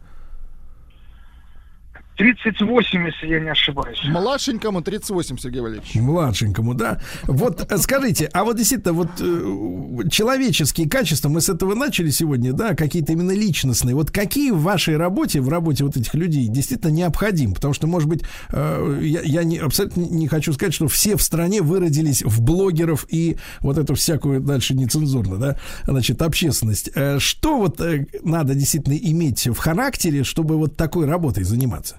[2.20, 3.98] 38, если я не ошибаюсь.
[4.04, 5.94] Младшенькому 38, Сергей Валерьевич.
[5.94, 7.00] Младшенькому, да.
[7.22, 12.52] Вот э, скажите, а вот действительно, вот э, человеческие качества, мы с этого начали сегодня,
[12.52, 13.94] да, какие-то именно личностные.
[13.94, 17.54] Вот какие в вашей работе, в работе вот этих людей действительно необходимы?
[17.54, 18.22] Потому что, может быть,
[18.52, 23.06] э, я, я не, абсолютно не хочу сказать, что все в стране выродились в блогеров
[23.08, 25.56] и вот эту всякую дальше нецензурно, да,
[25.86, 26.90] значит, общественность.
[26.94, 31.96] Э, Что вот э, надо действительно иметь в характере, чтобы вот такой работой заниматься?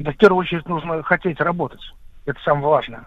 [0.00, 1.82] Да в первую очередь нужно хотеть работать.
[2.24, 3.04] Это самое важное.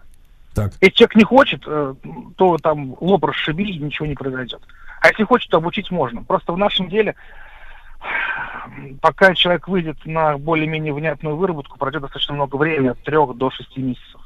[0.53, 0.73] Так.
[0.79, 1.95] Если человек не хочет, э,
[2.37, 4.61] то там лоб расшиби, и ничего не произойдет.
[5.01, 6.23] А если хочет, то обучить можно.
[6.23, 7.15] Просто в нашем деле,
[9.01, 13.81] пока человек выйдет на более-менее внятную выработку, пройдет достаточно много времени, от трех до шести
[13.81, 14.21] месяцев.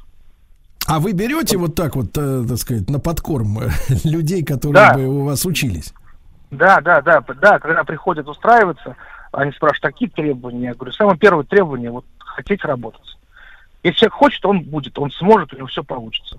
[0.86, 3.68] А вы берете вот так вот, э, так сказать, на подкорм э,
[4.04, 4.94] людей, которые Да.
[4.94, 5.94] бы у вас учились?
[6.50, 8.94] Да, да, да, да, когда приходят устраиваться,
[9.32, 10.66] они спрашивают, какие требования?
[10.66, 12.04] Я говорю, самое первое требование, вот
[12.38, 13.16] хотеть работать.
[13.82, 16.38] Если человек хочет, он будет, он сможет, у него все получится.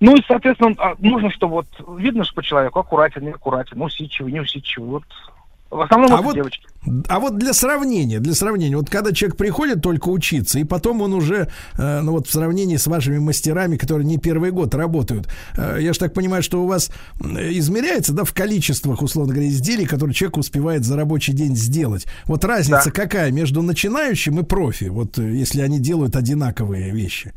[0.00, 1.66] Ну и, соответственно, а, нужно, чтобы вот
[1.98, 4.88] видно, что по человеку аккуратен, не аккуратен, усидчивый, не усидчивый.
[4.88, 5.04] Вот
[5.70, 6.66] в основном А это вот- девочки.
[7.08, 11.12] А вот для сравнения, для сравнения, вот когда человек приходит только учиться, и потом он
[11.12, 11.48] уже,
[11.78, 15.92] э, ну вот в сравнении с вашими мастерами, которые не первый год работают, э, я
[15.92, 16.90] же так понимаю, что у вас
[17.20, 22.06] м, измеряется, да, в количествах, условно говоря, изделий, которые человек успевает за рабочий день сделать.
[22.24, 22.90] Вот разница Да.
[22.90, 27.32] какая между начинающим и профи, вот э, если они делают одинаковые вещи?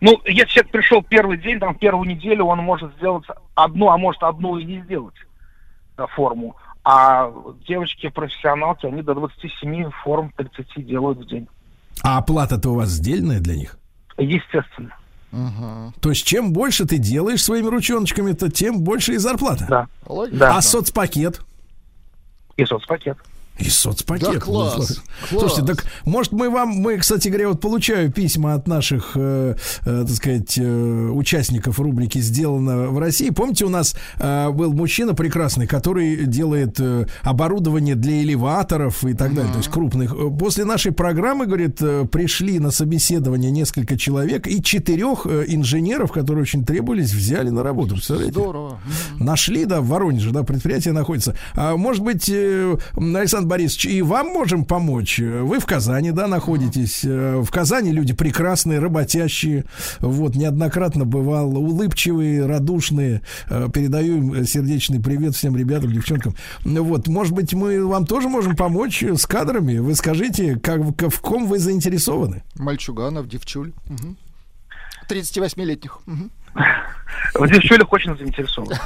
[0.00, 3.24] Ну, если человек пришел первый день, там, первую неделю, он может сделать
[3.54, 5.14] одну, а может одну и не сделать
[5.98, 6.54] э, форму.
[6.90, 7.30] А
[7.68, 11.46] девочки-профессионалки, они до 27 форм 30 делают в день.
[12.02, 13.78] А оплата-то у вас сдельная для них?
[14.16, 14.96] Естественно.
[15.30, 15.92] Ага.
[16.00, 19.66] То есть, чем больше ты делаешь своими ручоночками, то тем больше и зарплата.
[19.68, 19.88] Да.
[20.06, 20.38] Логично.
[20.38, 20.56] Да.
[20.56, 21.42] А соцпакет?
[22.56, 23.18] И соцпакет.
[23.58, 24.34] И соцпакет.
[24.34, 25.00] Да, класс, Ну, класс.
[25.30, 30.04] Слушайте, так может мы вам, мы, кстати говоря, вот получаю письма от наших, э, э,
[30.06, 33.30] так сказать, э, участников рубрики «Сделано в России».
[33.30, 39.34] Помните, у нас э, был мужчина прекрасный, который делает э, оборудование для элеваторов и так
[39.34, 40.14] далее, то есть крупных.
[40.38, 46.42] После нашей программы, говорит, э, пришли на собеседование несколько человек и четырех э, инженеров, которые
[46.42, 47.94] очень требовались, взяли на работу.
[47.94, 48.32] Представляете?
[48.32, 48.78] Здорово.
[49.18, 51.34] Нашли, да, в Воронеже, да, предприятие находится.
[51.54, 55.18] А, может быть, э, Александр Борисович, и вам можем помочь?
[55.18, 57.00] Вы в Казани, да, находитесь.
[57.04, 59.64] Э, В Казани люди прекрасные, работящие.
[60.00, 63.22] Вот, неоднократно бывал, улыбчивые, радушные.
[63.50, 66.34] Э, Передаю им сердечный привет всем ребятам, девчонкам.
[66.64, 69.78] Вот, может быть, мы вам тоже можем помочь с кадрами.
[69.78, 72.42] Вы скажите, как, в ком вы заинтересованы?
[72.56, 73.72] Мальчуганов, девчуль.
[73.88, 74.16] Мгм.
[75.08, 76.00] 38-летних.
[76.06, 76.30] Мгм.
[77.34, 78.76] В девчулях очень заинтересованы.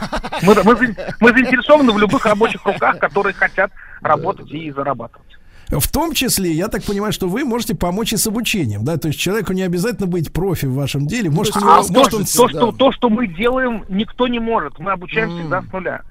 [0.42, 0.74] Мы, мы
[1.20, 3.70] мы заинтересованы в любых рабочих руках, которые хотят
[4.00, 5.36] работать и зарабатывать.
[5.68, 9.08] В том числе, я так понимаю, что вы можете помочь и с обучением, да, то
[9.08, 11.92] есть человеку не обязательно быть профи в вашем деле, может, у есть него- вы то,
[11.94, 12.52] может он что, да.
[12.52, 14.78] то, что, то, что мы делаем, никто не может.
[14.78, 15.38] Мы обучаем М.
[15.38, 16.02] всегда с нуля.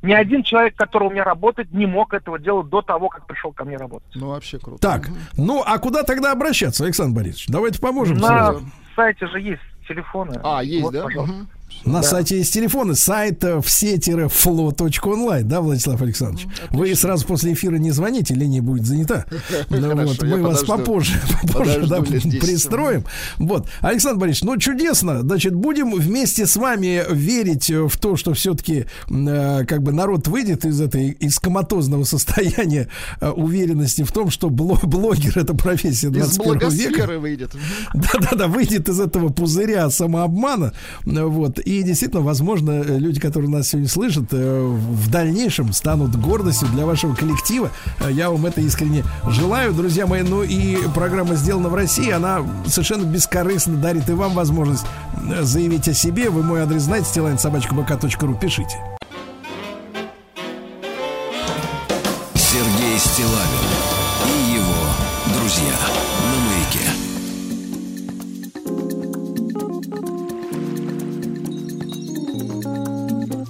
[0.00, 3.52] Ни один человек, который у меня работает, не мог этого делать до того, как пришел
[3.52, 4.08] ко мне работать.
[4.14, 4.80] Ну, вообще круто.
[4.80, 7.48] Так, ну а куда тогда обращаться, Александр Борисович?
[7.48, 8.16] Давайте поможем.
[8.16, 8.66] На сразу.
[8.96, 10.40] сайте же есть телефоны.
[10.42, 11.02] А, есть, Вот, да?
[11.04, 11.46] пожалуйста.
[11.84, 16.46] На сайте есть телефоны, сайт э, все-фло.онлайн, да, Владислав Александрович?
[16.70, 19.24] Вы сразу после эфира не звоните, линия будет занята.
[19.70, 22.40] Ну, вот, мы вас попозже, попозже да, лет 10.
[22.40, 23.04] пристроим.
[23.38, 25.22] Вот, Александр Борисович, ну чудесно.
[25.22, 30.64] Значит, будем вместе с вами верить э, в то, что все-таки как бы народ выйдет
[30.64, 32.88] из этой из коматозного состояния
[33.20, 37.18] э, уверенности в том, что бло- блогер это профессия Из 21 века.
[37.18, 37.52] выйдет.
[37.94, 40.72] Да-да-да, выйдет из этого пузыря самообмана.
[41.06, 41.58] э, Вот.
[41.64, 46.84] И действительно, возможно, э, люди, которые нас сегодня слышат, э, в дальнейшем станут гордостью для
[46.84, 47.70] вашего коллектива.
[48.00, 50.22] Э, Я вам это искренне желаю, друзья мои.
[50.22, 54.84] Ну и программа «Сделана в России», она совершенно бескорыстно дарит и вам возможность
[55.40, 56.28] заявить о себе.
[56.28, 58.34] Вы мой адрес знаете, стилайн.собачка.бк.ру.
[58.34, 58.76] Пишите.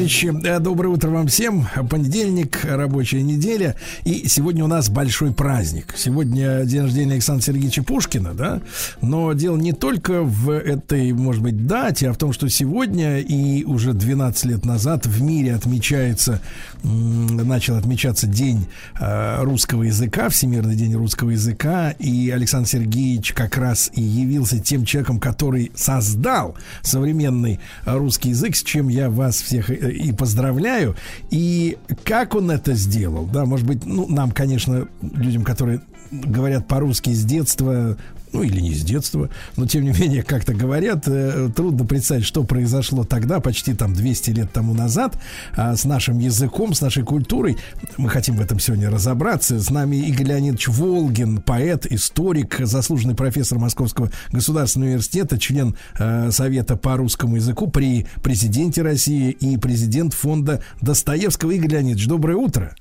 [0.00, 1.66] товарищи, э, доброе утро вам всем.
[1.90, 3.76] Понедельник, рабочая неделя.
[4.04, 5.92] И сегодня у нас большой праздник.
[5.94, 8.62] Сегодня день рождения Александра Сергеевича Пушкина, да?
[9.02, 13.62] Но дело не только в этой, может быть, дате, а в том, что сегодня и
[13.64, 16.40] уже 12 лет назад в мире отмечается,
[16.82, 18.68] начал отмечаться День
[18.98, 21.90] э, русского языка, Всемирный день русского языка.
[21.98, 28.62] И Александр Сергеевич как раз и явился тем человеком, который создал современный русский язык, с
[28.62, 30.96] чем я вас всех э, и поздравляю.
[31.30, 35.80] И как он это сделал, да, может быть, ну, нам, конечно, людям, которые
[36.10, 37.96] говорят по-русски с детства,
[38.32, 42.44] ну или не с детства, но тем не менее как-то говорят, э, трудно представить, что
[42.44, 45.16] произошло тогда, почти там 200 лет тому назад,
[45.56, 47.56] а, с нашим языком, с нашей культурой.
[47.96, 49.58] Мы хотим в этом сегодня разобраться.
[49.58, 56.76] С нами Игорь Леонидович Волгин, поэт, историк, заслуженный профессор Московского государственного университета, член э, Совета
[56.76, 61.50] по русскому языку при президенте России и президент фонда Достоевского.
[61.52, 62.74] Игорь Леонидович, доброе утро.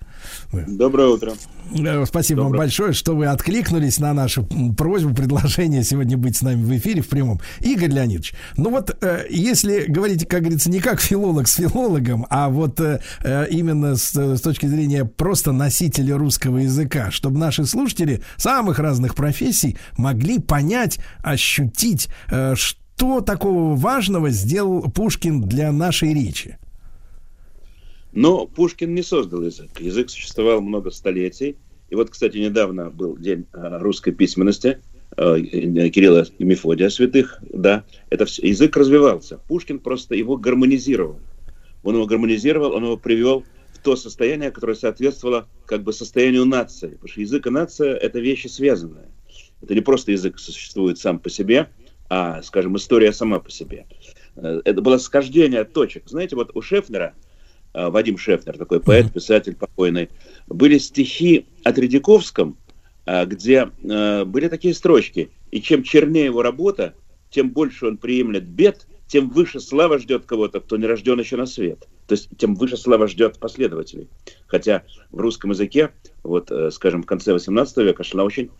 [0.51, 1.33] Доброе утро.
[1.71, 2.59] Э, Спасибо вам Доброе.
[2.65, 4.47] большое, что вы откликнулись на нашу
[4.77, 7.39] просьбу, предложение сегодня быть с нами в эфире в прямом.
[7.59, 12.49] Игорь Леонидович, ну вот э, если говорить, как говорится, не как филолог с филологом, а
[12.49, 12.99] вот э,
[13.49, 19.77] именно с, с точки зрения просто носителя русского языка, чтобы наши слушатели самых разных профессий
[19.97, 22.09] могли понять, ощутить,
[22.53, 26.57] что такого важного сделал Пушкин для нашей речи.
[28.11, 29.79] Но Пушкин не создал язык.
[29.79, 31.57] Язык существовал много столетий.
[31.89, 34.81] И вот, кстати, недавно был день э, русской письменности
[35.17, 35.41] э,
[35.89, 37.39] Кирилла и Мефодия святых.
[37.51, 38.47] Да, это все.
[38.47, 39.39] язык развивался.
[39.47, 41.19] Пушкин просто его гармонизировал.
[41.83, 46.89] Он его гармонизировал, он его привел в то состояние, которое соответствовало как бы состоянию нации.
[46.89, 49.09] Потому что язык и нация– это вещи связанные.
[49.61, 51.69] Это не просто язык существует сам по себе,
[52.09, 53.85] а, скажем, история сама по себе.
[54.35, 56.07] Э, Это было схождение точек.
[56.07, 57.13] Знаете, вот у Шефнера–
[57.73, 60.09] Вадим Шефнер, такой поэт, писатель покойный,
[60.47, 62.57] были стихи о Тредяковском,
[63.05, 65.31] а, где э, были такие строчки.
[65.49, 66.93] И чем чернее его работа,
[67.31, 71.47] тем больше он приемлет бед, тем выше слава ждет кого-то, кто не рожден еще на
[71.47, 71.87] свет.
[72.05, 74.09] То есть тем выше слава ждет последователей.
[74.45, 75.89] Хотя в русском языке,
[76.21, 78.51] вот, э, скажем, в конце 18 века шла очень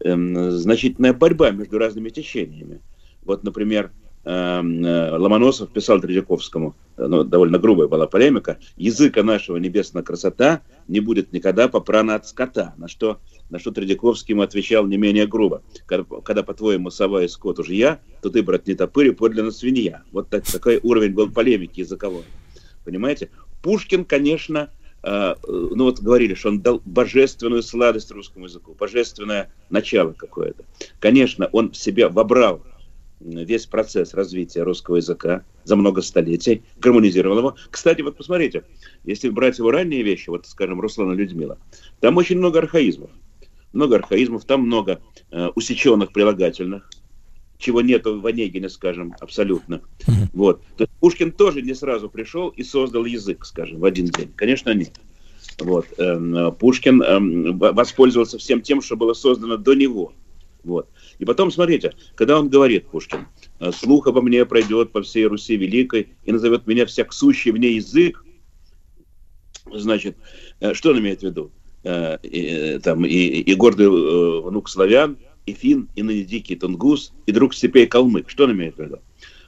[0.00, 2.80] эм, значительная борьба между разными течениями.
[3.24, 3.90] Вот, например,
[4.30, 11.32] Ломоносов писал Тредяковскому, э, ну, довольно грубая была полемика, «Языка нашего небесная красота не будет
[11.32, 16.42] никогда попрана от скота», на что, на что Тредяковский ему отвечал не менее грубо, «Когда,
[16.42, 20.02] по-твоему, сова и скот уже я, то ты, брат, не топырь, подлинно свинья».
[20.12, 22.24] Вот так- такой уровень был полемики языковой.
[22.84, 23.30] Понимаете?
[23.62, 24.68] Пушкин, конечно,
[25.02, 30.64] э, э, ну вот говорили, что он дал божественную сладость русскому языку, божественное начало какое-то.
[31.00, 32.62] Конечно, он в себя вобрал
[33.20, 37.56] весь процесс развития русского языка за много столетий, гармонизировал его.
[37.70, 38.64] Кстати, вот посмотрите,
[39.04, 41.58] если брать его ранние вещи, вот, скажем, Руслана Людмила,
[42.00, 43.10] там очень много архаизмов.
[43.72, 45.00] Много архаизмов, там много
[45.30, 46.88] э, усеченных прилагательных,
[47.58, 49.82] чего нету в Онегине, скажем, абсолютно.
[50.32, 50.62] Вот.
[50.76, 54.32] То есть Пушкин тоже не сразу пришел и создал язык, скажем, в один день.
[54.36, 54.92] Конечно, нет.
[55.58, 55.86] Вот.
[55.98, 60.12] эм, Пушкин эм, воспользовался всем тем, что было создано до него.
[60.62, 60.88] Вот.
[61.18, 63.26] И потом, смотрите, когда он говорит, Пушкин,
[63.60, 67.74] э, «Слух обо мне пройдет по всей Руси Великой и назовет меня всяк сущий ней
[67.74, 68.24] язык»,
[69.72, 70.16] значит,
[70.60, 71.50] э, что он имеет в виду?
[71.82, 77.32] Э, и, там, и, и гордый внук славян, и фин, и ныне дикий тунгус, и
[77.32, 78.30] друг степей калмык.
[78.30, 78.98] Что он имеет в виду?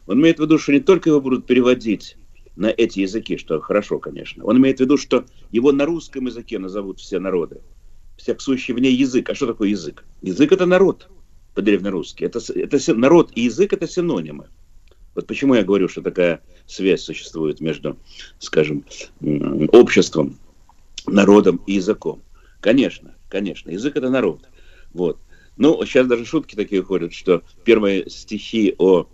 [0.07, 2.17] Он имеет в виду, что не только его будут переводить
[2.57, 4.45] на эти языки, что хорошо, конечно.
[4.45, 7.61] Он имеет в виду, что его на русском языке назовут все народы.
[8.17, 9.31] Всяк сущий ней язык.
[9.31, 10.05] А что такое язык?
[10.21, 11.09] Язык– это народ
[11.55, 12.25] по-древнерусски.
[12.25, 14.49] Это, это народ и язык– это синонимы.
[15.15, 17.99] Вот почему я говорю, что такая связь существует между,
[18.39, 18.85] скажем,
[19.73, 20.39] обществом,
[21.07, 22.23] народом и языком.
[22.61, 24.49] Конечно, конечно, язык это народ.
[24.93, 25.19] Вот.
[25.57, 29.07] Ну, сейчас даже шутки такие ходят, что первые стихи о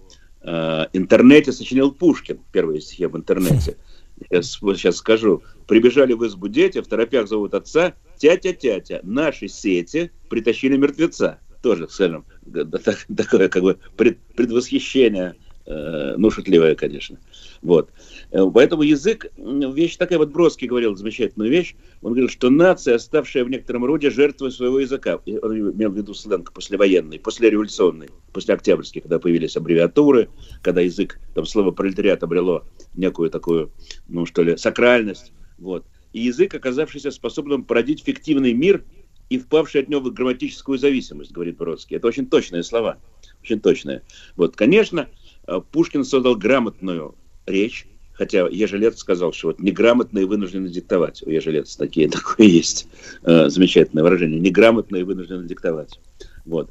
[0.42, 3.76] э, интернете сочинил Пушкин, первые стихи об интернете.
[4.20, 5.42] Сейчас, вот сейчас скажу.
[5.66, 11.40] Прибежали в избу дети, в торопях зовут отца, тятя-тятя, наши сети притащили мертвеца.
[11.66, 15.34] Тоже, скажем, г- да, так- такое как бы пред- предвосхищение,
[15.66, 17.18] э, ну, шутливое, конечно.
[17.60, 17.90] Вот.
[18.30, 23.42] Э, Поэтому язык, вещь такая, вот Бродский говорил замечательную вещь, он говорил, что нация, оставшая
[23.44, 29.00] в некотором роде жертвой своего языка, он имел в виду сленг послевоенный, послереволюционный, после октябрьский,
[29.00, 30.28] когда появились аббревиатуры,
[30.62, 32.62] когда язык, там слово пролетариат обрело
[32.94, 33.72] некую такую,
[34.06, 35.84] ну что ли, сакральность, вот.
[36.12, 38.84] И язык, оказавшийся способным породить фиктивный мир
[39.28, 41.96] и впавший от него в грамматическую зависимость, говорит Бродский.
[41.96, 42.98] Это очень точные слова,
[43.42, 44.02] очень точные.
[44.36, 45.08] Вот, конечно,
[45.46, 47.14] э, Пушкин создал грамотную
[47.46, 51.22] речь, хотя Ежелец сказал, что вот неграмотные вынуждены диктовать.
[51.22, 52.88] У Ежелец такие, такое есть
[53.22, 54.40] э, замечательное выражение.
[54.40, 56.00] Неграмотные вынуждены диктовать.
[56.44, 56.70] Вот.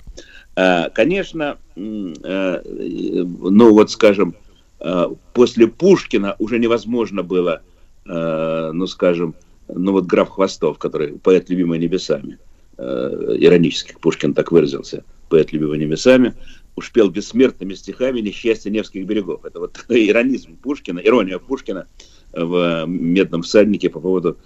[0.56, 4.36] А, конечно, э, э, ну вот скажем,
[4.80, 7.62] э, после Пушкина уже невозможно было,
[8.06, 9.36] э, ну скажем,
[9.68, 12.40] ну вот граф Хвостов, который поэт, любимый небесами,
[12.78, 16.36] э, иронически Пушкин так выразился, поэт, любимый небесами,
[16.76, 19.46] уж пел бессмертными стихами несчастье Невских берегов.
[19.46, 21.88] Это вот иронизм Пушкина, ирония Пушкина
[22.34, 24.38] в «Медном всаднике» по поводу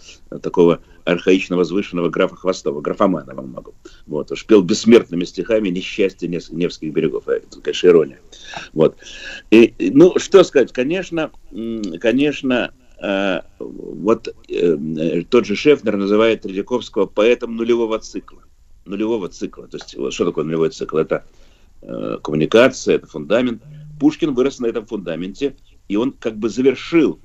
[0.44, 3.74] такого архаично возвышенного графа Хвостова, графомана во многом.
[4.06, 7.28] Вот, уж пел бессмертными стихами несчастье Нес- Невских берегов.
[7.28, 8.20] А Это, конечно, ирония.
[8.74, 8.98] Вот.
[9.50, 11.32] И, ну, что сказать, конечно,
[12.00, 18.44] конечно, вот э, э, тот же Шефнер называет Тредяковского поэтом нулевого цикла.
[18.86, 19.68] Нулевого цикла.
[19.68, 20.98] То есть, что такое нулевой цикл?
[20.98, 21.26] Это
[21.82, 23.64] э, коммуникация, это фундамент.
[24.00, 25.56] Пушкин вырос на этом фундаменте,
[25.88, 27.20] и он как бы завершил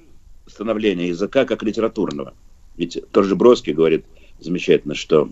[0.47, 2.35] становление языка как литературного.
[2.77, 4.05] Ведь тот же Бродский говорит
[4.41, 5.31] замечательно, что,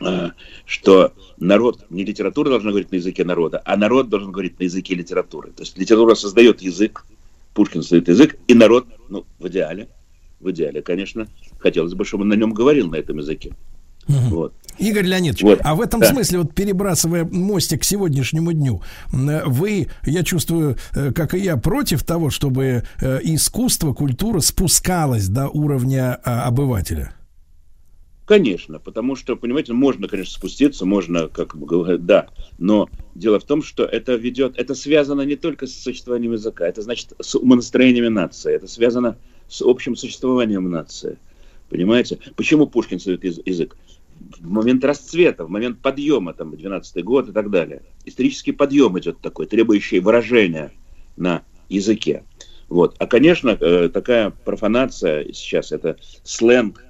[0.00, 0.30] э,
[0.64, 4.94] что народ, не литература должна говорить на языке народа, а народ должен говорить на языке
[4.94, 5.50] литературы.
[5.50, 7.04] То есть литература создает язык,
[7.54, 9.88] Пушкин создает язык, и народ, ну, в идеале,
[10.40, 13.54] в идеале, конечно, хотелось бы, чтобы он на нем говорил на этом языке.
[14.08, 14.52] Вот.
[14.78, 15.60] Игорь Леонидович, Вот.
[15.62, 16.08] а в этом Да.
[16.08, 22.02] смысле, вот перебрасывая мостик к сегодняшнему дню, вы, я чувствую, э, как и я, против
[22.02, 27.12] того, чтобы э, искусство, культура спускалась до уровня а, обывателя?
[28.32, 33.44] Конечно, потому что, понимаете, можно, конечно, спуститься, можно, как бы говорят, да, но дело в
[33.44, 38.08] том, что это ведет, это связано не только с существованием языка, это значит с умонастроениями
[38.08, 39.18] нации, это связано
[39.48, 41.18] с общим существованием нации.
[41.68, 42.20] Понимаете?
[42.34, 43.76] Почему Пушкин создает яз- язык?
[44.40, 47.82] В момент расцвета, в момент подъема, там, 12 год и так далее.
[48.06, 50.72] Исторический подъем идет такой, требующий выражения
[51.18, 52.24] на языке.
[52.70, 52.96] Вот.
[52.98, 56.82] А, конечно, э, такая профанация сейчас, это сленг,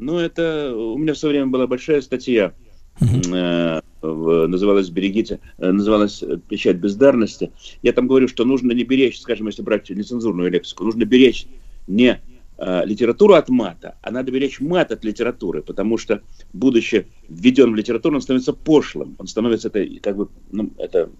[0.00, 2.54] ну, это у меня в свое время была большая статья
[3.00, 7.52] э, называлась «Берегите», э, называлась «Печать бездарности».
[7.82, 11.46] Я там говорю, что нужно не беречь, скажем, если брать нецензурную лексику, нужно беречь
[11.86, 12.20] не
[12.58, 16.22] э, литературу от мата, а надо беречь мат от литературы, потому что,
[16.52, 21.10] будучи введен в литературу, он становится пошлым, он становится, это, как бы, ну, это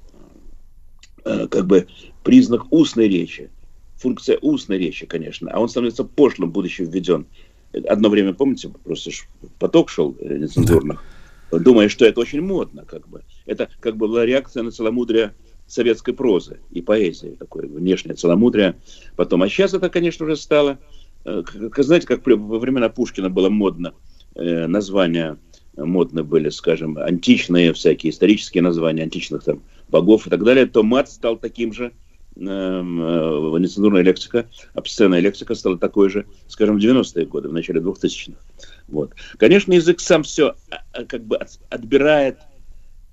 [1.25, 1.87] э, как бы
[2.25, 3.51] признак устной речи,
[3.97, 7.27] функция устной речи, конечно, а он становится пошлым, будучи введен.
[7.89, 9.11] Одно время, помните, просто
[9.59, 11.03] поток шел э, нецензурных,
[11.53, 13.23] думая, что это очень модно, как бы.
[13.47, 15.35] Это как бы была реакция на целомудрие
[15.67, 18.77] советской прозы и поэзии, такое внешнее целомудрие.
[19.17, 20.79] Потом, а сейчас это, конечно, уже стало,
[21.25, 23.95] э, как- как, знаете, как во времена Пушкина было модно,
[24.35, 25.39] э, названия
[25.77, 31.09] модны были, скажем, античные всякие исторические названия античных там богов и так далее, то мат
[31.09, 31.91] стал таким же, э,
[32.37, 38.39] нецензурная лексика, обсценная лексика стала такой же, скажем, в 90-е годы, в начале 2000-х.
[38.89, 39.13] Вот.
[39.37, 40.55] Конечно, язык сам все
[41.09, 42.39] как бы от- отбирает,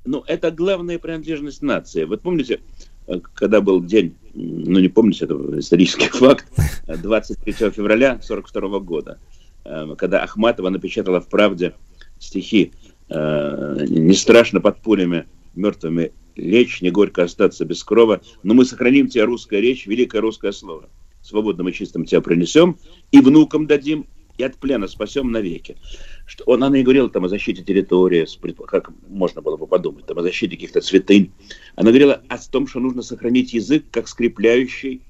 [0.08, 2.06] ну, это главная принадлежность нации.
[2.06, 2.62] Вот помните,
[3.08, 6.46] э, когда был день, ну, не помните, это исторический факт,
[6.88, 9.20] э, 23 февраля 42 года,
[9.66, 11.74] э, когда Ахматова напечатала в «Правде»
[12.20, 12.72] стихи
[13.10, 19.08] э, «Не страшно под пулями мертвыми лечь, не горько остаться без крова, но мы сохраним
[19.08, 20.90] тебе русская речь, великое русское слово.
[21.22, 22.78] Свободным и чистым тебя принесем,
[23.12, 24.08] и внукам дадим,
[24.38, 25.78] и от плена спасем навеки.
[26.26, 28.28] Что он, она и говорила там о защите территории,
[28.68, 31.32] как можно было бы подумать, там, о защите каких-то святынь.
[31.76, 35.02] Она говорила о том, что нужно сохранить язык как скрепляющий,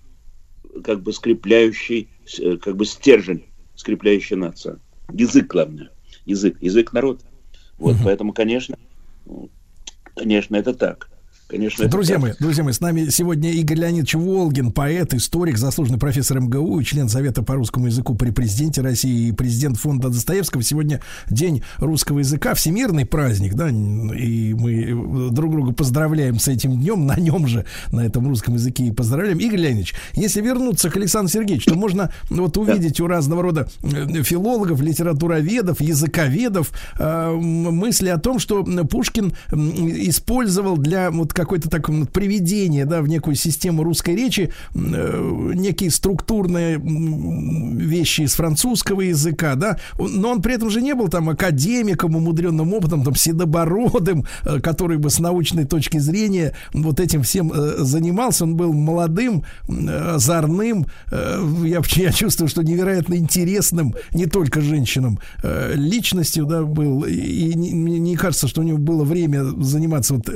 [0.83, 2.09] как бы скрепляющий,
[2.39, 3.45] э, как бы стержень,
[3.75, 4.79] скрепляющий нацию.
[5.13, 5.91] Язык, главное.
[6.25, 6.57] Язык.
[6.61, 7.21] Язык народ.
[7.77, 8.77] Вот, поэтому, конечно,
[10.15, 11.09] конечно, это так.
[11.47, 12.23] Конечно, это Друзья так.
[12.23, 16.83] мои, друзья мои, с нами сегодня Игорь Леонидович Волгин, поэт, историк, заслуженный профессор МГУ и
[16.83, 20.61] член Совета по русскому языку при президенте России и президент фонда Достоевского.
[20.61, 27.05] Сегодня день русского языка, всемирный праздник, да, и мы друг друга поздравляем с этим днем,
[27.05, 29.37] на нем же, на этом русском языке и поздравляем.
[29.37, 34.21] Игорь Леонидович, если вернуться к Александру Сергеевичу, то можно вот увидеть у разного рода э,
[34.21, 42.05] филологов, литературоведов, языковедов э, мысли о том, что Пушкин использовал для вот какой-то так м,
[42.07, 49.77] приведения, да, в некую систему русской речи э, некие структурные вещи из французского языка, да,
[49.99, 54.97] но он при этом же не был там академиком, умудренным опытом, там, седобородым, э, который
[54.97, 58.43] бы с научной точки зрения вот этим всем э, занимался.
[58.43, 65.19] Он был молодым, э, озорным, э, я, я чувствую, что невероятно интересным не только женщинам,
[65.43, 67.03] э, личностью, да, был.
[67.03, 70.29] И, и не- мне не кажется, что у него было время заниматься вот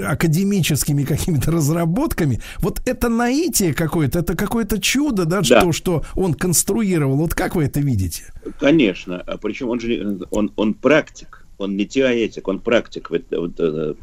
[0.92, 2.40] академическими какими-то разработками.
[2.60, 5.62] Вот это наитие какое-то, это какое-то чудо, да, Да.
[5.62, 7.18] Что, что он конструировал.
[7.18, 8.24] Вот как вы это видите?
[8.60, 13.10] Конечно, а причем он же он, он практик, он не теоретик, он практик.
[13.10, 13.94] Вот, вот, э,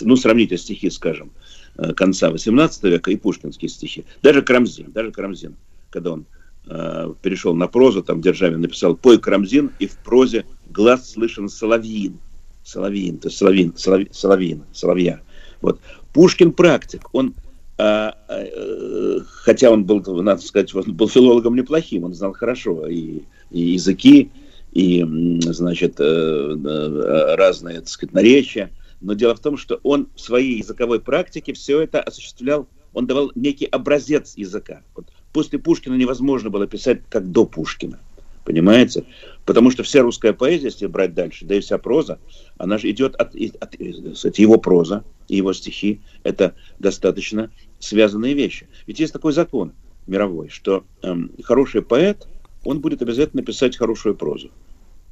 [0.00, 1.30] ну, сравните стихи, скажем,
[1.78, 4.04] э, конца 18 века и пушкинские стихи.
[4.22, 5.54] Даже Карамзин, даже Карамзин,
[5.90, 6.24] когда он
[6.66, 12.18] э, перешел на прозу, там Державин написал «Пой, Карамзин, и в прозе глаз слышен соловьин».
[12.62, 15.20] Соловьин, то есть соловин, солови- соловин, соловья.
[15.62, 15.80] Вот.
[16.12, 17.34] Пушкин практик, он
[17.82, 23.22] а, э, хотя он был, надо сказать, он был филологом неплохим, он знал хорошо и,
[23.50, 24.30] и языки,
[24.72, 25.02] и,
[25.40, 28.70] значит, э, разные, так сказать, наречия.
[29.00, 33.32] Но дело в том, что он в своей языковой практике все это осуществлял, он давал
[33.34, 34.82] некий образец языка.
[34.94, 37.98] Вот после Пушкина невозможно было писать как до Пушкина.
[38.44, 39.04] Понимаете?
[39.50, 42.20] Потому что вся русская поэзия, если брать дальше, да и вся проза,
[42.56, 46.02] она же идет от, и- от, э, его проза его стихи.
[46.22, 47.50] Это достаточно
[47.80, 48.68] связанные вещи.
[48.86, 49.72] Ведь есть такой закон
[50.06, 52.28] мировой, что эм, хороший поэт,
[52.64, 54.52] он будет обязательно писать хорошую прозу.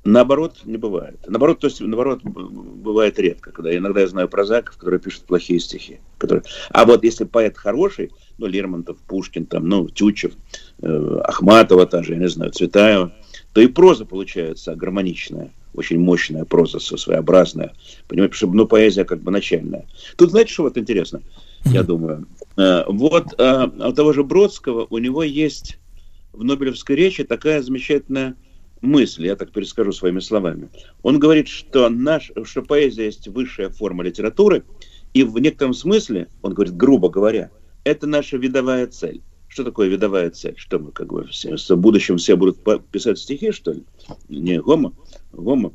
[0.04, 1.18] Наоборот, не бывает.
[1.26, 5.98] Наоборот, то есть, наоборот, бывает редко, когда иногда я знаю прозаиков, которые пишут плохие стихи.
[6.16, 6.44] Которые...
[6.70, 10.34] А вот если поэт хороший, ну, Лермонтов, Пушкин, там, ну, Тютчев,
[10.80, 13.12] э, Ахматова та же, я не знаю, Цветаева,
[13.52, 17.72] то и проза получается гармоничная, очень мощная проза, своеобразная.
[18.06, 19.86] Понимаете, чтобы, ну, поэзия как бы начальная.
[20.16, 21.22] Тут знаете, что вот интересно,
[21.64, 22.26] я думаю?
[22.56, 25.78] Э, Вот э, у того же Бродского, у него есть
[26.32, 28.36] в Нобелевской речи такая замечательная
[28.80, 30.68] мысль, я так перескажу своими словами.
[31.02, 34.64] Он говорит, что, наш, что поэзия есть высшая форма литературы,
[35.14, 37.50] и в некотором смысле, он говорит, грубо говоря,
[37.84, 39.22] это наша видовая цель.
[39.58, 40.54] Что такое видовая цель?
[40.56, 42.60] Что мы как бы все, в будущем все будут
[42.92, 43.82] писать стихи, что ли?
[44.28, 44.92] Не гомо,
[45.32, 45.72] гомо,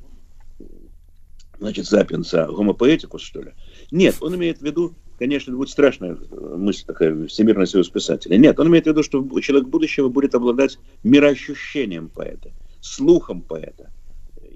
[1.60, 3.52] значит, сапиенс, а гомопоэтикус, что ли?
[3.92, 8.38] Нет, он имеет в виду, конечно, это будет страшная э, мысль такая, Всемирный союз писателей.
[8.38, 13.92] Нет, он имеет в виду, что человек будущего будет обладать мироощущением поэта, слухом поэта,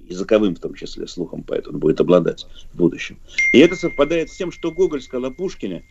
[0.08, 3.20] языковым в том числе слухом поэта он будет обладать в будущем.
[3.52, 5.84] И это совпадает с тем, что Гоголь сказал о Пушкине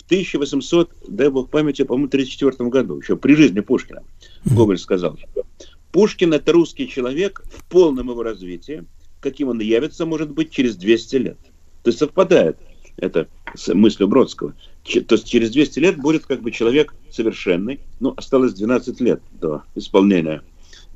[0.00, 4.02] в 1800, дай бог памяти, по-моему, 34 году, еще при жизни Пушкина.
[4.44, 5.44] Гоголь сказал, что
[5.92, 8.84] Пушкин– это русский человек в полном его развитии,
[9.20, 11.38] каким он явится, может быть, через 200 лет.
[11.82, 12.56] То есть совпадает
[12.96, 14.54] это с мыслью Бродского.
[14.84, 17.80] То есть через 200 лет будет как бы человек совершенный.
[17.98, 20.42] Ну, осталось 12 лет до исполнения,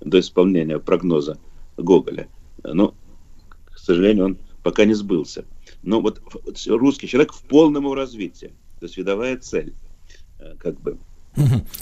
[0.01, 1.39] до исполнения прогноза
[1.77, 2.29] Гоголя.
[2.63, 2.95] Но,
[3.67, 5.45] к сожалению, он пока не сбылся.
[5.83, 6.21] Но вот
[6.67, 8.53] русский человек в полном его развитии.
[8.79, 9.77] То есть видовая цель.
[10.39, 11.01] э, Как бы.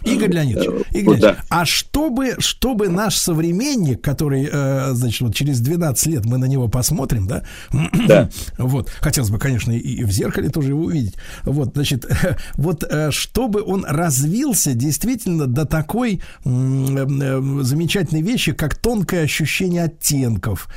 [0.05, 1.27] Игорь Леонидович, Э, Игорь да.
[1.29, 6.47] Леонидович, а чтобы, чтобы наш современник, который, э, значит, вот через 12 лет мы на
[6.47, 7.43] него посмотрим, да?
[8.09, 8.31] Да.
[8.59, 11.15] Вот, хотелось бы, конечно, и, в зеркале тоже его увидеть.
[11.45, 12.05] Вот, значит,
[12.55, 20.69] вот э, чтобы он развился действительно до такой замечательной вещи, как тонкое ощущение оттенков,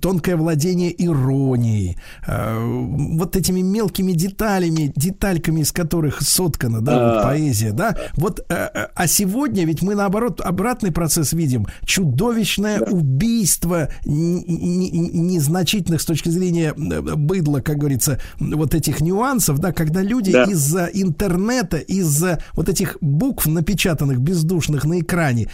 [0.00, 7.32] тонкое владение иронией, вот этими мелкими деталями, детальками, из которых соткана, да, вот А.
[7.62, 7.96] поэзия, да.
[8.14, 16.04] Вот, э, э, а сегодня ведь мы наоборот обратный процесс видим: чудовищное убийство незначительных с
[16.04, 20.44] точки зрения быдла, как говорится, вот этих нюансов, да, когда люди Да.
[20.44, 25.48] из-за интернета, из-за вот этих букв напечатанных бездушных на экране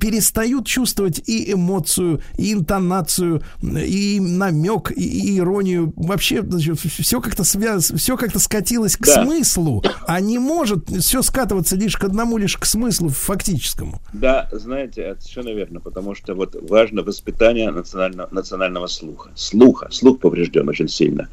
[0.00, 5.92] перестают чувствовать и эмоцию, и интонацию, и намек, и, и иронию.
[5.96, 7.92] Вообще, все как-то связ...
[7.96, 9.24] все как-то скатилось к Да.
[9.24, 14.00] смыслу, а не может все скатываться лишь к одному, лишь к смыслу фактическому.
[14.12, 19.30] Да, знаете, это совершенно верно, потому что вот важно воспитание национального, национального слуха.
[19.34, 19.88] Слуха.
[19.90, 21.30] Слух поврежден очень сильно.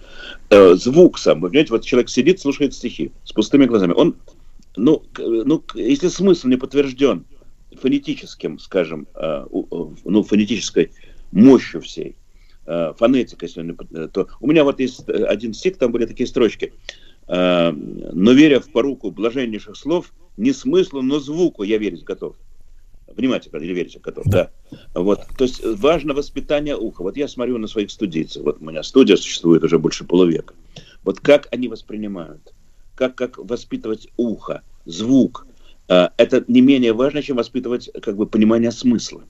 [0.49, 1.41] Э, звук сам.
[1.41, 3.91] Вы понимаете, вот человек сидит, слушает стихи с пустыми глазами.
[3.97, 4.15] Он,
[4.77, 7.25] ну, ну если смысл не подтвержден
[7.81, 10.91] фонетическим, скажем, э, э, ну, фонетической
[11.33, 12.15] мощью всей,
[12.65, 16.27] э, фонетикой, если не э, то у меня вот есть один стих, там были такие
[16.27, 16.71] строчки.
[17.27, 22.35] Э, но веря в поруку блаженнейших слов, не смыслу, но звуку я верить готов.
[23.07, 24.51] Внимательно, или верите готов, да.
[24.93, 27.01] Вот, то есть э, важно воспитание уха.
[27.01, 30.53] Вот я смотрю на своих студийцев, вот у меня студия существует уже больше полувека.
[31.03, 32.53] Вот как они воспринимают,
[32.95, 35.47] как, как воспитывать ухо, звук,
[35.87, 39.23] э, это не менее важно, чем воспитывать как бы понимание смысла.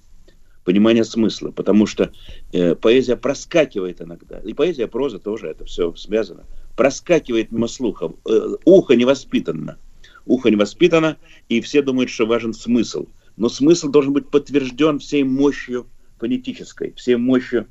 [0.65, 2.11] Понимание смысла, потому что
[2.51, 4.39] э, поэзия проскакивает иногда.
[4.39, 6.43] И поэзия, проза тоже, это все связано.
[6.77, 8.13] Проскакивает мимо слуха.
[8.29, 9.77] Э, ухо не воспитано.
[10.25, 11.17] Ухо не воспитано,
[11.49, 13.07] и все думают, что важен смысл.
[13.35, 15.87] Но смысл должен быть подтвержден всей мощью
[16.19, 17.67] фонетической, всей мощью,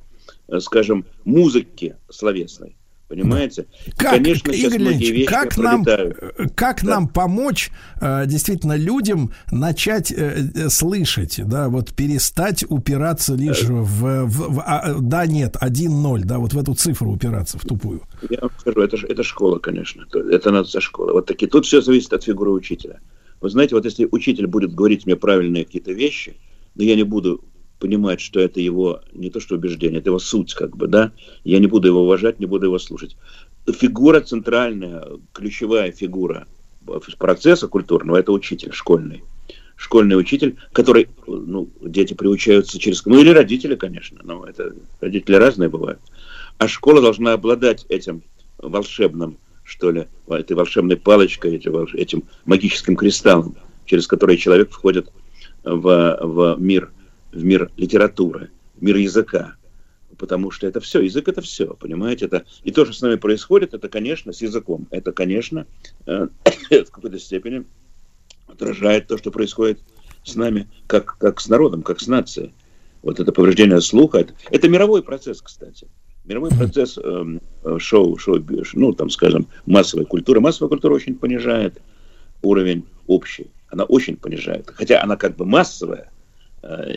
[0.48, 2.76] э, скажем, музыки словесной.
[3.08, 3.66] Понимаете?
[3.86, 6.18] И, Как, конечно, сейчас Игорь многие вещи как нам, пролетают.
[6.38, 7.70] э, как нам помочь
[8.00, 13.66] э, действительно людям начать э, слышать, да, вот перестать упираться лишь Э.
[13.72, 18.02] в, в- в- а, да, нет, 1-0, да, вот в эту цифру упираться, в тупую.
[18.28, 20.04] Я вам скажу, это, это школа, конечно.
[20.10, 21.12] То- Это надо за школа.
[21.12, 21.46] Вот такие.
[21.48, 22.98] Тут все зависит от фигуры учителя.
[23.40, 26.36] Вы знаете, вот если учитель будет говорить мне правильные какие-то вещи,
[26.74, 27.44] но я не буду
[27.78, 31.12] понимать, что это его не то что убеждение, это его суть, как бы, да,
[31.44, 33.16] я не буду его уважать, не буду его слушать.
[33.66, 36.46] Фигура центральная, ключевая фигура
[37.18, 39.24] процесса культурного– это учитель школьный.
[39.76, 43.04] Школьный учитель, который, ну, дети приучаются через...
[43.04, 46.00] Ну, или родители, конечно, но это родители разные бывают.
[46.58, 48.22] А школа должна обладать этим
[48.56, 55.10] волшебным, что ли, этой волшебной палочкой, этим магическим кристаллом, через который человек входит
[55.62, 56.90] в, в мир,
[57.32, 59.56] в мир литературы, в мир языка.
[60.18, 62.26] Потому что это все, язык это все, понимаете?
[62.26, 64.86] Это, и то, что с нами происходит, это, конечно, с языком.
[64.90, 65.66] Это, конечно,
[66.06, 66.28] э,
[66.70, 67.64] в какой-то степени
[68.46, 69.80] отражает то, что происходит
[70.24, 72.54] с нами, как, как с народом, как с нацией.
[73.02, 75.86] Вот это повреждение слуха, это, это мировой процесс, кстати.
[76.24, 77.38] Мировой процесс э,
[77.78, 78.44] шоу, шоу,
[78.74, 80.40] ну, там, скажем, массовой культуры.
[80.40, 81.80] Массовая культура очень понижает
[82.42, 83.50] уровень общий.
[83.68, 84.70] Она очень понижает.
[84.74, 86.10] Хотя она как бы массовая.
[86.66, 86.92] Э,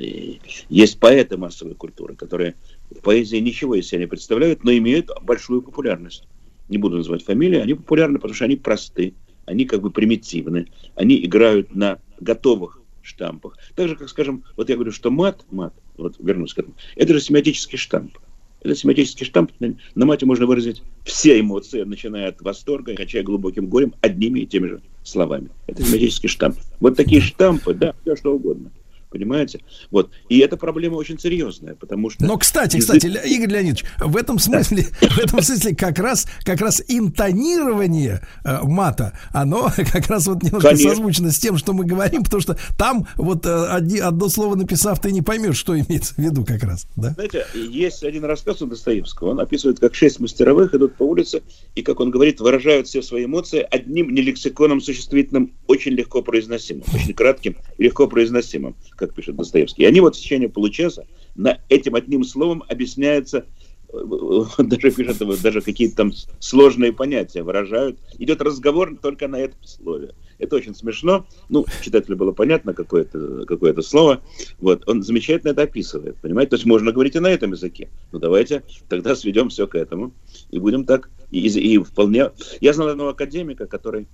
[0.69, 2.55] Есть поэты массовой культуры, которые
[2.89, 6.27] в поэзии ничего из себя не представляют, но имеют большую популярность.
[6.69, 9.13] Не буду называть фамилии, они популярны, потому что они просты,
[9.45, 13.57] они как бы примитивны, они играют на готовых штампах.
[13.75, 17.13] Так же, как, скажем, вот я говорю, что мат, мат, вот вернусь к этому, это
[17.13, 18.17] же семиотический штамп.
[18.61, 23.23] Это семиотический штамп, на, на мате можно выразить все эмоции, начиная от восторга и кончая
[23.23, 25.49] глубоким горем, одними и теми же словами.
[25.67, 26.57] Это семиотический штамп.
[26.79, 28.71] Вот такие штампы, да, все что угодно.
[29.10, 29.61] Понимаете?
[29.90, 30.11] Вот.
[30.30, 32.23] И эта проблема очень серьезная, потому что...
[32.26, 36.84] Но, кстати, кстати, Игорь Леонидович, в этом смысле, в этом смысле как раз, как раз
[36.88, 40.90] интонирование э, мата, оно как раз вот немножко Конечно.
[40.91, 45.02] созвучно с тем, что мы говорим, потому что там вот э, одни- одно слово написав,
[45.02, 47.11] ты не поймешь, что имеется в виду как раз, да?
[47.11, 49.31] Знаете, есть один рассказ у Достоевского.
[49.31, 51.41] Он описывает, как шесть мастеровых идут по улице,
[51.73, 56.84] и, как он говорит, выражают все свои эмоции одним не лексиконом существительным, очень легко произносимым,
[56.94, 59.84] очень кратким легко произносимым, как пишет Достоевский.
[59.84, 63.45] И они вот в течение получаса на этим одним словом объясняются
[63.91, 63.97] э,
[64.59, 67.99] даже пишет, даже какие-то там сложные понятия выражают.
[68.19, 70.13] Идет разговор только на этом слове.
[70.39, 71.26] Это очень смешно.
[71.49, 74.21] Ну, читателю было понятно какое-то какое слово.
[74.59, 76.51] Вот, он замечательно это описывает, понимаете?
[76.51, 77.89] То есть можно говорить и на этом языке.
[78.11, 80.13] Ну, давайте тогда сведем все к этому.
[80.49, 81.09] И будем так.
[81.30, 82.31] И- и вполне...
[82.61, 84.07] Я знал одного академика, который,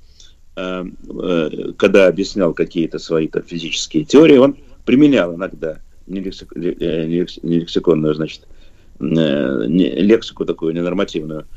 [0.56, 7.40] э, э, когда объяснял какие-то свои там, физические теории, он применял иногда э, не лекс-
[7.44, 8.48] не лексиконную, значит,
[9.00, 11.48] э, лексику такую ненормативную.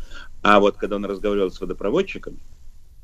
[0.42, 2.38] А вот когда он разговаривал с водопроводчиком,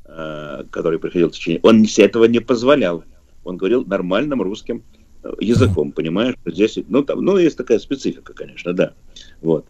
[0.05, 3.03] э, который приходил в течение, он этого не позволял.
[3.43, 4.83] Он говорил нормальным русским
[5.39, 6.35] языком, понимаешь?
[6.45, 8.93] Здесь, ну, там, ну, есть такая специфика, конечно, да.
[9.41, 9.65] Вот.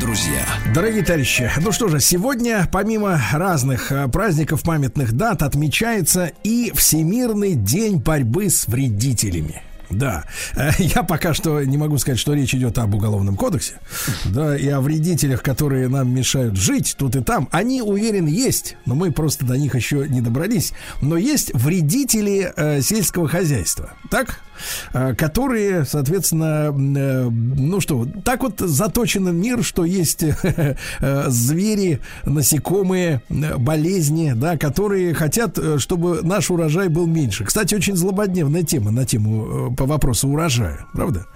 [0.00, 0.46] друзья.
[0.74, 7.54] Дорогие товарищи, ну что же, сегодня, помимо разных э, праздников, памятных дат, отмечается и Всемирный
[7.54, 9.62] день борьбы с вредителями.
[9.94, 10.24] Да,
[10.56, 13.74] Э, я пока что не могу сказать, что речь идет об уголовном кодексе,
[14.24, 17.48] да, и о вредителях, которые нам мешают жить тут и там.
[17.52, 20.72] Они, уверен, есть, но мы просто до них еще не добрались.
[21.00, 24.40] Но есть вредители э, сельского хозяйства, так?
[24.92, 30.74] Э, которые, соответственно, э, ну что, так вот заточен мир, что есть э,
[31.28, 37.44] звери, насекомые, болезни, да, которые хотят, чтобы наш урожай был меньше.
[37.44, 41.26] Кстати, очень злободневная тема на тему по вопросу урожая, правда?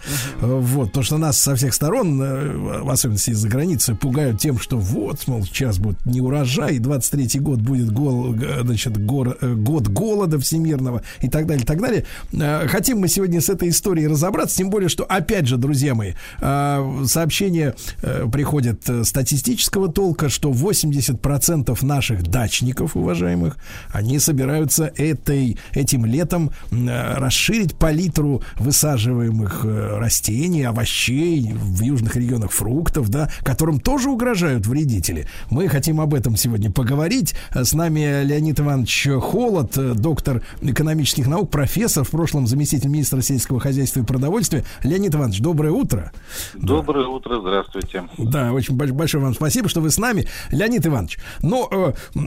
[0.41, 5.27] Вот, потому что нас со всех сторон, в особенности из-за границы, пугают тем, что вот,
[5.27, 11.03] мол, сейчас будет не урожай, и 23-й год будет гол, значит, гор- год голода всемирного
[11.21, 12.69] и так далее, и так далее.
[12.69, 17.05] Хотим мы сегодня с этой историей разобраться, тем более, что, опять же, друзья мои, э,
[17.07, 23.57] сообщение э, приходит э, статистического толка, что 80% наших дачников, уважаемых,
[23.93, 33.09] они собираются этой, этим летом э, расширить палитру высаживаемых растений, овощей в южных регионах фруктов,
[33.09, 35.27] да, которым тоже угрожают вредители.
[35.51, 37.35] Мы хотим об этом сегодня поговорить.
[37.55, 44.01] С нами Леонид Иванович Холод, доктор экономических наук, профессор, в прошлом заместитель министра сельского хозяйства
[44.01, 44.65] и продовольствия.
[44.83, 46.13] Леонид Иванович, доброе утро.
[46.55, 48.05] Доброе утро, здравствуйте.
[48.19, 50.27] Да, очень больш- большое вам спасибо, что вы с нами.
[50.51, 52.19] Леонид Иванович, но э, э,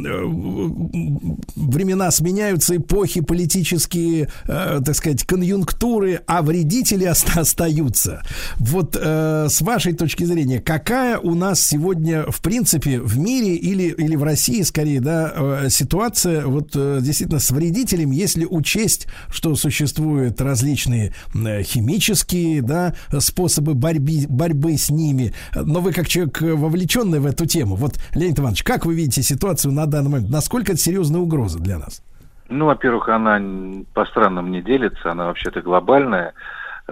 [1.56, 8.23] времена сменяются, эпохи политические, э, так сказать, конъюнктура культуры, а вредители оста- остаются.
[8.60, 13.84] Вот э, с вашей точки зрения, какая у нас сегодня, в принципе, в мире или,
[13.89, 19.56] или в России, скорее, да, э, ситуация вот э, действительно с вредителем, если учесть, что
[19.56, 25.33] существуют различные э, химические, да, способы борьбы, борьбы с ними.
[25.55, 29.23] Но вы как человек э, вовлеченный в эту тему, вот, Леонид Иванович, как вы видите
[29.23, 30.29] ситуацию на данный момент?
[30.29, 32.03] Насколько это серьезная угроза для нас?
[32.49, 33.41] Ну, во-первых, она
[33.93, 36.33] по странам не делится, она вообще-то глобальная.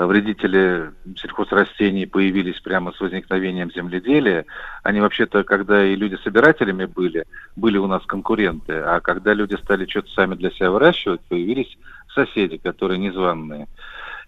[0.06, 4.46] Вредители сельхозрастений появились прямо с возникновением земледелия.
[4.82, 7.26] Они вообще-то, когда и люди собирателями были,
[7.58, 11.78] были у нас конкуренты, а когда люди стали что-то сами для себя выращивать, появились
[12.16, 13.68] соседи, которые незваные.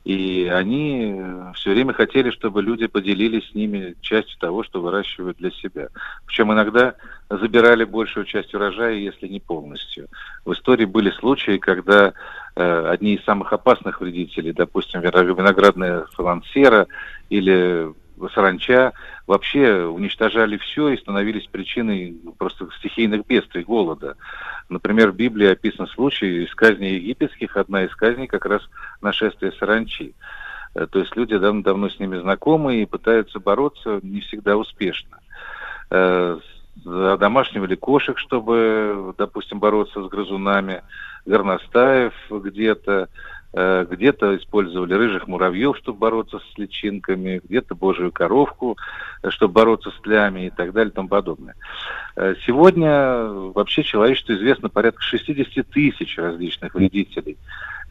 [0.03, 1.15] И они
[1.53, 5.90] все время хотели, чтобы люди поделились с ними частью того, что выращивают для себя.
[6.26, 6.95] Причем иногда
[7.30, 10.07] забирали большую часть урожая, если не полностью.
[10.44, 12.14] В истории были случаи, когда
[12.56, 16.88] э, одни из самых опасных вредителей, допустим, вино- виноградная фалансера
[17.30, 17.94] или
[18.30, 18.93] саранча,
[19.27, 24.15] вообще уничтожали все и становились причиной просто стихийных бедствий, голода.
[24.69, 28.61] Например, в Библии описан случай из казней египетских, одна из казней как раз
[29.02, 30.14] нашествие саранчи.
[30.76, 35.19] Э, То есть люди дав- давно с ними знакомы и пытаются бороться не всегда успешно.
[35.89, 36.61] Э, с-
[37.19, 40.84] Домашнивали кошек, чтобы, допустим, бороться с грызунами,
[41.26, 43.07] горностаев где-то, э,
[43.53, 48.78] где-то использовали рыжих муравьев, чтобы бороться с личинками, где-то божью коровку,
[49.23, 51.56] э, чтобы бороться с тлями и так далее и тому подобное.
[52.15, 57.38] Э, Сегодня вообще человечеству известно порядка 60 тысяч различных вредителей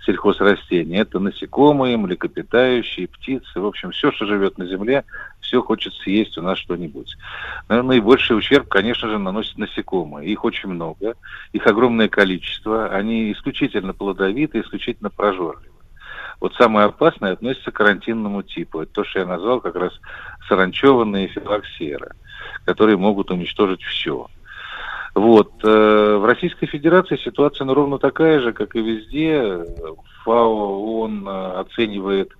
[0.07, 0.99] сельхозрастений.
[0.99, 5.05] Это насекомые, млекопитающие, птицы, в общем, все, что живет на земле,
[5.51, 7.16] все хочет съесть у нас что-нибудь.
[7.68, 10.31] Но наибольший ущерб, конечно же, наносят насекомые.
[10.31, 11.14] Их очень много,
[11.52, 15.74] их огромное количество, они исключительно плодовиты, исключительно прожорливы.
[16.40, 18.81] Вот самое опасное относится к карантинному типу.
[18.81, 19.93] Это то, что я назвал как раз
[20.48, 22.12] саранчеванные филоксеры,
[22.64, 24.28] которые могут уничтожить все.
[25.16, 25.52] Вот.
[25.64, 29.64] э, В Российской Федерации ситуация ну, ровно такая же, как и везде.
[30.24, 32.31] ФАО, ООН э, оценивает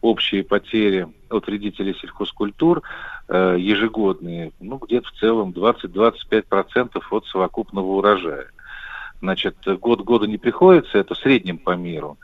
[0.00, 2.82] общие потери от вредителей сельхозкультур
[3.28, 8.46] э, ежегодные, ну, где-то в целом 20-25% от совокупного урожая.
[9.20, 12.18] Значит, год года не приходится, это в среднем по миру.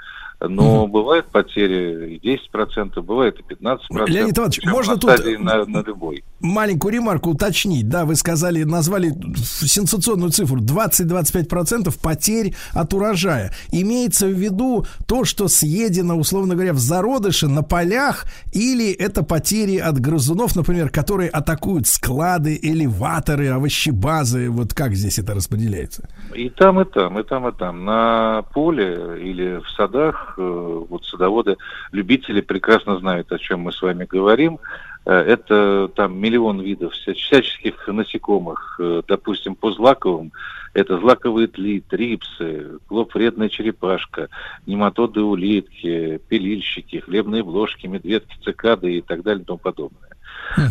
[0.48, 3.78] Но бывают потери и 10%, бывает и 15%.
[4.06, 5.10] Леонид Иванович, можно тут-
[5.40, 6.24] На, на любой.
[6.40, 7.88] маленькую ремарку уточнить.
[7.88, 13.52] Да, вы сказали, назвали сенсационную цифру 20-25% потерь от урожая.
[13.72, 19.76] Имеется в виду то, что съедено, условно говоря, в зародыше на полях, или это потери
[19.78, 24.50] от грызунов, например, которые атакуют склады, элеваторы, овощебазы.
[24.50, 26.08] Вот как здесь это распределяется?
[26.34, 27.84] И там, и там, и там, и там.
[27.84, 31.56] На поле или в садах, э, вот садоводы,
[31.92, 34.58] любители прекрасно знают, о чем мы с вами говорим.
[35.06, 38.76] Э, Это там миллион видов вся- всяческих насекомых.
[38.80, 40.32] Э, Допустим, по злаковым
[40.72, 44.28] это злаковые тли, трипсы, клоп-вредная черепашка,
[44.66, 50.10] нематоды улитки, пилильщики, хлебные блошки, медведки, цикады и так далее и тому подобное.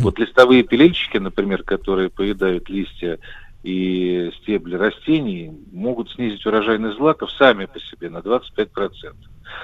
[0.01, 3.17] Вот листовые пилильщики, например, которые поедают листья
[3.63, 8.69] и стебли растений, могут снизить урожайность злаков сами по себе на 25%.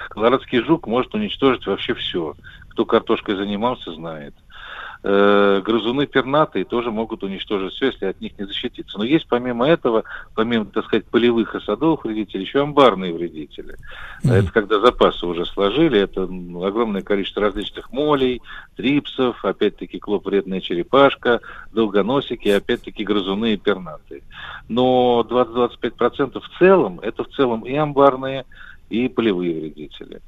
[0.09, 2.35] Колорадский жук может уничтожить вообще все.
[2.69, 4.33] Кто картошкой занимался, знает.
[5.01, 8.97] Э, Грызуны пернатые тоже могут уничтожить все, если от них не защититься.
[8.97, 10.03] Но есть помимо этого,
[10.35, 13.77] помимо, так сказать, полевых и садовых вредителей, еще амбарные вредители.
[14.23, 18.41] Это когда запасы уже сложили, это огромное количество различных молей,
[18.75, 21.39] трипсов, опять-таки клоп-вредная черепашка,
[21.71, 24.21] долгоносики, опять-таки грызуны и пернатые.
[24.67, 28.45] Но 20-25% в целом, это в целом и амбарные,
[28.89, 30.21] и полевые вредители.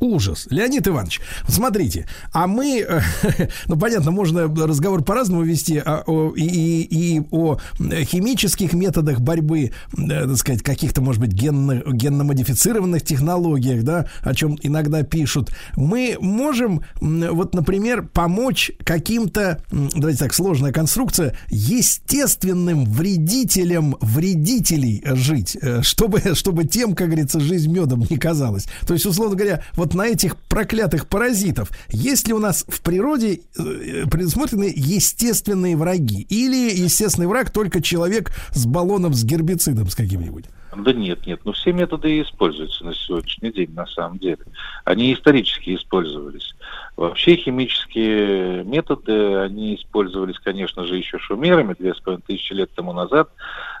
[0.00, 0.46] Ужас.
[0.50, 2.86] Леонид Иванович, смотрите, а мы,
[3.66, 10.06] ну понятно, можно разговор по-разному вести а, о- и, и- о химических методах борьбы, э,
[10.08, 15.50] так сказать, каких-то, может быть, генно, генно-модифицированных технологиях, да, о чем иногда пишут.
[15.76, 25.82] Мы можем, вот, например, помочь каким-то, давайте так, сложная конструкция, естественным вредителям вредителей жить, э,
[25.82, 28.66] чтобы, чтобы тем, как говорится, жизнь медом не казалась.
[28.86, 33.40] То есть, условно говоря, вот на этих проклятых паразитов, есть ли у нас в природе
[33.58, 36.26] э, предусмотрены естественные враги?
[36.28, 40.46] Или естественный враг только человек с баллоном с гербицидом с каким-нибудь?
[40.76, 44.38] Да нет, нет, ну все методы используются на сегодняшний день, на самом деле.
[44.84, 46.54] Они исторически использовались.
[46.96, 52.92] Вообще химические методы, они использовались, конечно же, еще шумерами две с половиной тысячи лет тому
[52.92, 53.30] назад.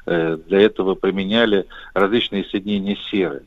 [0.06, 3.42] Э, Для этого применяли различные соединения серы.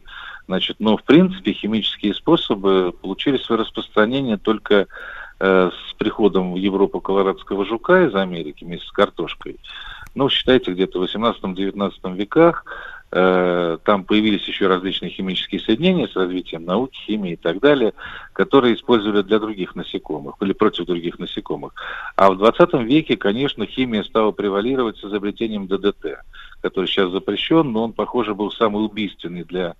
[0.47, 4.87] Значит, но в принципе химические способы получили свое распространение только
[5.39, 9.57] э, с приходом в Европу колорадского жука из Америки вместе с картошкой.
[10.13, 12.65] Ну, считайте, где-то в 18-19 веках
[13.11, 17.93] э, там появились еще различные химические соединения с развитием науки, химии и так далее,
[18.33, 21.73] которые использовали для других насекомых или против других насекомых.
[22.17, 26.19] А в 20 веке, конечно, химия стала превалировать с изобретением ДДТ,
[26.61, 29.75] который сейчас запрещен, но он, похоже, был самый убийственный для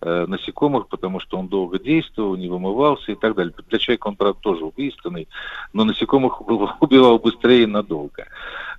[0.00, 3.54] э, насекомых, потому что он долго действовал, не вымывался и так далее.
[3.68, 5.28] Для человека он, правда, тоже убийственный,
[5.72, 6.40] но насекомых
[6.80, 8.26] убивал быстрее и надолго.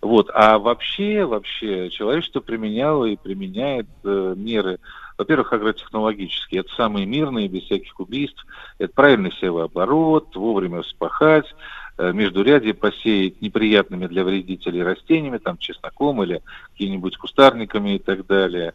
[0.01, 0.29] Вот.
[0.33, 4.79] А вообще, вообще, человечество применяло и применяет э, меры,
[5.17, 6.61] во-первых, агротехнологические.
[6.61, 8.45] Это самые мирные, без всяких убийств.
[8.77, 11.47] Это правильный севооборот, вовремя вспахать,
[11.97, 18.73] э, междурядье посеять неприятными для вредителей растениями, там, чесноком или какими-нибудь кустарниками и так далее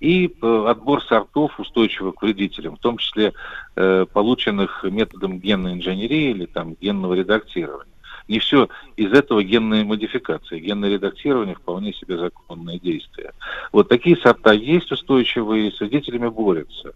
[0.00, 3.34] и э, отбор сортов устойчивых к вредителям, в том числе
[3.76, 7.92] э, полученных методом генной инженерии или там генного редактирования.
[8.26, 10.60] Не все из этого генная модификация.
[10.60, 13.32] Генное редактирование вполне себе законное действие.
[13.72, 16.94] Вот такие сорта есть устойчивые, с вредителями борются.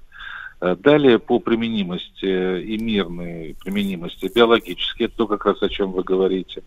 [0.65, 5.93] Э, Далее по применимости э, и мирной применимости биологически, это то, как раз о чем
[5.93, 6.63] вы говорите.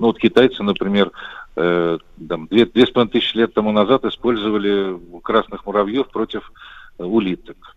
[0.00, 1.12] Ну вот китайцы, например,
[1.54, 1.98] э,
[2.28, 6.50] там, две, две с половиной тысячи лет тому назад использовали красных муравьев против
[6.98, 7.76] улиток.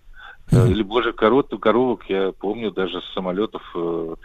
[0.52, 4.16] Или божьих корот, коровок, я помню, даже с самолетов э,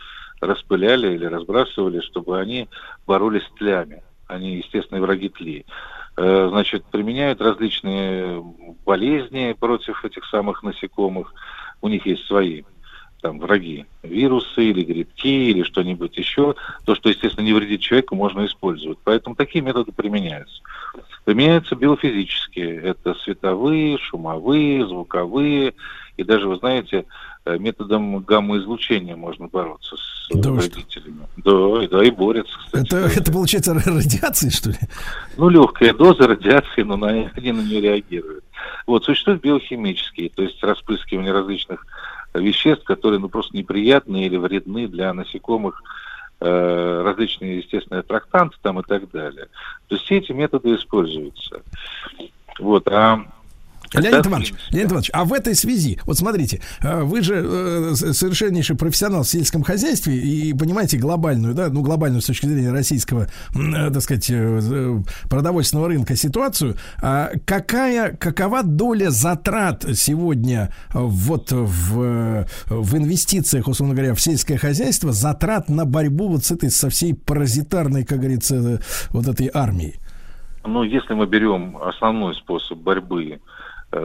[0.41, 2.71] распыляли или разбрасывали, чтобы они
[3.07, 4.03] боролись с тлями.
[4.27, 5.67] Они естественные враги тли.
[6.17, 8.43] Э, Значит, применяют различные
[8.85, 11.35] болезни против этих самых насекомых.
[11.81, 12.63] У них есть свои
[13.25, 16.57] там враги, вирусы или грибки или что-нибудь еще.
[16.85, 18.99] То, что, естественно, не вредит человеку, можно использовать.
[19.03, 20.61] Поэтому такие методы применяются.
[21.25, 22.83] Применяются биофизические.
[22.83, 25.73] Это световые, шумовые, звуковые.
[26.19, 27.07] И даже, вы знаете,
[27.47, 31.27] э, методом гамма-излучения можно бороться с Да вредителями.
[31.39, 32.87] Да, да, и борются, кстати.
[32.87, 34.77] Это, это получается ра- радиации, что ли?
[35.39, 38.45] Ну, легкая доза радиации, но на, они на нее реагируют.
[38.87, 41.87] Вот, существуют биохимические, то есть распрыскивание различных
[42.35, 45.83] веществ, которые, ну, просто неприятны или вредны для насекомых,
[46.41, 49.47] э, различные естественные аттрактанты там и так далее.
[49.89, 51.63] То есть все эти методы используются.
[52.59, 53.25] Вот, а
[53.93, 54.55] Леонид Иванович.
[54.71, 59.29] Леонид Иванович, а в этой связи, вот смотрите, э, вы же э, совершеннейший профессионал в
[59.29, 64.31] сельском хозяйстве и понимаете глобальную, да, ну глобальную с точки зрения российского, э, так сказать,
[65.29, 66.77] продовольственного рынка ситуацию.
[67.03, 75.13] А какая, какова доля затрат сегодня вот в, в инвестициях, условно говоря, в сельское хозяйство,
[75.13, 78.81] затрат на борьбу вот с этой, со всей паразитарной, как говорится,
[79.11, 79.95] вот этой армией?
[80.67, 83.41] Ну, если мы берем основной способ борьбы,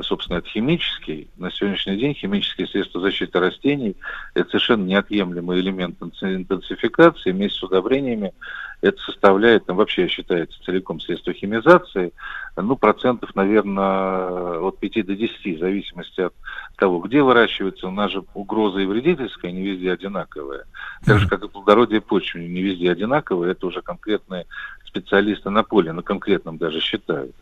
[0.04, 3.96] собственно, это химический, на сегодняшний день химические средства защиты растений–
[4.34, 7.32] это совершенно неотъемлемый элемент интенси- интенсификации.
[7.32, 8.34] Вместе с удобрениями
[8.82, 12.14] это составляет, там вообще считается целиком средство химизации,
[12.56, 16.34] ну, процентов, наверное, от 5 до 10, в зависимости от
[16.78, 17.88] того, где выращивается.
[17.88, 20.66] У нас же угроза и вредительская не везде одинаковая.
[21.06, 24.46] Так же, как и плодородие почвы не везде одинаковое, это уже конкретные
[24.90, 27.36] специалисты на поле, на конкретном даже считают.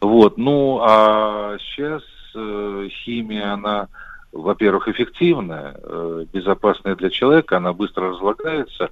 [0.00, 2.02] Вот, ну, а сейчас
[2.34, 3.88] э, химия, она,
[4.32, 8.90] во-первых, эффективная, э, безопасная для человека, она быстро разлагается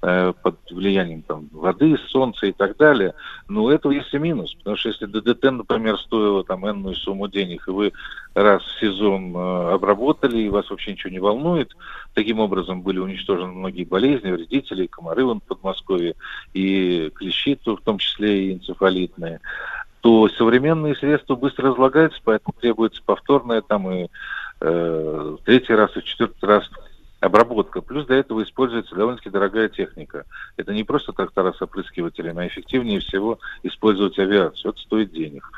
[0.00, 3.14] под влиянием там, воды, солнца и так далее.
[3.48, 7.68] Но это есть и минус, потому что если ДДТ, например, стоило там энную сумму денег,
[7.68, 7.92] и вы
[8.34, 11.76] раз в сезон э, обработали, и вас вообще ничего не волнует,
[12.14, 16.14] таким образом были уничтожены многие болезни, вредители, комары вон в Подмосковье,
[16.54, 19.40] и клещи, в том числе и энцефалитные,
[20.00, 24.08] то современные средства быстро разлагаются, поэтому требуется повторная там и
[24.60, 26.70] э, третий раз, и четвертый раз
[27.20, 27.80] обработка.
[27.82, 30.24] Плюс для этого используется довольно-таки дорогая техника.
[30.56, 34.72] Это не просто трактора с опрыскивателями, а эффективнее всего использовать авиацию.
[34.72, 35.50] Это стоит денег.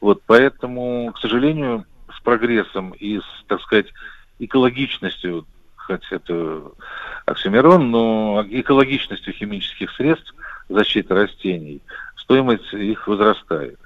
[0.00, 1.84] Вот поэтому, к сожалению,
[2.14, 3.86] с прогрессом и с, так сказать,
[4.38, 6.72] экологичностью, хотя это
[7.26, 10.34] оксюмерон, но экологичностью химических средств
[10.68, 11.82] защиты растений,
[12.16, 13.79] стоимость их возрастает.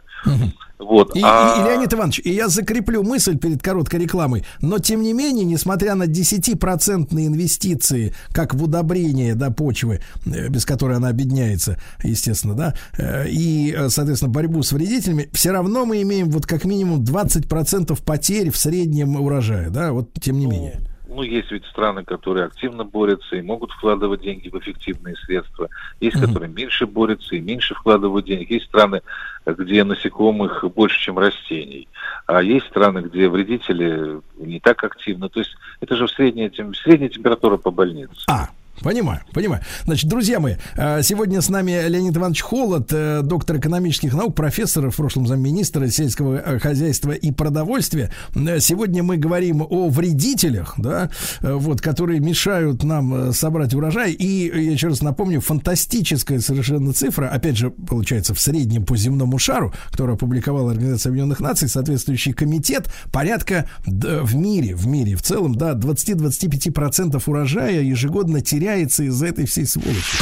[0.78, 1.16] Вот.
[1.16, 5.12] И, а- и- Леонид Иванович, и я закреплю мысль перед короткой рекламой, но тем не
[5.12, 11.78] менее, несмотря на 10% инвестиции, как в удобрение да, почвы, э, без которой она обедняется,
[12.02, 16.64] естественно, да, э, и, э, соответственно, борьбу с вредителями, все равно мы имеем вот как
[16.64, 20.80] минимум 20% потерь в среднем урожая, да, вот тем не менее.
[21.14, 25.68] Ну, есть ведь страны, которые активно борются и могут вкладывать деньги в эффективные средства.
[26.00, 26.26] Есть, Мгм.
[26.26, 28.50] которые меньше борются и меньше вкладывают денег.
[28.50, 29.02] Есть страны,
[29.46, 31.88] где насекомых больше, чем растений.
[32.26, 35.28] А есть страны, где вредители не так активны.
[35.28, 36.50] То есть это же средняя,
[36.82, 38.14] средняя температура по больнице.
[38.28, 38.48] А,
[38.82, 39.62] Понимаю, понимаю.
[39.84, 44.90] Значит, друзья мои, э, сегодня с нами Леонид Иванович Холод, э, доктор экономических наук, профессор,
[44.90, 48.10] в прошлом замминистра сельского э, хозяйства и продовольствия.
[48.34, 51.10] Сегодня мы говорим о вредителях, да,
[51.40, 54.12] вот, которые мешают нам собрать урожай.
[54.12, 59.38] И, я еще раз напомню, фантастическая совершенно цифра, опять же, получается, в среднем по земному
[59.38, 65.54] шару, которую опубликовала Организация Объединенных Наций, соответствующий комитет, порядка в мире, в мире в целом,
[65.54, 70.16] да, 20-25% урожая ежегодно теряется из-за этой всей сволочи.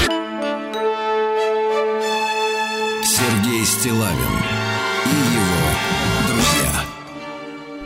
[3.04, 4.34] Сергей Стилавин
[5.06, 5.61] и его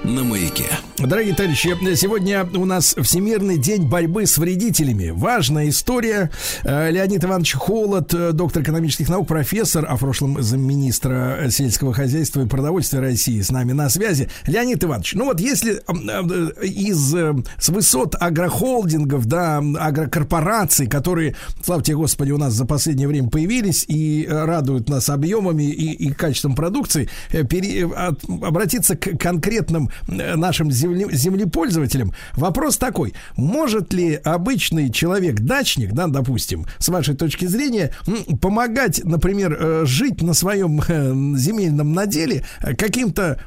[0.07, 0.67] на маяке.
[0.99, 5.11] Дорогие товарищи, сегодня у нас Всемирный день борьбы с вредителями.
[5.11, 6.31] Важная история.
[6.65, 12.43] Э, Леонид Иванович Холод, э, доктор экономических наук, профессор, а в прошлом замминистра сельского хозяйства
[12.43, 14.31] и продовольствия России с нами на связи.
[14.47, 21.97] Леонид Иванович, ну вот если э, из с высот агрохолдингов, да, агрокорпораций, которые, слава тебе
[21.97, 27.11] Господи, у нас за последнее время появились и радуют нас объемами и, и качеством продукции,
[27.51, 32.13] пере- от- обратиться к конкретным нашим земле- землепользователям.
[32.35, 37.93] Вопрос такой: может ли обычный человек-дачник, да, допустим, с вашей точки зрения,
[38.41, 43.41] помогать, например, э, жить на своем э, земельном наделе э, каким-то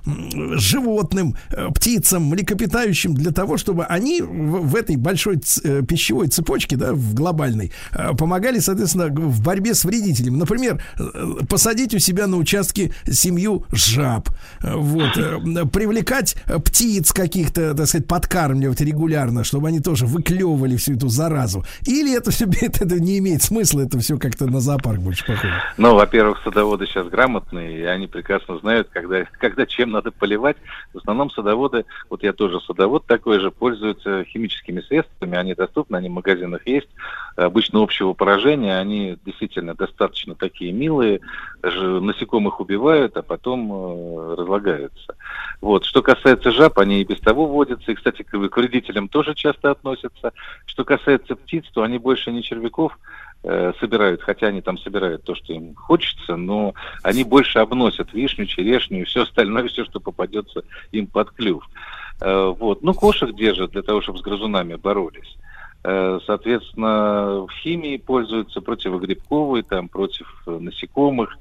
[0.56, 6.94] животным, э, птицам, млекопитающим для того, чтобы они в, этой большой э, пищевой цепочке, да,
[6.94, 10.38] в глобальной, э, помогали, соответственно, в борьбе с вредителями.
[10.38, 14.30] Например, э, посадить у себя на участке семью жаб,
[14.62, 20.76] э, вот, э, привлекать э, птиц каких-то, так сказать, подкармливать регулярно, чтобы они тоже выклевывали
[20.78, 21.64] всю эту заразу.
[21.86, 25.54] Или это все это, это не имеет смысла, это все как-то на зоопарк больше похоже.
[25.78, 30.58] Ну, во-первых, садоводы сейчас грамотные, и они прекрасно знают, когда, когда чем надо поливать.
[30.94, 36.10] В основном садоводы, вот я тоже садовод такой же, пользуются химическими средствами, они доступны, они
[36.10, 36.90] в магазинах есть.
[37.46, 41.22] Обычно общего поражения, они действительно достаточно такие милые,
[41.64, 45.16] насекомых убивают, а потом э, разлагаются.
[45.62, 45.86] Вот.
[45.86, 49.72] Что касается жаб, они и без того водятся, и, кстати, к к вредителям тоже часто
[49.72, 50.34] относятся.
[50.66, 53.00] Что касается птиц, то они больше не червяков,
[53.44, 58.48] э, собирают, хотя они там собирают то, что им хочется, но они больше обносят вишню,
[58.48, 61.64] черешню и все остальное, все, что попадется им под клюв.
[62.20, 62.82] Э, вот.
[62.82, 65.38] Ну, кошек держат для того, чтобы с грызунами боролись.
[65.84, 71.38] Э, Соответственно, в химии пользуются противогрибковые, там, против э, насекомых.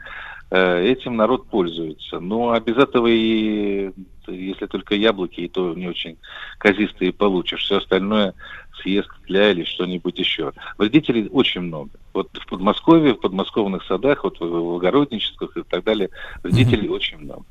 [0.51, 2.21] Э, Этим народ пользуется.
[2.21, 3.91] Но а без этого и,
[4.27, 6.19] если только яблоки, и то не очень
[6.59, 7.65] казистые получишь.
[7.65, 8.35] Все остальное
[8.83, 10.53] съест тля или что-нибудь еще.
[10.79, 11.91] Вредителей очень много.
[12.15, 16.11] Вот в Подмосковье, в подмосковных садах, вот в огороднических и так далее,
[16.43, 17.45] вредителей очень много.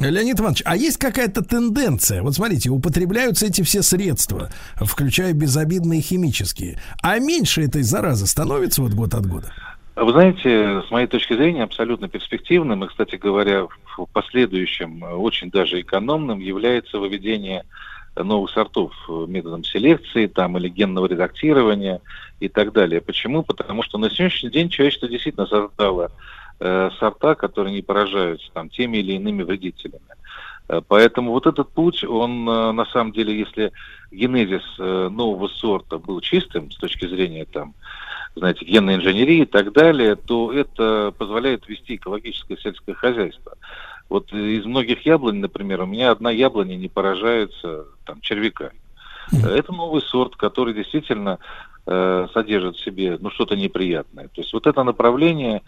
[0.00, 2.22] Леонид Иванович, а есть какая-то тенденция?
[2.22, 6.78] Вот смотрите, употребляются эти все средства, включая безобидные химические.
[7.02, 9.52] А меньше этой заразы становится вот год от года?
[9.96, 13.66] Вы знаете, с моей точки зрения, абсолютно перспективным и, кстати говоря,
[13.96, 17.64] в последующем очень даже экономным является выведение
[18.16, 18.92] новых сортов
[19.28, 22.00] методом селекции там, или генного редактирования
[22.40, 23.02] и так далее.
[23.02, 23.42] Почему?
[23.42, 26.10] Потому что на сегодняшний день человечество действительно создало
[26.60, 30.00] э, сорта, которые не поражаются там, теми или иными вредителями.
[30.68, 33.72] Э, Поэтому вот этот путь, он э, на самом деле, если
[34.10, 37.74] генезис э, нового сорта был чистым с точки зрения там,
[38.36, 43.54] знаете, генной инженерии и так далее, то это позволяет вести экологическое сельское хозяйство.
[44.08, 48.80] Вот из многих яблонь, например, у меня одна яблоня не поражается там, червяками.
[49.32, 51.38] Это новый сорт, который действительно
[51.86, 54.26] э, содержит в себе ну, что-то неприятное.
[54.28, 55.62] То есть вот это направление,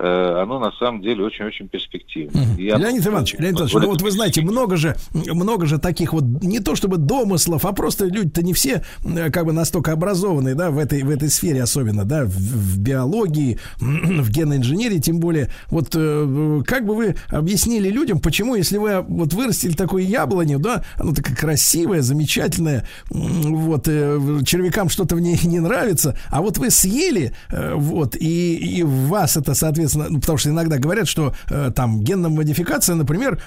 [0.00, 2.56] оно на самом деле очень-очень перспективное.
[2.56, 5.78] И оно Леонид Иванович, Леонид Иванович, ну позволит вот вы знаете, много же, много же
[5.78, 9.92] таких вот, не то чтобы домыслов, а просто люди-то не все э, как бы настолько
[9.92, 14.98] образованные, да, в этой, в этой сфере особенно, да, в, в биологии, в генной инженерии,
[14.98, 15.50] тем более.
[15.68, 20.84] Вот э, как бы вы объяснили людям, почему, если вы вот вырастили такое яблоню, да,
[20.96, 26.58] оно такое красивое, замечательное, м, вот, э, червякам что-то в ней не нравится, а вот
[26.58, 31.08] вы съели, э, вот, и, и вас это, соответственно, соответственно, ну, потому что иногда говорят,
[31.08, 33.40] что э, там генная модификация, например,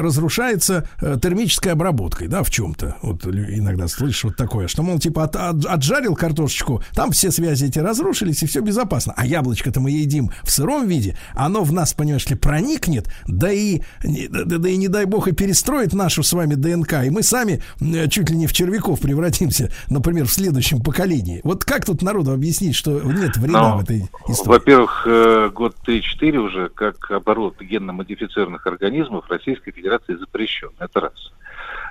[0.00, 2.96] разрушается э, термической обработкой, да, в чем-то.
[3.02, 7.66] Вот иногда слышишь вот такое, что, мол, типа от- от- отжарил картошечку, там все связи
[7.66, 9.12] эти разрушились, и все безопасно.
[9.16, 13.80] А яблочко-то мы едим в сыром виде, оно в нас, понимаешь ли, проникнет, да и,
[14.02, 17.62] да, да- и не дай бог и перестроит нашу с вами ДНК, и мы сами
[18.08, 21.40] чуть ли не в червяков превратимся, например, в следующем поколении.
[21.44, 24.48] Вот как тут народу объяснить, что нет вреда Ну, в этой истории?
[24.48, 30.70] Во-первых, э, год 3-4 уже, как оборот генно-модифицированных организмов Российской Федерации запрещен.
[30.78, 31.32] Это раз.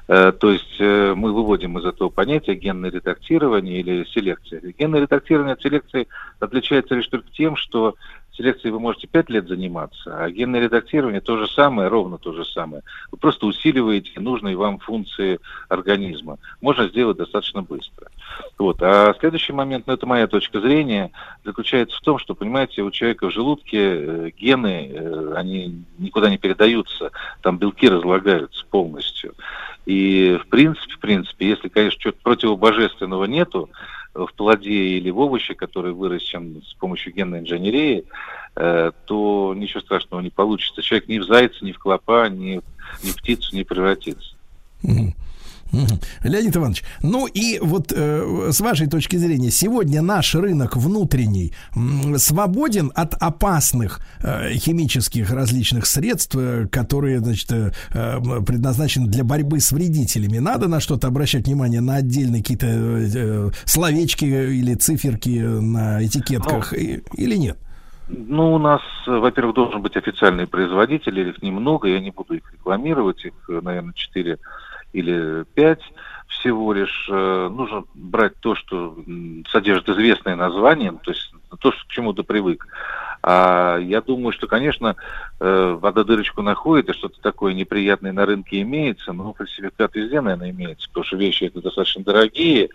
[0.07, 4.61] Э, То есть э, мы выводим из этого понятия генное редактирование или селекция.
[4.77, 6.07] Генное редактирование от селекции
[6.39, 7.95] отличается лишь только тем, что
[8.39, 12.45] селекцией вы можете 5 лет заниматься, а генное редактирование то же самое, ровно то же
[12.45, 12.83] самое.
[13.11, 16.37] Вы просто усиливаете нужные вам функции организма.
[16.61, 18.09] Можно сделать достаточно быстро.
[18.57, 18.81] Вот.
[18.81, 21.11] А следующий момент, ну это моя точка зрения,
[21.43, 26.37] заключается в том, что, понимаете, у человека в желудке э, гены, э, они никуда не
[26.37, 27.11] передаются,
[27.41, 29.33] там белки разлагаются полностью.
[29.85, 33.69] И в принципе, в принципе, если, конечно, чего-то противобожественного нету
[34.13, 38.05] в плоде или в овоще, который выращен с помощью генной инженерии,
[38.55, 40.81] э, то ничего страшного не получится.
[40.81, 42.61] Человек ни в зайца, ни в клопа, ни,
[43.03, 44.35] ни в птицу не превратится.
[44.83, 45.13] Мгм.
[46.23, 52.17] Леонид Иванович, ну и вот э, с вашей точки зрения, сегодня наш рынок внутренний м,
[52.17, 57.71] свободен от опасных э, химических различных средств, э, которые, значит, э,
[58.45, 60.39] предназначены для борьбы с вредителями.
[60.39, 66.73] Надо на что-то обращать внимание, на отдельные какие-то э, э, словечки или циферки на этикетках
[66.73, 67.57] и- или нет?
[68.11, 73.23] Ну, у нас, во-первых, должен быть официальный производитель, их немного, я не буду их рекламировать,
[73.23, 74.37] их, э, наверное, 4
[74.93, 75.79] или 5
[76.27, 77.07] всего лишь.
[77.11, 78.97] Э, Нужно брать то, что
[79.49, 82.67] содержит известное название, то есть то, что к чему ты привык.
[83.21, 84.95] А я думаю, что, конечно,
[85.39, 90.51] э, вода дырочку находит, и что-то такое неприятное на рынке имеется, но фальсификат везде, наверное,
[90.51, 92.69] имеется, потому что вещи это достаточно дорогие,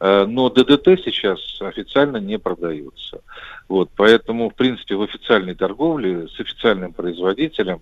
[0.00, 3.20] Э, но ДДТ сейчас официально не продаются.
[3.68, 7.80] Вот, поэтому, в принципе, в официальной торговле с официальным производителем,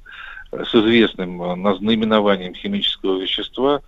[0.52, 3.80] с известным э, наименованием химического вещества,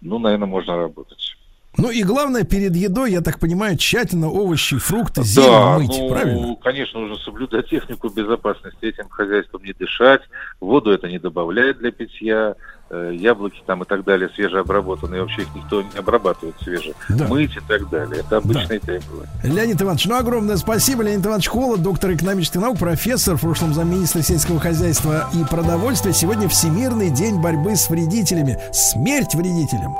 [0.00, 1.36] ну, наверное, можно работать.
[1.78, 6.08] Ну и главное, перед едой, я так понимаю, тщательно овощи, фрукты, зелень Да, мыть, ну,
[6.10, 6.56] правильно?
[6.62, 10.20] конечно, нужно соблюдать технику безопасности, этим хозяйством не дышать,
[10.60, 12.56] воду это не добавляет для питья,
[12.96, 17.26] яблоки там и так далее свежеобработанные, вообще их никто не обрабатывает свеже, Да.
[17.26, 19.28] мыть и так далее, это обычные требования.
[19.42, 21.02] Леонид Иванович, ну огромное спасибо.
[21.02, 26.12] Леонид Иванович Холод, доктор экономических наук, профессор, в прошлом замминистра сельского хозяйства и продовольствия.
[26.12, 28.58] Сегодня Всемирный день борьбы с вредителями.
[28.72, 29.96] Смерть вредителям.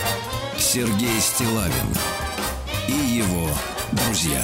[0.59, 1.89] Сергей Стилавин
[2.89, 3.49] и его
[3.93, 4.43] друзья.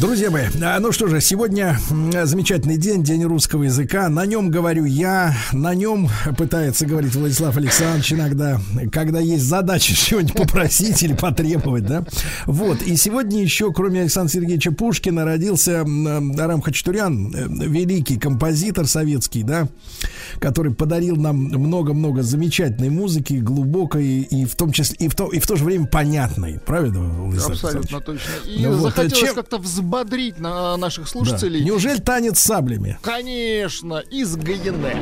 [0.00, 1.78] Друзья мои, а, ну что же, сегодня
[2.24, 4.10] замечательный день, день русского языка.
[4.10, 8.60] На нем говорю я, на нем пытается говорить Владислав Александрович иногда,
[8.92, 12.04] когда есть задача чего-нибудь попросить или потребовать, да.
[12.44, 19.44] Вот, и сегодня еще, кроме Александра Сергеевича Пушкина, родился Арам Хачатурян, э, великий композитор советский,
[19.44, 19.66] да,
[20.40, 25.38] который подарил нам много-много замечательной музыки, глубокой и в том числе, и в то, и
[25.38, 26.60] в то же время понятной.
[26.66, 28.30] Правильно, Владислав Абсолютно точно.
[28.46, 31.10] И Ну вот, захотелось чем- как-то взбодрить на наших Да.
[31.10, 31.64] слушателей.
[31.64, 32.98] Неужели танец с саблями?
[33.02, 34.96] Конечно, из Гаене.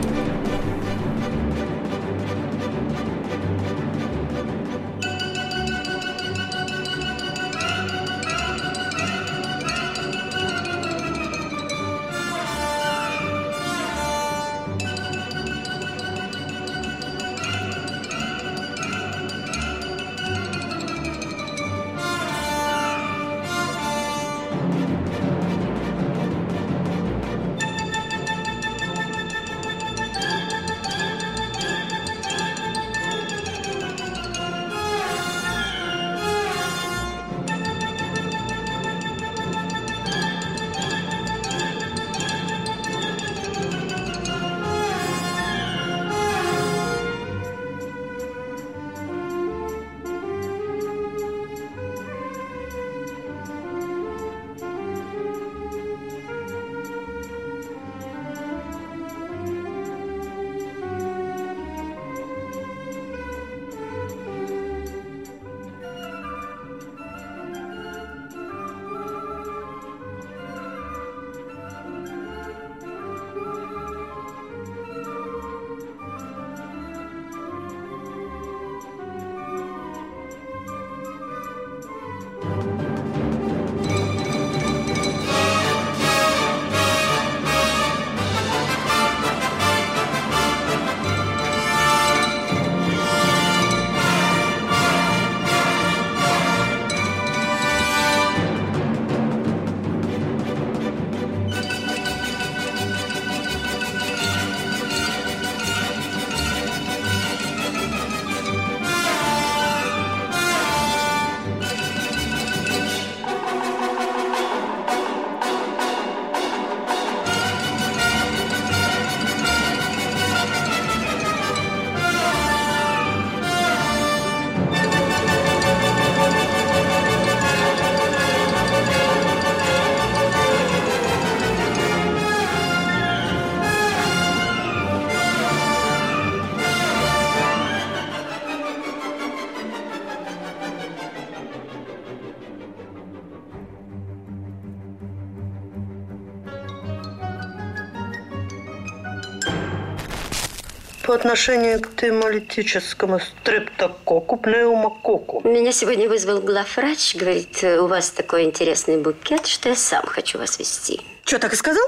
[151.15, 155.49] По отношению к демолитическому стрептококку пневмококку.
[155.49, 160.59] Меня сегодня вызвал главврач, говорит, у вас такой интересный букет, что я сам хочу вас
[160.59, 161.01] вести.
[161.25, 161.87] Что, так и сказал?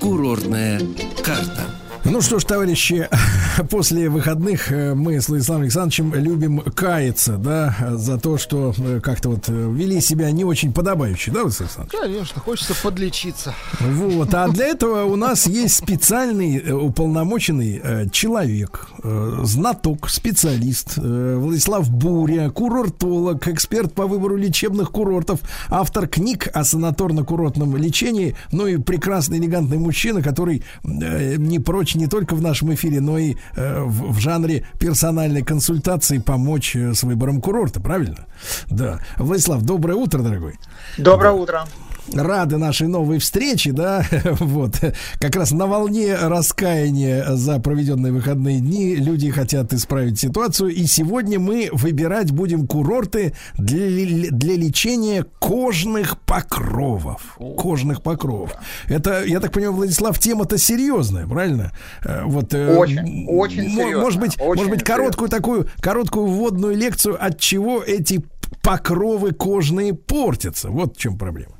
[0.00, 0.80] Курортная
[1.24, 1.65] карта.
[2.08, 3.08] Ну что ж, товарищи,
[3.70, 9.30] после выходных э, мы с Владиславом Александровичем любим каяться, да, за то, что э, как-то
[9.30, 12.00] вот э, вели себя не очень подобающе, да, Владислав Александрович?
[12.00, 13.54] Конечно, хочется подлечиться.
[13.80, 21.88] Вот, а для этого у нас есть специальный уполномоченный человек, э, знаток, специалист, э, Владислав
[21.90, 29.38] Буря, курортолог, эксперт по выбору лечебных курортов, автор книг о санаторно-курортном лечении, ну и прекрасный
[29.38, 34.18] элегантный мужчина, который э, не прочь не только в нашем эфире, но и э, в,
[34.18, 38.26] жанре персональной консультации помочь с выбором курорта, правильно?
[38.68, 39.00] Да.
[39.18, 40.54] Владислав, доброе утро, дорогой.
[40.98, 41.66] Доброе утро.
[42.14, 44.04] Рады нашей новой встрече, да,
[44.38, 44.76] вот,
[45.18, 51.40] как раз на волне раскаяния за проведенные выходные дни люди хотят исправить ситуацию, и сегодня
[51.40, 58.52] мы выбирать будем курорты для, для лечения кожных покровов, кожных покровов.
[58.88, 61.72] Это, я так понимаю, Владислав, тема-то серьезная, правильно?
[62.04, 66.26] Э, Вот, э, Очень, очень мо- серьезно, Может быть, очень может быть, короткую такую, короткую
[66.26, 68.24] вводную лекцию, от чего эти
[68.62, 70.70] покровы кожные портятся.
[70.70, 71.55] Вот в чем проблема.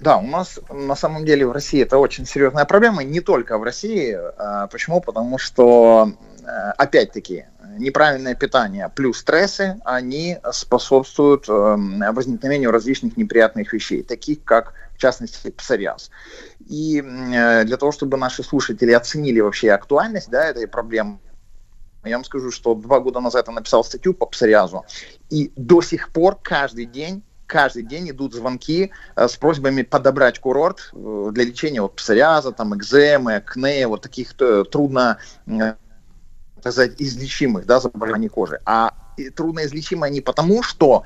[0.00, 3.62] Да, у нас на самом деле в России это очень серьезная проблема, не только в
[3.62, 4.16] России.
[4.38, 5.02] А, Почему?
[5.02, 6.12] Потому что,
[6.42, 7.44] э, опять-таки,
[7.78, 15.50] неправильное питание плюс стрессы, они способствуют эм, возникновению различных неприятных вещей, таких как, в частности,
[15.50, 16.10] псориаз.
[16.66, 21.18] И э, для того, чтобы наши слушатели оценили вообще актуальность да, этой проблемы,
[22.04, 24.86] я вам скажу, что два года назад я написал статью по псориазу,
[25.28, 30.90] и до сих пор каждый день каждый день идут звонки э, с просьбами подобрать курорт
[30.92, 35.76] э, для лечения вот псориаза, там, экземы, акне, вот таких э, трудно, так
[36.72, 38.60] сказать, излечимых да, заболеваний кожи.
[38.64, 38.94] А
[39.36, 41.02] трудноизлечимы они потому, что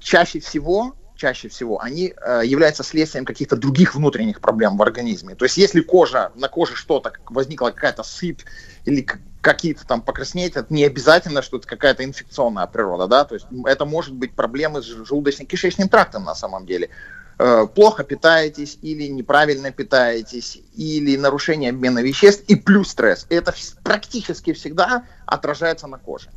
[0.00, 5.36] чаще всего чаще всего они э, являются следствием каких-то других внутренних проблем в организме.
[5.36, 8.40] То есть если кожа, на коже что-то, возникла какая-то сыпь
[8.86, 9.06] или
[9.42, 13.84] какие-то там покраснения, это не обязательно, что это какая-то инфекционная природа, да, то есть это
[13.84, 16.88] может быть проблемы с желудочно-кишечным трактом на самом деле.
[17.38, 23.26] Э, Плохо питаетесь или неправильно питаетесь, или нарушение обмена веществ, и плюс стресс.
[23.30, 23.52] Это
[23.82, 26.30] практически всегда отражается на коже.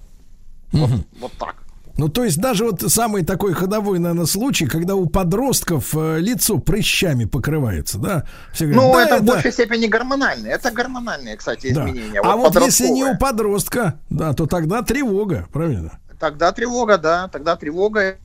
[1.19, 1.55] Вот так.
[1.97, 6.57] Ну, то есть даже вот самый такой ходовой, наверное, случай, когда у подростков э, лицо
[6.57, 8.25] прыщами покрывается, да?
[8.53, 10.51] Все говорят, Ну, «Да, это в большей степени гормональные.
[10.53, 11.89] Это гормональные, кстати, да».
[11.89, 12.19] изменения.
[12.21, 15.99] А вот если не у подростка, да, то тогда тревога, правильно?
[16.19, 18.17] Тогда тревога, да, тогда тревога.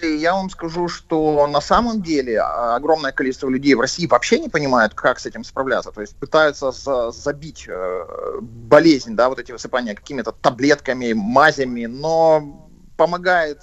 [0.00, 4.48] И я вам скажу, что на самом деле огромное количество людей в России вообще не
[4.48, 5.90] понимают, как с этим справляться.
[5.90, 8.04] То есть пытаются за- забить э,
[8.40, 12.64] болезнь, да, вот эти высыпания какими-то таблетками, мазями, но
[12.98, 13.62] помогает,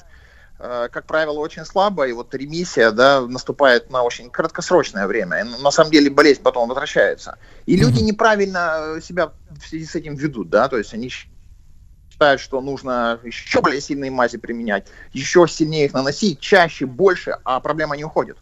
[0.57, 5.41] э, как правило, очень слабо, и вот ремиссия, да, наступает на очень краткосрочное время.
[5.41, 7.37] И на самом деле болезнь потом возвращается.
[7.67, 12.41] И люди неправильно э, себя в связи с этим ведут, да, то есть они считают,
[12.41, 17.95] что нужно еще более сильные мази применять, еще сильнее их наносить, чаще, больше, а проблема
[17.97, 18.37] не уходит.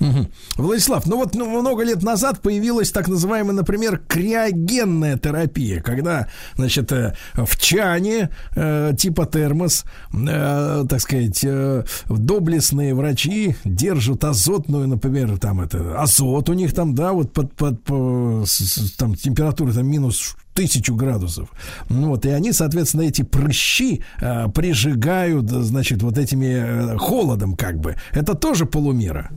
[0.00, 0.28] Мгм.
[0.56, 6.92] Владислав, ну вот ну, много лет назад появилась так называемая, например, криогенная терапия, когда, значит,
[6.92, 15.38] э, в чане э, типа термос, э, так сказать, э, доблестные врачи держат азотную, например,
[15.38, 19.72] там это азот у них там, да, вот под, под, по- с- с- там температура
[19.72, 21.48] там минус тысячу градусов.
[21.88, 27.78] Ну Вот, и они, соответственно, эти прыщи э, прижигают, значит, вот этими э, холодом как
[27.78, 27.96] бы.
[28.12, 29.30] Это тоже полумера.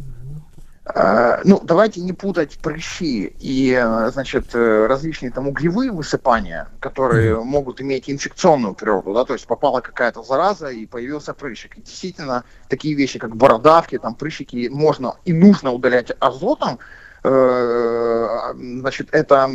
[0.93, 7.43] Э, Ну, давайте не путать прыщи и, э, значит, э, различные там углевые высыпания, которые
[7.43, 11.77] могут иметь инфекционную природу, да, то есть попала какая-то зараза и появился прыщик.
[11.77, 16.79] И действительно, такие вещи, как бородавки, там прыщики можно и нужно удалять азотом,
[17.23, 19.49] Э, значит, это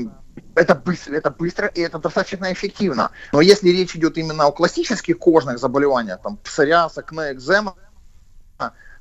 [0.55, 3.11] это быстро, это быстро и это достаточно эффективно.
[3.33, 7.75] Но если речь идет именно о классических кожных заболеваниях, там псориаз, акне, экзема,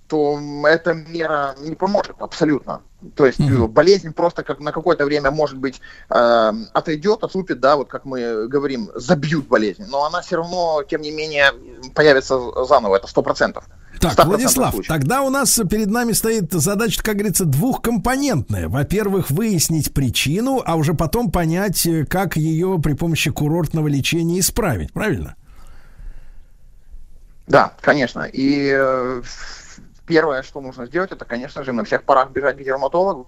[0.07, 2.81] то эта мера не поможет абсолютно.
[3.15, 7.75] То есть э, болезнь просто как на какое-то время, может быть, э, отойдет, отступит, да,
[7.75, 11.51] вот как мы говорим, забьют болезнь, но она все равно, тем не менее,
[11.93, 13.65] появится заново, это сто процентов.
[13.99, 18.67] Так, Владислав, тогда у нас перед нами стоит задача, как говорится, двухкомпонентная.
[18.67, 24.93] Во-первых, выяснить причину, а уже потом понять, э, как ее при помощи курортного лечения исправить,
[24.93, 25.35] правильно?
[27.47, 28.23] Да, конечно.
[28.23, 29.21] И э,
[30.05, 33.27] первое, что нужно сделать, это, конечно же, на всех парах бежать к дерматологу,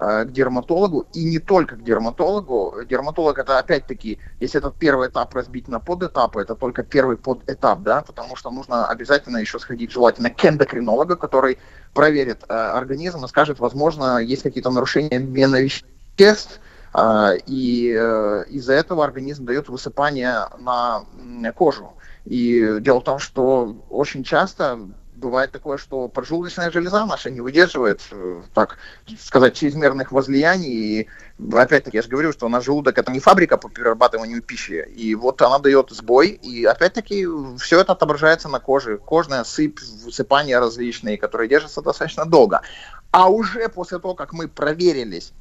[0.00, 2.84] э, к дерматологу, и не только к дерматологу.
[2.88, 8.02] Дерматолог это опять-таки, если этот первый этап разбить на подэтапы, это только первый подэтап, да,
[8.02, 11.58] потому что нужно обязательно еще сходить желательно к эндокринологу, который
[11.94, 16.60] проверит э, организм и скажет, возможно, есть какие-то нарушения обмена веществ,
[16.98, 21.04] а, и э, из-за этого организм дает высыпание на
[21.54, 21.92] кожу.
[22.24, 24.80] И дело в том, что очень часто
[25.16, 28.78] бывает такое, что поджелудочная железа наша не выдерживает, э, так
[29.18, 30.68] сказать, чрезмерных возлияний.
[30.68, 31.08] И
[31.52, 34.86] опять-таки я же говорю, что у нас желудок это не фабрика по перерабатыванию пищи.
[34.94, 37.26] И вот она дает сбой, и опять-таки
[37.58, 38.98] все это отображается на коже.
[38.98, 42.60] Кожная сыпь, высыпания различные, которые держатся достаточно долго.
[43.10, 45.32] А уже после того, как мы проверились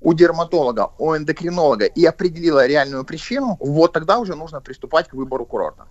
[0.00, 5.44] у дерматолога, у эндокринолога и определила реальную причину, вот тогда уже нужно приступать к выбору
[5.44, 5.88] курорта.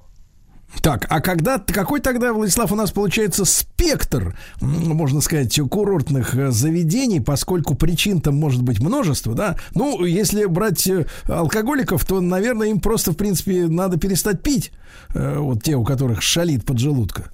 [0.81, 7.19] Так, а когда, какой тогда, Владислав, у нас получается спектр, можно сказать, курортных э, заведений,
[7.19, 9.57] поскольку причин там может быть множество, да?
[9.73, 14.71] Ну, если брать э, алкоголиков, то, наверное, им просто, в принципе, надо перестать пить.
[15.15, 17.31] Э, Вот те, у которых шалит поджелудка.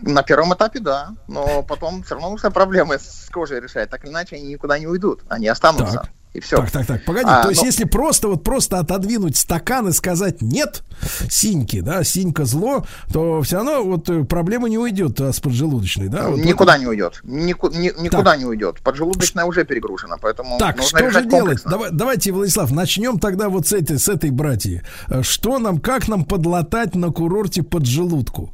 [0.00, 3.90] На первом этапе да, но потом все равно нужно проблемы с кожей решать.
[3.90, 6.00] Так или иначе они никуда не уйдут, они останутся.
[6.00, 6.10] Так.
[6.38, 6.56] И все.
[6.56, 7.26] Так, так, так, погоди.
[7.28, 10.84] А, то есть, но- если просто вот просто отодвинуть стакан и сказать нет,
[11.28, 16.08] синьки, да, синька зло, то все равно вот э, проблема не уйдет а, с поджелудочной,
[16.08, 16.28] да?
[16.28, 17.20] Вот никуда это- не уйдет.
[17.24, 18.80] Нику- ни- никуда не уйдет.
[18.82, 21.58] Поджелудочная уже перегружена, поэтому Так, нужно что же делать?
[21.64, 24.82] Давай- давайте, Владислав, начнем тогда вот с этой, с этой братьи.
[25.08, 28.52] Э, Что нам, как нам подлатать на курорте поджелудку?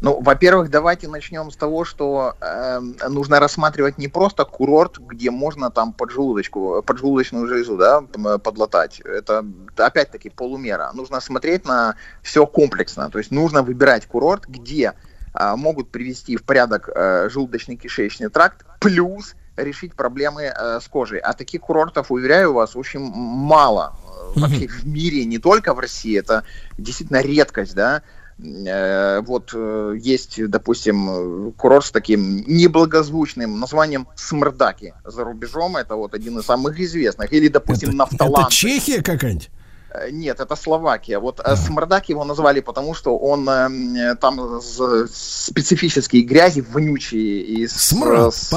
[0.00, 5.70] Ну, во-первых, давайте начнем с того, что эм, нужно рассматривать не просто курорт, где можно
[5.70, 8.00] там поджелудочку, поджелудочную железу, да,
[8.38, 9.00] подлатать.
[9.00, 9.44] Это
[9.76, 10.90] опять-таки полумера.
[10.94, 13.10] Нужно смотреть на все комплексно.
[13.10, 14.94] То есть нужно выбирать курорт, где
[15.34, 21.18] а, могут привести в порядок э, желудочно-кишечный тракт, плюс решить проблемы э, с кожей.
[21.18, 23.96] А таких курортов, уверяю вас, очень мало
[24.36, 26.18] э, вообще в мире, не только в России.
[26.18, 26.44] Это
[26.78, 28.02] действительно редкость, да.
[28.42, 35.76] Э, Вот э, есть, допустим, курорт с таким неблагозвучным названием Смрдаки за рубежом.
[35.76, 37.32] Это вот один из самых известных.
[37.32, 38.42] Или, допустим, Нафталан.
[38.44, 39.50] Это Чехия какая-нибудь?
[39.92, 41.18] Э, Нет, это Словакия.
[41.18, 47.66] Вот э, Смрдак его назвали, потому что он э, там з- специфические грязи вонючие и
[47.66, 48.48] с, Смрад, с-.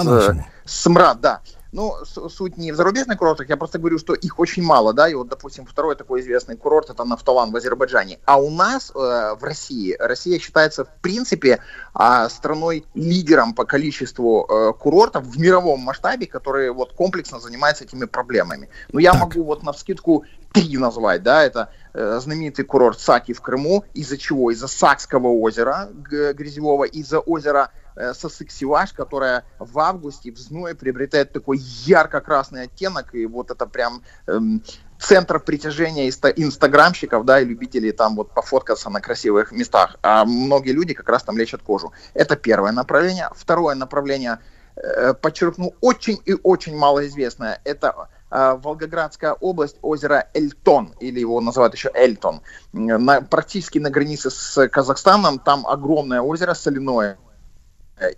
[0.66, 1.42] Смрад, да.
[1.74, 5.10] Ну, с- суть не в зарубежных курортах, я просто говорю, что их очень мало, да,
[5.10, 8.20] и вот, допустим, второй такой известный курорт это Нафталан в Азербайджане.
[8.26, 11.62] А у нас э, в России, Россия считается, в принципе,
[11.96, 18.06] а, страной лидером по количеству э, курортов в мировом масштабе, которые вот комплексно занимаются этими
[18.06, 18.70] проблемами.
[18.92, 23.42] Ну, я могу вот на вскидку три назвать, да, это э, знаменитый курорт Саки в
[23.42, 24.52] Крыму, из-за чего?
[24.52, 31.58] Из-за Сакского озера грязевого, из-за озера э, Сосык-Сиваш, которое в августе в зное приобретает такой
[31.58, 34.64] ярко-красный оттенок, и вот это прям эм,
[35.04, 39.98] центр притяжения инста- инстаграмщиков, да, и любителей там вот пофоткаться на красивых местах.
[40.02, 41.92] А многие люди как раз там лечат кожу.
[42.14, 43.30] Это первое направление.
[43.36, 44.40] Второе направление,
[44.76, 51.74] э, подчеркну, очень и очень малоизвестное, это э, Волгоградская область, озеро Эльтон, или его называют
[51.76, 52.42] еще Эльтон,
[52.72, 57.18] на, практически на границе с Казахстаном, там огромное озеро соляное,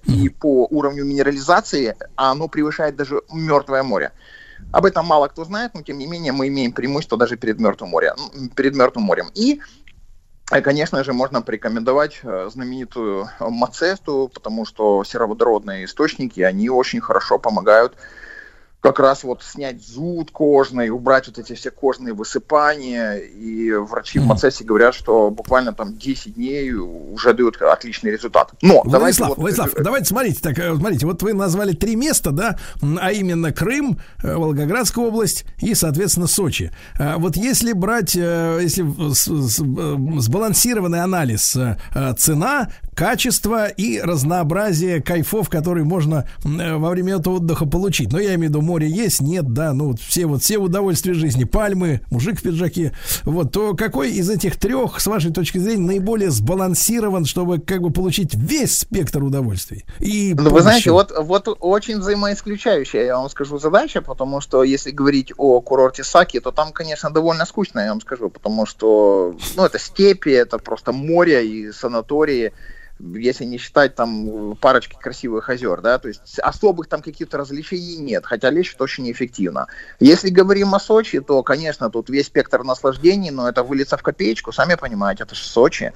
[0.03, 4.11] и по уровню минерализации оно превышает даже Мертвое море.
[4.71, 7.89] Об этом мало кто знает, но тем не менее мы имеем преимущество даже перед Мертвым
[7.89, 8.15] морем.
[8.55, 9.29] Перед Мертвым морем.
[9.33, 9.61] И
[10.51, 17.01] э, Конечно же, можно порекомендовать э, знаменитую э, Мацесту, потому что сероводородные источники, они очень
[17.01, 17.95] хорошо помогают
[18.85, 23.15] как раз вот снять зуд кожный, убрать вот эти все кожные высыпания.
[23.15, 28.51] И врачи в Мацесте говорят, что буквально там 10 дней уже дают отличный результат.
[28.61, 32.29] Но давайте Владислав, вот- Владислав, давайте смотрите, так, э, смотрите, вот вы назвали три места,
[32.29, 32.59] да,
[33.01, 36.71] а именно Крым, э, Волгоградская область и, соответственно, Сочи.
[36.99, 45.01] А Вот если брать, э, если э, сбалансированный анализ э, э, цена, качество и разнообразие
[45.01, 48.11] кайфов, которые можно э, во время этого отдыха получить.
[48.11, 51.13] Но я имею в виду, море есть, нет, да, ну вот все вот все удовольствия
[51.13, 52.93] жизни, пальмы, мужик в пиджаке,
[53.23, 57.91] вот, то какой из этих трех, с вашей точки зрения, наиболее сбалансирован, чтобы как бы
[57.91, 59.85] получить весь спектр удовольствий?
[59.99, 64.91] И Ну, вы знаете, вот, вот очень взаимоисключающая, я вам скажу, задача, потому что если
[64.91, 69.65] говорить о курорте Саки, то там, конечно, довольно скучно, я вам скажу, потому что, ну,
[69.65, 72.53] это степи, это просто море и санатории,
[72.99, 78.25] если не считать там парочки красивых озер, да, то есть особых там каких-то развлечений нет,
[78.25, 79.67] хотя лечат очень эффективно.
[79.99, 84.51] Если говорим о Сочи, то, конечно, тут весь спектр наслаждений, но это выльется в копеечку,
[84.51, 85.93] сами понимаете, это же Сочи.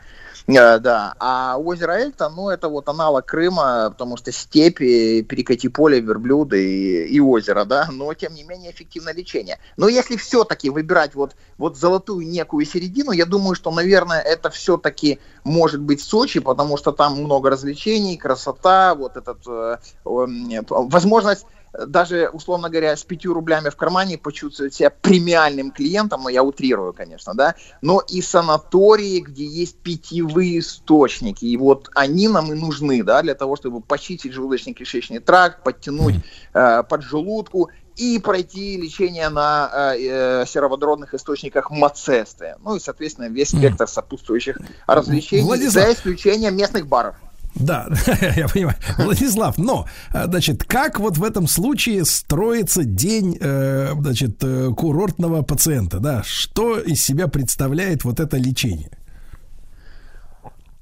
[0.58, 6.00] Э, Да, а озеро Эльта, ну, это вот аналог Крыма, потому что степи, перекати поле,
[6.00, 9.60] верблюды и, и озеро, да, но, тем не менее, эффективное лечение.
[9.78, 15.20] Но если все-таки выбирать вот, вот золотую некую середину, я думаю, что, наверное, это все-таки
[15.44, 22.70] может быть Сочи, потому что там много развлечений, красота, вот этот, э, возможность даже, условно
[22.70, 27.56] говоря, с пятью рублями в кармане почувствовать себя премиальным клиентом, но я утрирую, конечно, да,
[27.82, 33.36] но и санатории, где есть питьевые источники, и вот они нам и нужны, да, для
[33.36, 36.16] того, чтобы почистить желудочно-кишечный тракт, подтянуть
[36.54, 42.56] э, поджелудку и пройти лечение на э, э, сероводородных источниках мацесты.
[42.64, 44.58] Ну и, соответственно, весь спектр сопутствующих
[44.88, 45.86] развлечений, Владислав.
[45.86, 47.16] за исключением местных баров.
[47.56, 47.88] Да,
[48.36, 48.78] я понимаю.
[48.98, 55.42] Владислав, но, э, значит, как вот в этом случае строится день, э, значит, э, курортного
[55.42, 56.24] пациента, да?
[56.24, 58.92] Что из себя представляет вот это лечение?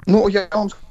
[0.06, 0.87] Ну, я вам скажу,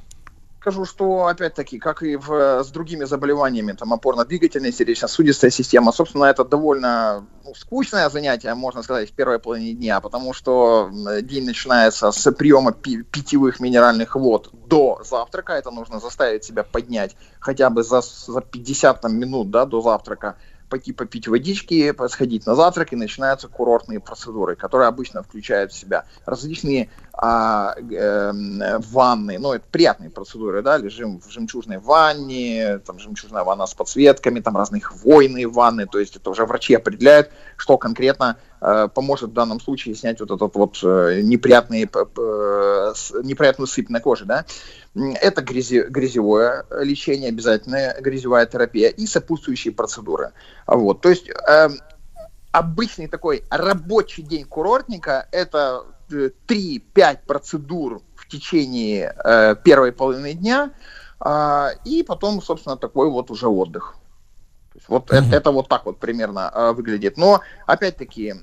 [0.70, 7.26] что, опять-таки, как и в, с другими заболеваниями, там, опорно-двигательная, сердечно-сосудистая система, собственно, это довольно
[7.44, 10.90] ну, скучное занятие, можно сказать, в первой половине дня, потому что
[11.22, 17.16] день начинается с приема пи- питьевых минеральных вод до завтрака, это нужно заставить себя поднять
[17.38, 20.36] хотя бы за, за 50 там, минут, да, до завтрака,
[20.68, 26.04] пойти попить водички, сходить на завтрак, и начинаются курортные процедуры, которые обычно включают в себя
[26.24, 33.42] различные а, эм, ванны, ну, это приятные процедуры, да, лежим в жемчужной ванне, там жемчужная
[33.42, 38.36] ванна с подсветками, там разные хвойные ванны, то есть это уже врачи определяют, что конкретно
[38.55, 38.55] э,
[38.94, 41.80] поможет в данном случае снять вот этот вот э, неприятный,
[43.22, 44.44] неприятную сыпь на коже, да.
[44.94, 50.32] Это грязи- грязевое лечение, обязательная грязевая терапия и сопутствующие процедуры.
[50.66, 51.78] Вот, то есть эм,
[52.56, 60.72] обычный такой рабочий день курортника это э, 3-5 процедур в течение э, первой половины дня,
[61.20, 63.96] а, и потом, собственно, такой вот уже отдых.
[64.76, 67.16] Есть Вот это, это вот так вот примерно э, выглядит.
[67.16, 68.34] Но, опять-таки,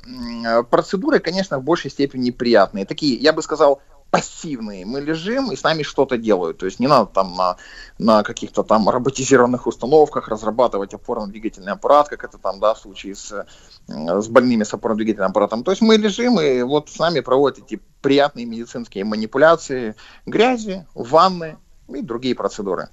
[0.46, 2.86] э, процедуры, конечно, в большей степени неприятные.
[2.86, 4.86] Такие, я бы сказал, пассивные.
[4.86, 6.58] Мы лежим, и с нами что-то делают.
[6.58, 7.58] То есть не надо там на,
[8.00, 13.32] на каких-то там роботизированных установках разрабатывать опорно-двигательный аппарат, как это там, да, в случае с,
[13.32, 15.64] э, с больными с опорно-двигательным аппаратом.
[15.64, 19.96] То есть мы лежим, и вот с нами проводят эти приятные медицинские манипуляции,
[20.26, 21.58] грязи, ванны
[21.90, 22.90] и другие процедуры.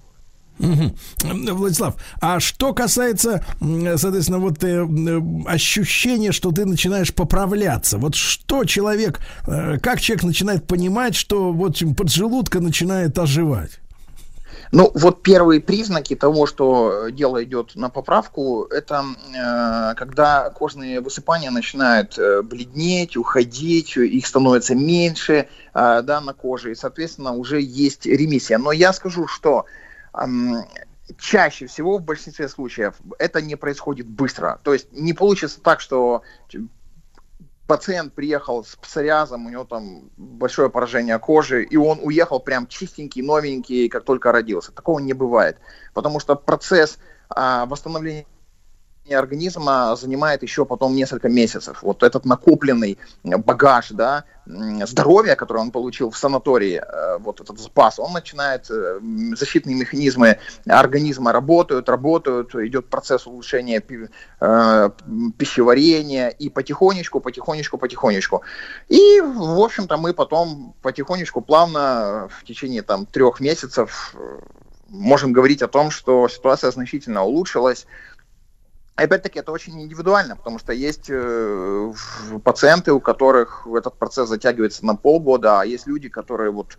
[0.61, 0.95] Мгм.
[1.57, 8.65] Владислав, а что касается, соответственно, вот э, м, ощущения, что ты начинаешь поправляться, вот что
[8.65, 13.81] человек, э, как человек начинает понимать, что вот поджелудка начинает оживать?
[14.73, 21.01] Ну, вот первые признаки того, что э, дело идет на поправку, это э, когда кожные
[21.01, 27.61] высыпания начинают э, бледнеть, уходить, их становится меньше э, да, на коже, и, соответственно, уже
[27.61, 28.59] есть ремиссия.
[28.59, 29.65] Но я скажу, что
[31.19, 34.61] чаще всего, в большинстве случаев, это не происходит быстро.
[34.63, 36.23] То есть не получится так, что
[37.67, 43.23] пациент приехал с псориазом, у него там большое поражение кожи, и он уехал прям чистенький,
[43.23, 44.73] новенький, как только родился.
[44.73, 45.57] Такого не бывает,
[45.95, 46.99] потому что процесс
[47.29, 48.27] а, восстановления
[49.17, 51.83] организма занимает еще потом несколько месяцев.
[51.83, 54.25] Вот этот накопленный багаж, да,
[54.87, 59.01] здоровья, который он получил в санатории, э, вот этот запас, он начинает, э,
[59.37, 63.83] защитные механизмы организма работают, работают, идет процесс улучшения
[64.41, 64.91] э,
[65.39, 68.43] пищеварения, и потихонечку, потихонечку, потихонечку.
[68.89, 74.15] И, в общем-то, мы потом потихонечку, плавно, в течение там трех месяцев
[74.91, 77.87] можем говорить о том, что ситуация значительно улучшилась,
[79.01, 81.93] Опять-таки, это очень индивидуально, потому что есть э,
[82.45, 86.77] пациенты, у которых этот процесс затягивается на полгода, а есть люди, которые вот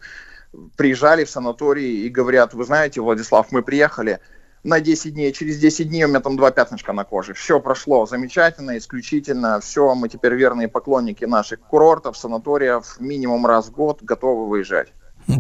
[0.77, 4.19] приезжали в санаторий и говорят, вы знаете, Владислав, мы приехали
[4.64, 7.33] на 10 дней, через 10 дней у меня там два пятнышка на коже.
[7.33, 13.72] Все прошло замечательно, исключительно, все, мы теперь верные поклонники наших курортов, санаториев, минимум раз в
[13.72, 14.93] год готовы выезжать.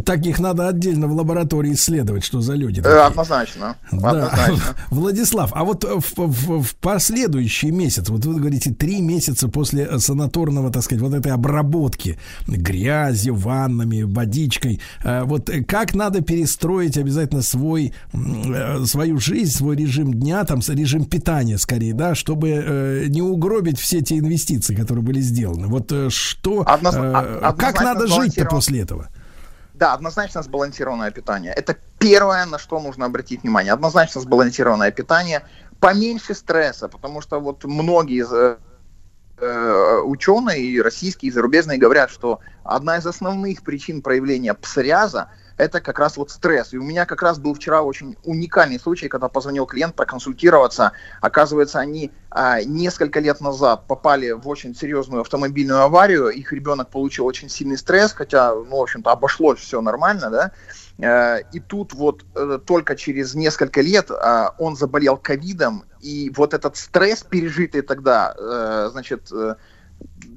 [0.05, 2.79] Таких надо отдельно в лаборатории исследовать, что за люди.
[2.79, 2.99] Э, такие.
[3.01, 3.75] однозначно.
[3.91, 4.09] Да.
[4.27, 4.75] однозначно.
[4.91, 9.99] Владислав, а вот в, в- в последующий месяц, вот вы говорите, три месяца после э,
[9.99, 16.97] санаторного, так сказать, вот этой обработки грязью, ваннами, водичкой, э, вот э, как надо перестроить
[16.97, 23.05] обязательно свой, э, свою жизнь, свой режим дня, там, режим питания скорее, да, чтобы э,
[23.07, 25.67] не угробить все те инвестиции, которые были сделаны.
[25.67, 29.09] Вот э, что, Одноз- э, а- как надо жить-то после этого?
[29.81, 31.53] Да, однозначно сбалансированное питание.
[31.53, 33.73] Это первое, на что нужно обратить внимание.
[33.73, 35.41] Однозначно сбалансированное питание.
[35.79, 38.57] Поменьше стресса, потому что вот многие э,
[39.37, 45.29] э, ученые, и российские, и зарубежные, говорят, что одна из основных причин проявления псориаза
[45.61, 46.73] это как раз вот стресс.
[46.73, 50.93] И у меня как раз был вчера очень уникальный случай, когда позвонил клиент проконсультироваться.
[51.21, 56.29] Оказывается, они а, несколько лет назад попали в очень серьезную автомобильную аварию.
[56.29, 60.51] Их ребенок получил очень сильный стресс, хотя, ну, в общем-то, обошлось все нормально, да.
[60.97, 66.55] Э, И тут вот э, только через несколько лет а, он заболел ковидом, и вот
[66.55, 69.31] этот стресс, пережитый тогда, э, значит,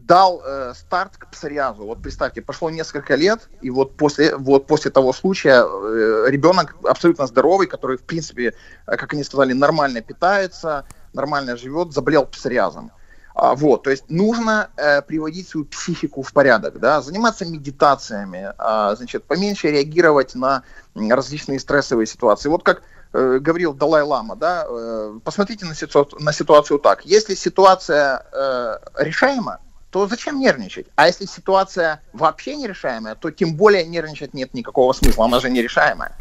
[0.07, 1.84] дал э, старт к псориазу.
[1.84, 7.26] Вот представьте, прошло несколько лет, и вот после, вот после того случая э, ребенок абсолютно
[7.26, 8.55] здоровый, который, в принципе,
[8.86, 10.84] э, как они сказали, нормально питается,
[11.15, 12.93] нормально живет, заболел псориазом.
[13.34, 18.94] А, вот, то есть нужно э, приводить свою психику в порядок, да, заниматься медитациями, а,
[18.94, 20.62] значит, поменьше реагировать на
[20.94, 22.49] различные стрессовые ситуации.
[22.49, 22.83] Вот как
[23.15, 27.07] э, говорил Далай-Лама, да, э, посмотрите на, ситу- на ситуацию так.
[27.07, 29.59] Если ситуация э, решаема,
[29.91, 30.86] то зачем нервничать?
[30.97, 36.17] А если ситуация вообще нерешаемая, то тем более нервничать нет никакого смысла, она же нерешаемая.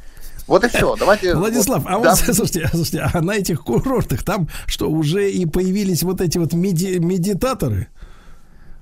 [0.45, 0.95] Вот и все.
[0.95, 1.33] Давайте.
[1.35, 2.15] Владислав, вот, а вот да.
[2.33, 6.99] слушайте, слушайте, а на этих курортах там что, уже и появились вот эти вот меди-
[6.99, 7.87] медитаторы?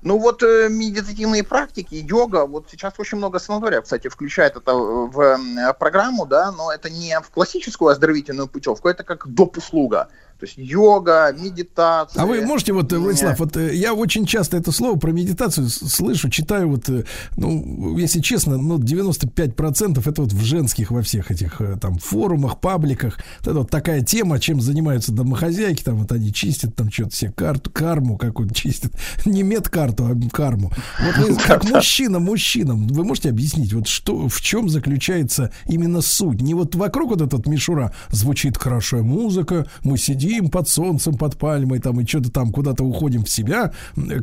[0.02, 5.20] Ну вот э, медитативные практики, йога, вот сейчас очень много санаториев, кстати, включает это в
[5.20, 9.58] э, программу, да, но это не в классическую оздоровительную путевку, это как доп.
[9.58, 10.08] услуга.
[10.42, 12.20] То есть йога, медитация.
[12.20, 12.98] А вы можете вот, э.
[12.98, 17.04] Владислав, вот э, я очень часто это слово про медитацию слышу, читаю вот, э,
[17.36, 23.20] ну, если честно, ну, 95% это вот в женских во всех этих там форумах, пабликах.
[23.42, 27.70] Это вот такая тема, чем занимаются домохозяйки, там вот они чистят там что-то себе карту,
[27.70, 28.90] карму какую-то чистят.
[29.24, 30.72] Не медкарту, а карму.
[31.00, 36.40] Вот вы, как мужчина мужчинам, вы можете объяснить, вот что, в чем заключается именно суть?
[36.40, 41.78] Не вот вокруг вот этот мишура звучит хорошая музыка, мы сидим под солнцем, под пальмой,
[41.80, 43.72] там, и что-то там куда-то уходим в себя,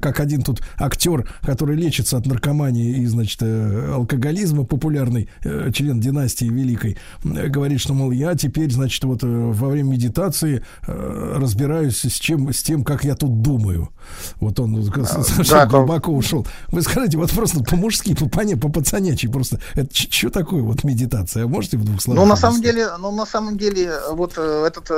[0.02, 6.00] как один тут актер, который лечится от наркомании и, значит, э, алкоголизма, популярный э, член
[6.00, 12.20] династии великой, э, говорит, что, мол, я теперь, значит, вот во время медитации разбираюсь с
[12.20, 13.90] чем, с тем, как я тут думаю.
[14.36, 16.46] Вот он совсем да, то- глубоко ушел.
[16.70, 21.48] Вы скажите, вот просто по-мужски, по пане, по просто это что такое вот медитация?
[21.48, 22.24] Можете в двух словах?
[22.24, 24.90] Ну, на самом деле, ну, на самом деле, вот этот,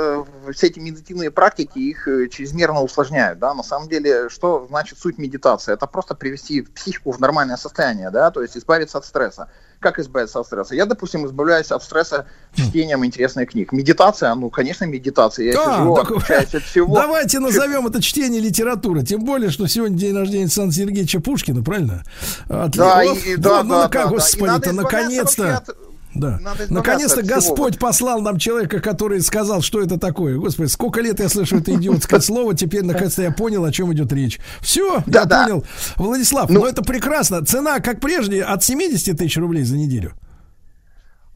[0.54, 5.18] все эти медитативные практики, их э, чрезмерно усложняют, да, на самом деле, что значит суть
[5.18, 5.72] медитации?
[5.74, 9.48] Это просто привести психику в нормальное состояние, да, то есть избавиться от стресса.
[9.80, 10.74] Как избавиться от стресса?
[10.76, 13.72] Я, допустим, избавляюсь от стресса чтением интересных книг.
[13.72, 15.46] Медитация, ну, конечно, медитация.
[15.52, 16.94] Я А, сижу, так от всего.
[17.02, 19.02] Давайте назовем это чтение литературы.
[19.02, 22.04] Тем более, что сегодня день рождения Александра Сергеевича Пушкина, правильно?
[22.48, 24.08] От- Да, О, и- и ну, да, ну, да, как, да, да.
[24.10, 25.56] Господи, избавляться наконец-то.
[25.56, 25.76] от-
[26.14, 26.40] Да.
[26.68, 27.36] Наконец-то от всего.
[27.36, 30.36] Господь послал нам человека, который сказал, что это такое.
[30.36, 34.12] Господи, сколько лет я слышу это идиотское слово, теперь наконец-то я понял, о чем идет
[34.12, 34.40] речь.
[34.60, 35.64] Все, я понял.
[35.96, 37.44] Владислав, ну это прекрасно.
[37.44, 40.12] Цена, как прежде, от 70 тысяч рублей за неделю.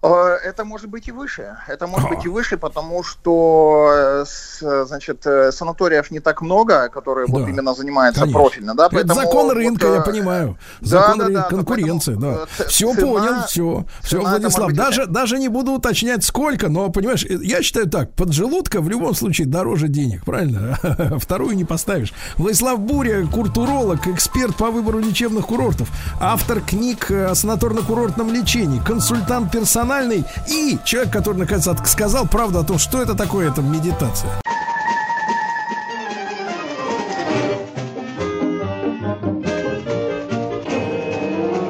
[0.02, 1.56] Э, Это может быть и выше.
[1.68, 4.24] Это может быть и выше, потому что,
[4.62, 8.40] э, значит, э, санаториев не так много, которые вот Да, именно занимаются конечно.
[8.40, 10.58] профильно, да, Это поэтому закон вот, рынка, э, я понимаю.
[10.80, 12.46] да, Закон да, рынка, да, конкуренция, да.
[12.56, 13.84] ц- Все цена- понял, все.
[14.02, 18.12] Все, это Владислав, быть даже, даже не буду уточнять, сколько, но, понимаешь, я считаю так,
[18.12, 20.78] поджелудка в любом случае дороже денег, правильно?
[21.18, 22.12] Вторую не поставишь.
[22.36, 25.88] Владислав Буря, культуролог, эксперт по выбору лечебных курортов,
[26.20, 29.50] автор книг о санаторно-курортном лечении, консультант
[29.86, 34.30] персональный и человек, который, наконец, сказал правду о том, что это такое, это медитация.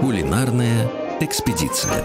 [0.01, 0.89] Кулинарная
[1.21, 2.05] экспедиция.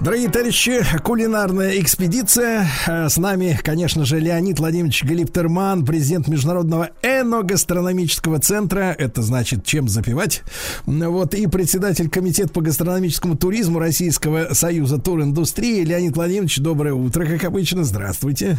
[0.00, 2.66] Дорогие товарищи, кулинарная экспедиция.
[2.86, 8.96] Э, С нами, конечно же, Леонид Владимирович Галиптерман, президент Международного эногастрономического центра.
[8.98, 10.40] Это значит, чем запивать.
[10.86, 15.84] Вот, и председатель комитета по гастрономическому туризму Российского союза туриндустрии.
[15.84, 17.84] Леонид Владимирович, доброе утро, как обычно.
[17.84, 18.56] Здравствуйте.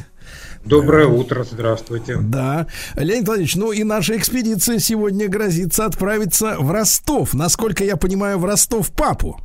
[0.63, 2.17] Доброе утро, здравствуйте.
[2.17, 2.67] Да.
[2.95, 7.33] Леонид Владимирович, ну и наша экспедиция сегодня грозится отправиться в Ростов.
[7.33, 9.39] Насколько я понимаю, в Ростов-Папу.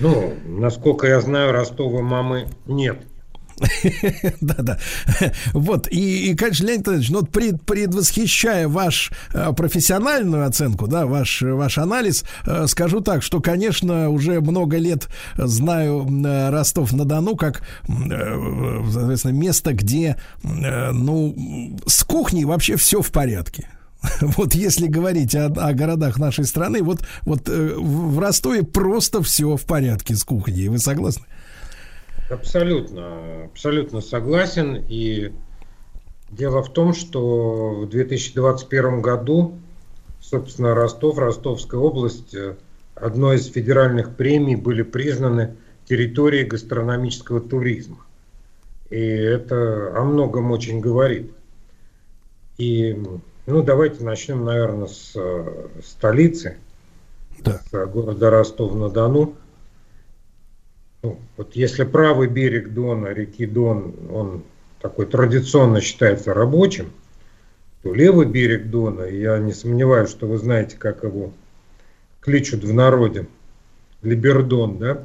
[0.00, 2.98] Ну, насколько я знаю, Ростова мамы нет.
[4.40, 4.78] Да-да.
[5.52, 11.42] Вот, и, и, конечно, Леонид Владимирович, ну, пред- предвосхищая ваш э, профессиональную оценку, да, ваш,
[11.42, 18.82] ваш анализ, э, скажу так, что, конечно, уже много лет знаю э, Ростов-на-Дону как, э,
[18.90, 23.68] соответственно, место, где, э, ну, с кухней вообще все в порядке.
[24.36, 29.56] Вот если говорить о, о городах нашей страны, вот, вот э, в Ростове просто все
[29.56, 30.68] в порядке с кухней.
[30.68, 31.24] Вы согласны?
[32.30, 34.84] Абсолютно, абсолютно согласен.
[34.88, 35.32] И
[36.30, 39.58] дело в том, что в 2021 году
[40.20, 42.54] собственно, Ростов, Ростовская область, э,
[42.94, 45.56] одной из федеральных премий были признаны
[45.88, 47.98] территорией гастрономического туризма.
[48.90, 51.32] И это о многом очень говорит.
[52.58, 52.96] И,
[53.46, 56.56] ну, давайте начнем, наверное, с э, столицы,
[57.42, 59.34] с э, города Ростов-на-Дону.
[61.02, 64.42] Ну, вот если правый берег Дона, реки Дон, он
[64.80, 66.92] такой традиционно считается рабочим,
[67.82, 71.32] то левый берег Дона, я не сомневаюсь, что вы знаете, как его
[72.20, 73.26] кличут в народе,
[74.02, 75.04] Либердон, да,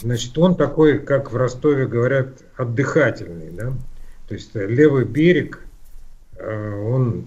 [0.00, 3.72] значит, он такой, как в Ростове говорят, отдыхательный, да,
[4.28, 5.62] то есть э, левый берег,
[6.38, 7.26] он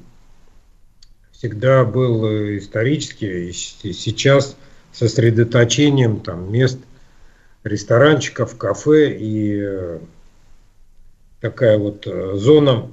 [1.40, 4.58] всегда был э, исторически и сейчас
[4.92, 6.80] сосредоточением там мест
[7.64, 10.00] ресторанчиков, кафе и э,
[11.40, 12.92] такая вот э, зона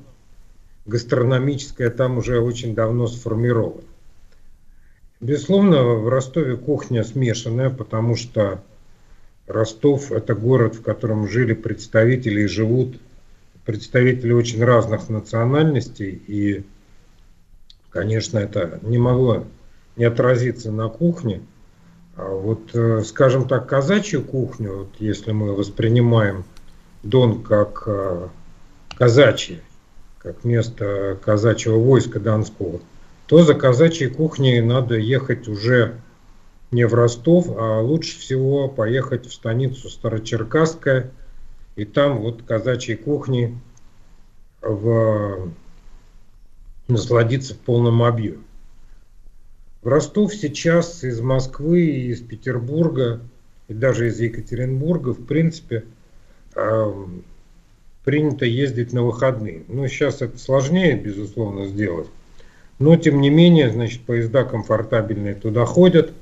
[0.85, 3.83] гастрономическая там уже очень давно сформирована.
[5.21, 8.63] Безусловно, в Ростове кухня смешанная, потому что
[9.49, 13.01] Ростов– это город, в котором жили представители и живут
[13.65, 16.23] представители очень разных национальностей.
[16.29, 16.65] И,
[17.97, 19.45] конечно, это не могло
[19.97, 21.41] не отразиться на кухне.
[22.15, 26.45] А вот, э, скажем так, казачью кухню, вот если мы воспринимаем
[27.03, 28.29] Дон как э,
[28.99, 29.61] казачье,
[30.19, 32.81] как место казачьего войска Донского,
[33.27, 35.95] то за казачьей кухней надо ехать уже
[36.71, 41.11] не в Ростов, а лучше всего поехать в станицу Старочеркасская,
[41.77, 43.59] и там вот казачьей кухни
[44.61, 45.51] в...
[46.89, 48.39] насладиться в полном объеме.
[49.83, 53.21] В Ростов сейчас из Москвы, из Петербурга,
[53.69, 55.85] и даже из Екатеринбурга, в принципе,
[58.05, 59.65] принято ездить на выходные.
[59.69, 62.09] Ну, сейчас это сложнее, безусловно, сделать.
[62.79, 66.13] Но, тем не менее, значит, поезда комфортабельные туда ходят.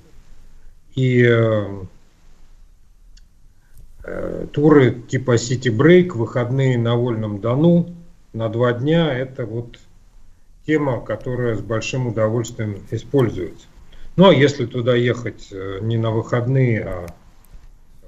[0.95, 1.85] И э,
[4.05, 7.95] э, туры типа City Break, выходные на Вольном Дону
[8.33, 9.79] на два дня, это вот
[10.67, 13.67] тема, которая с большим удовольствием используется.
[14.17, 17.07] А если туда ехать э, не на выходные, а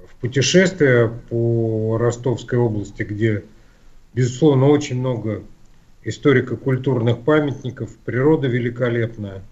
[0.07, 3.43] в путешествие по Ростовской области, где,
[4.13, 5.43] безусловно, очень много
[6.03, 9.43] историко-культурных памятников, природа великолепная,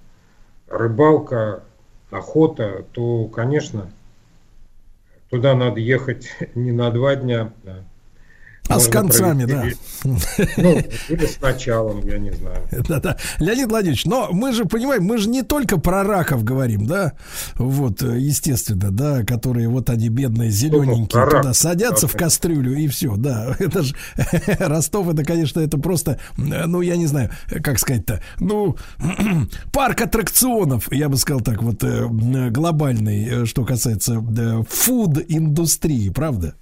[0.70, 1.64] рыбалка,
[2.10, 3.92] охота, то, конечно,
[5.30, 7.84] туда надо ехать не на два дня, а
[8.68, 9.66] А с концами, да.
[10.04, 10.78] Ну,
[11.10, 12.68] или с началом, я не знаю.
[12.88, 13.18] Да-да.
[13.40, 17.14] Леонид Владимирович, но мы же понимаем, мы же не только про раков говорим, да,
[17.56, 22.20] вот, э, естественно, да, которые вот они бедные, зелененькие, про туда раков, садятся в да.
[22.20, 23.96] кастрюлю и все, да, это же
[24.60, 28.78] Ростов, это, конечно, это просто, э, ну, я не знаю, э, как сказать-то, ну,
[29.72, 32.08] парк аттракционов, я бы сказал так, вот, э,
[32.50, 34.22] глобальный, э, что касается
[34.70, 36.56] фуд-индустрии, правда?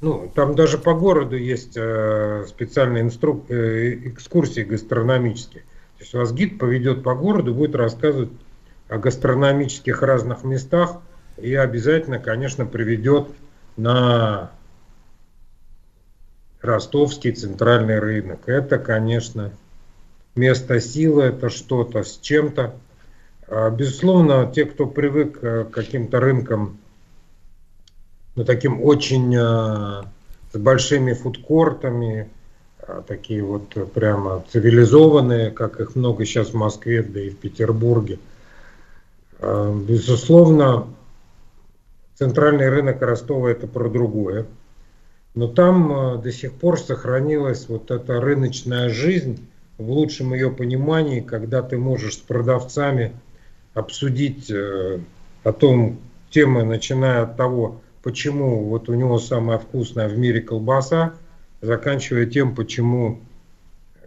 [0.00, 3.44] Ну, там даже по городу есть э, специальные инстру...
[3.48, 5.62] э, экскурсии гастрономические.
[5.98, 8.30] То есть вас гид поведет по городу, будет рассказывать
[8.88, 11.00] о гастрономических разных местах
[11.36, 13.28] и обязательно, конечно, приведет
[13.76, 14.50] на
[16.62, 18.48] ростовский центральный рынок.
[18.48, 19.52] Это, конечно,
[20.34, 22.74] место силы, это что-то с чем-то.
[23.48, 26.79] А, Безусловно, те, кто привык э, к каким-то рынкам
[28.40, 30.02] ну, таким очень э,
[30.50, 32.30] с большими фудкортами,
[32.78, 38.18] э, такие вот прямо цивилизованные, как их много сейчас в Москве, да и в Петербурге.
[39.40, 40.86] Э, безусловно,
[42.14, 44.46] центральный рынок Ростова это про другое.
[45.34, 49.46] Но там э, до сих пор сохранилась вот эта рыночная жизнь
[49.76, 53.12] в лучшем ее понимании, когда ты можешь с продавцами
[53.74, 54.98] обсудить э,
[55.44, 55.98] о том,
[56.30, 61.14] темы, начиная от того, почему вот у него самая вкусная в мире колбаса,
[61.60, 63.20] заканчивая тем, почему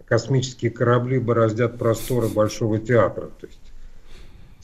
[0.06, 3.30] космические корабли бороздят просторы Большого театра.
[3.40, 3.60] То есть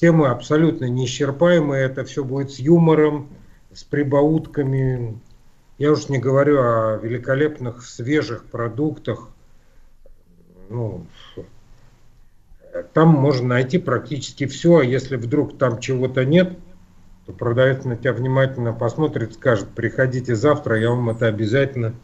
[0.00, 3.28] темы абсолютно неисчерпаемые, это все будет с юмором,
[3.72, 5.18] с прибаутками.
[5.78, 9.28] Я уж не говорю о великолепных свежих продуктах.
[10.68, 11.06] Ну,
[12.92, 16.58] там можно найти практически все, а если вдруг там чего-то нет,
[17.32, 21.94] продавец на тебя внимательно посмотрит, скажет, приходите завтра, я вам это обязательно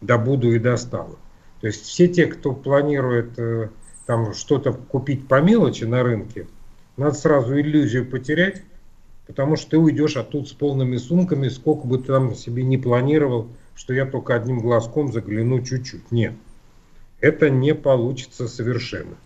[0.00, 1.18] добуду и доставлю.
[1.60, 3.68] То есть все те, кто планирует э,
[4.06, 6.48] там что-то купить по мелочи на рынке,
[6.96, 8.62] надо сразу иллюзию потерять,
[9.26, 13.48] потому что ты уйдешь оттуда с полными сумками, сколько бы ты там себе не планировал,
[13.74, 16.10] что я только одним глазком загляну чуть-чуть.
[16.10, 16.34] Нет,
[17.20, 19.16] это не получится совершенно.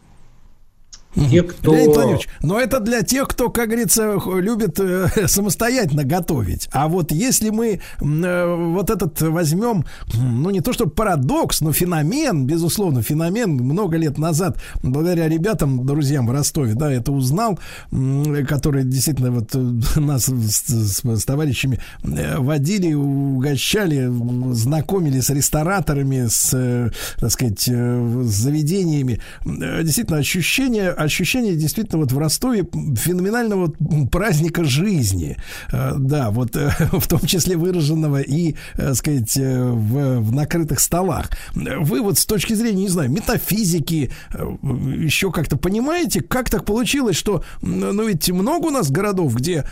[1.31, 1.73] Те, кто...
[1.75, 6.69] Леонид Владимирович, но это для тех, кто, как говорится, любит э, самостоятельно готовить.
[6.73, 12.47] А вот если мы э, вот этот возьмем, ну не то что парадокс, но феномен,
[12.47, 17.59] безусловно, феномен, много лет назад, благодаря ребятам, друзьям в Ростове, да, это узнал,
[17.93, 19.59] м, которые действительно вот э,
[20.01, 24.11] нас с, с- с товарищами э, водили, угощали,
[24.53, 29.21] знакомили с рестораторами, с, э, так сказать, э, с заведениями.
[29.47, 33.73] Э, Действительно, ощущение, ощущение действительно вот в Ростове феноменального
[34.11, 35.37] праздника жизни.
[35.73, 41.31] Э, Да, вот э, в том числе выраженного и, э, сказать, в, в накрытых столах.
[41.55, 47.43] Вы вот с точки зрения, не знаю, метафизики, еще как-то понимаете, как так получилось, что,
[47.63, 49.65] ну ведь много у нас городов, где,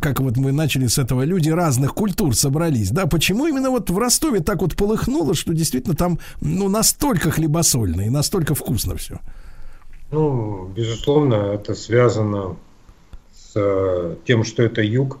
[0.00, 3.98] как вот мы начали с этого, люди разных культур собрались, да, почему именно вот в
[3.98, 9.20] Ростове так вот полыхнуло, что действительно там, ну, настолько хлебосольно и настолько вкусно все?
[10.12, 12.58] Ну, безусловно, это связано
[13.34, 15.18] с э, тем, что это юг,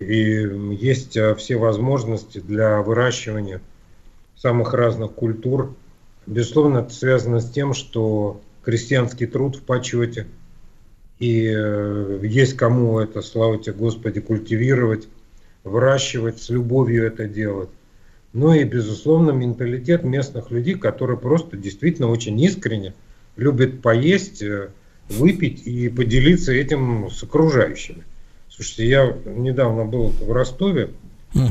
[0.00, 0.42] и
[0.74, 3.60] есть э, все возможности для выращивания
[4.34, 5.72] самых разных культур.
[6.26, 10.26] Безусловно, это связано с тем, что крестьянский труд в почете,
[11.20, 15.06] и э, есть кому это, слава тебе Господи, культивировать,
[15.62, 17.70] выращивать, с любовью это делать.
[18.32, 22.94] Ну и, безусловно, менталитет местных людей, которые просто действительно очень искренне
[23.40, 24.68] любят поесть, э,
[25.08, 28.04] выпить и поделиться этим с окружающими.
[28.48, 30.90] Слушайте, я недавно был в Ростове.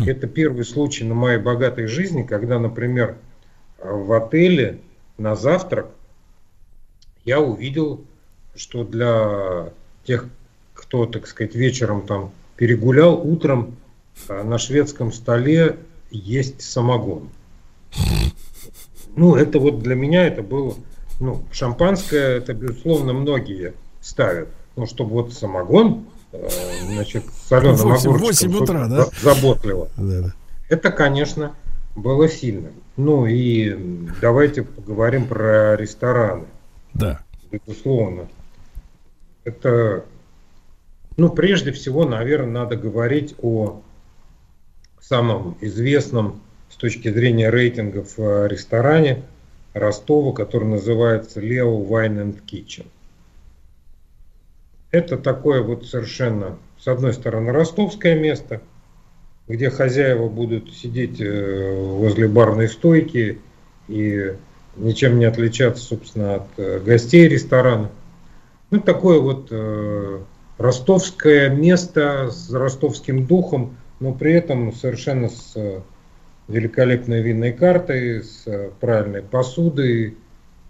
[0.05, 3.15] Это первый случай на моей богатой жизни, когда, например,
[3.81, 4.79] в отеле
[5.17, 5.87] на завтрак
[7.25, 8.01] я увидел,
[8.55, 9.71] что для
[10.03, 10.27] тех,
[10.73, 13.77] кто, так сказать, вечером там перегулял, утром
[14.27, 15.77] а, на шведском столе
[16.11, 17.29] есть самогон.
[19.15, 20.75] Ну, это вот для меня это было,
[21.19, 24.49] ну, шампанское, это, безусловно, многие ставят.
[24.75, 26.47] Ну, чтобы вот самогон, э,
[26.85, 29.05] значит, соленым Восемь- огурчиком, восемь утра, чтобы да?
[29.05, 29.89] за- Заботливо.
[29.97, 30.33] Да, да.
[30.69, 31.53] Это, конечно,
[31.95, 32.69] было сильно.
[32.95, 36.45] Ну и давайте поговорим про рестораны.
[36.93, 37.19] Да.
[37.51, 38.27] Безусловно.
[39.43, 40.05] Это,
[41.17, 43.81] ну, прежде всего, наверное, надо говорить о
[45.01, 49.23] самом известном с точки зрения рейтингов э, ресторане
[49.73, 52.87] Ростова, который называется Leo Wine and Kitchen.
[54.91, 58.61] Это такое вот совершенно, с одной стороны, ростовское место,
[59.47, 63.39] где хозяева будут сидеть э, возле барной стойки
[63.87, 64.33] и
[64.77, 67.91] ничем не отличаться, собственно, от э, гостей ресторана.
[68.71, 70.19] Ну, такое вот э,
[70.57, 75.83] ростовское место с ростовским духом, но при этом совершенно с
[76.49, 78.45] великолепной винной картой, с
[78.81, 80.17] правильной посудой,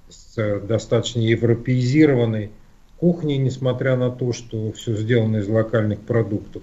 [0.09, 2.51] с достаточно европеизированной
[2.97, 6.61] кухней, несмотря на то, что все сделано из локальных продуктов.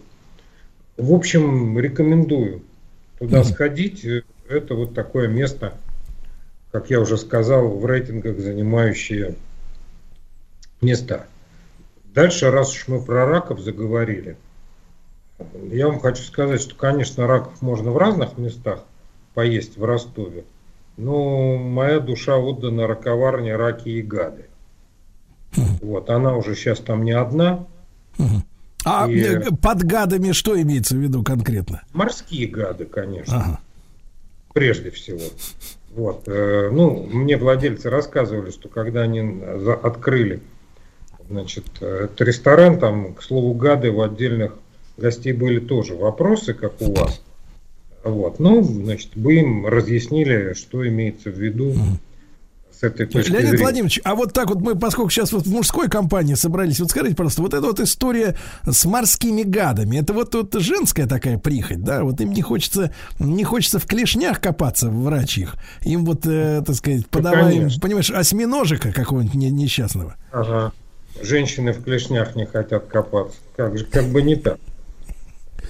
[0.99, 2.63] В общем, рекомендую
[3.19, 4.05] туда сходить.
[4.05, 5.75] Э, Это вот такое место,
[6.71, 9.35] как я уже сказал, в рейтингах занимающие
[10.83, 11.27] места.
[12.05, 14.37] Дальше, раз уж мы про раков заговорили,
[15.71, 18.85] я вам хочу сказать, что, конечно, раков можно в разных местах
[19.41, 20.45] поесть в Ростове,
[20.97, 24.47] но моя душа отдана раковарне раки и гады.
[25.83, 27.67] Вот, она уже сейчас там не одна.
[28.85, 31.83] А И- э, под гадами что имеется в виду конкретно?
[31.93, 33.37] Морские гады, конечно.
[33.37, 33.61] Ага.
[34.55, 35.21] Прежде всего.
[35.95, 36.23] Вот.
[36.29, 40.41] э, Ну, мне владельцы рассказывали, что когда они за- открыли
[41.29, 44.55] значит, э, этот ресторан, там, к слову, гады у отдельных
[44.97, 47.21] гостей были тоже вопросы, как у вас.
[48.07, 48.39] Вот.
[48.39, 51.75] Ну, значит, вы им разъяснили, что имеется в виду
[52.71, 53.63] с этой точки Леонид зрения.
[53.63, 57.17] Владимирович, а вот так вот мы, поскольку сейчас вот в мужской компании собрались, вот скажите,
[57.17, 62.05] просто, вот эта вот история с морскими гадами, это вот, вот женская такая прихоть, да,
[62.05, 66.77] вот им не хочется, не хочется в клешнях копаться в врачьих, им вот, э, так
[66.77, 67.81] сказать, подаваем, конечно.
[67.81, 70.15] понимаешь, осьминожика какого-нибудь не- несчастного.
[70.31, 70.73] Ага.
[71.23, 73.39] Женщины в клешнях не хотят копаться.
[73.57, 74.59] Как же, как бы не так.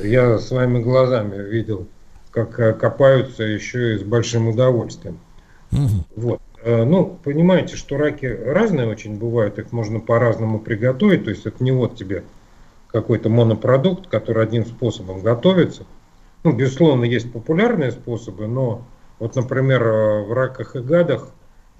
[0.03, 1.87] Я своими глазами видел,
[2.37, 5.19] как э, копаются еще и с большим удовольствием.
[6.15, 6.43] Вот.
[6.63, 11.65] Э, Ну, понимаете, что раки разные очень бывают, их можно по-разному приготовить, то есть это
[11.65, 12.25] не вот тебе
[12.89, 15.85] какой-то монопродукт, который одним способом готовится.
[16.45, 18.83] Ну, безусловно, есть популярные способы, но
[19.19, 21.31] вот, например, э, в раках и гадах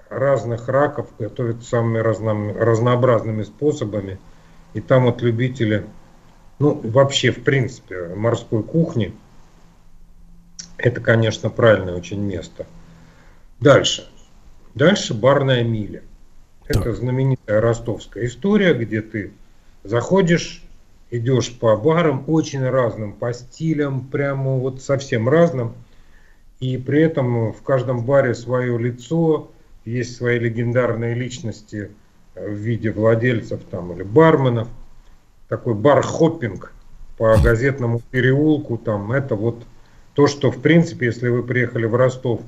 [0.09, 4.17] разных раков готовят самыми разно- разнообразными способами.
[4.73, 5.85] И там вот любители,
[6.57, 9.13] ну, вообще, в принципе, морской кухни,
[10.77, 12.65] это, конечно, правильное очень место.
[13.59, 14.07] Дальше.
[14.75, 16.03] Дальше барная миля.
[16.67, 19.31] Это знаменитая ростовская история, где ты
[19.83, 20.63] заходишь,
[21.09, 25.73] идешь по барам, очень разным, по стилям, прямо вот совсем разным.
[26.59, 29.49] И при этом в каждом баре свое лицо,
[29.85, 31.91] есть свои легендарные личности
[32.35, 34.67] в виде владельцев там или барменов.
[35.47, 36.73] Такой бар-хоппинг
[37.17, 39.63] по газетному переулку, там это вот
[40.17, 42.41] то, что в принципе, если вы приехали в Ростов,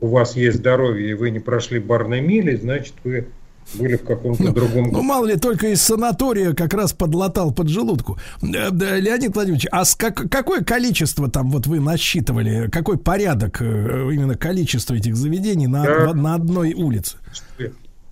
[0.00, 3.26] у вас есть здоровье, и вы не прошли барной мили, значит вы
[3.74, 8.16] были в каком-то другом Ну, мало ли, только из санатория как раз подлатал под желудку.
[8.42, 13.60] Э, да, Леонид Владимирович, а с как- какое количество там вот вы насчитывали, какой порядок
[13.60, 13.64] э,
[14.12, 17.16] именно количество этих заведений на, Я- в- на одной улице?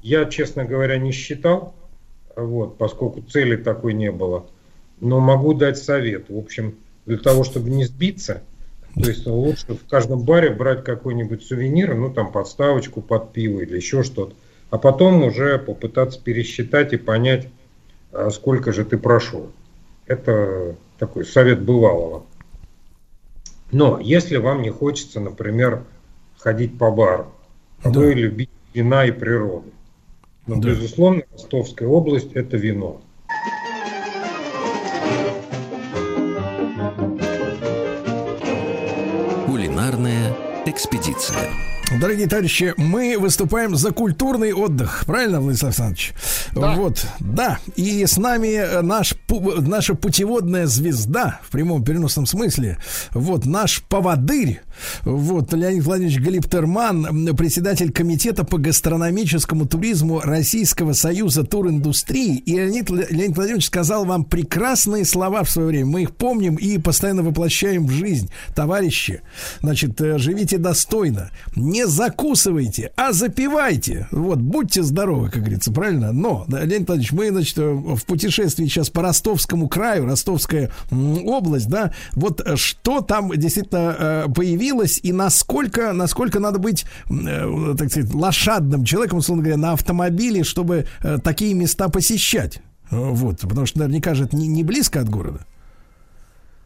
[0.02, 1.72] Я, честно говоря, не считал,
[2.34, 4.46] вот, поскольку цели такой не было.
[5.00, 6.24] Но могу дать совет.
[6.30, 6.74] В общем,
[7.06, 8.42] для того, чтобы не сбиться,
[8.94, 13.76] то есть лучше в каждом баре брать какой-нибудь сувенир, ну там подставочку под пиво или
[13.76, 14.34] еще что-то,
[14.70, 17.48] а потом уже попытаться пересчитать и понять,
[18.12, 19.50] а сколько же ты прошел.
[20.06, 22.24] Это такой совет бывалого.
[23.70, 25.84] Но если вам не хочется, например,
[26.36, 27.32] ходить по бару,
[27.82, 29.70] а вы любите вина и природы,
[30.46, 33.00] но, безусловно, Ростовская область– это вино.
[40.82, 41.36] Экспедиция.
[42.00, 46.12] Дорогие товарищи, мы выступаем за культурный отдых, правильно, Владислав Александрович?
[46.52, 47.58] Вот, да.
[47.76, 52.78] И с нами э, наш, пу- наша путеводная звезда, в прямом переносном смысле,
[53.12, 54.62] вот, наш поводырь,
[55.04, 62.36] вот, Леонид Владимирович Галиптерман, председатель комитета по гастрономическому туризму Российского союза туриндустрии.
[62.38, 65.86] И Леонид, Леонид Владимирович сказал вам прекрасные слова в свое время.
[65.86, 68.30] Мы их помним и постоянно воплощаем в жизнь.
[68.54, 69.22] Товарищи,
[69.60, 74.08] значит, э, живите достойно, не закусывайте, а запивайте.
[74.10, 76.12] Вот, будьте здоровы, как говорится, правильно?
[76.12, 81.92] Но, Леонид Владимирович, мы, значит, э, в путешествии сейчас по Ростовскому краю, Ростовская область, да,
[82.12, 84.24] вот э, что там действительно э,
[84.62, 90.44] появилось и насколько, насколько надо быть, э, так сказать, лошадным человеком, условно говоря, на автомобиле,
[90.44, 92.62] чтобы э, такие места посещать.
[92.90, 95.46] Э, Вот, потому что наверняка же это не, не близко от города.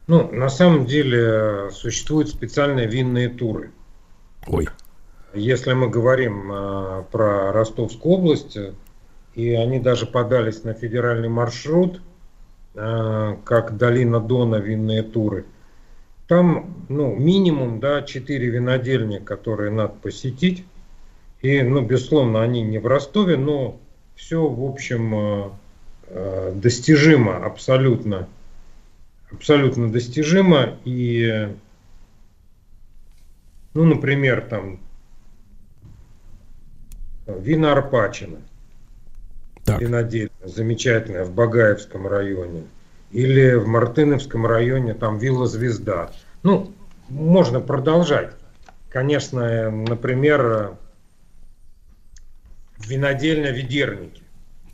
[0.09, 3.71] Ну, на самом деле существуют специальные винные туры.
[4.47, 4.69] Ой.
[5.35, 8.59] Если мы говорим э, про Ростовскую область,
[9.35, 12.03] и они даже подались на федеральный маршрут,
[12.75, 15.47] э, как Долина Дона винные туры,
[16.29, 20.65] там, ну, минимум, да, 4 винодельни, которые надо посетить.
[21.43, 23.79] И, ну, безусловно, они не в Ростове, но
[24.15, 25.51] все, в общем, э,
[26.09, 28.29] э, достижимо абсолютно
[29.31, 30.77] абсолютно достижимо.
[30.85, 31.49] И,
[33.75, 34.81] ну, например, там
[37.27, 38.39] вина Арпачина.
[39.67, 42.65] Винодельня замечательная в Багаевском районе.
[43.11, 46.11] Или в Мартыновском районе там вилла Звезда.
[46.43, 46.73] Ну,
[47.09, 48.33] можно продолжать.
[48.91, 50.77] Конечно, например,
[52.79, 54.23] винодельня Ведерники.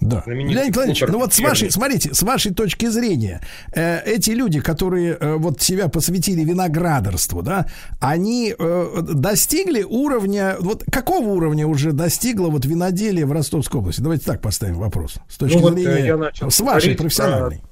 [0.02, 0.24] Да.
[0.26, 3.40] Леонид Владимирович, ну вот с вашей, смотрите, с вашей точки зрения,
[3.72, 7.68] э, эти люди, которые э, вот себя посвятили виноградарству, да,
[8.00, 14.00] они э, достигли уровня, вот какого уровня уже достигло вот виноделие в Ростовской области?
[14.00, 15.18] Давайте так поставим вопрос.
[15.28, 17.58] С точки Ну вот, э, зрения, я начал с вашей профессиональной.
[17.58, 17.71] Про,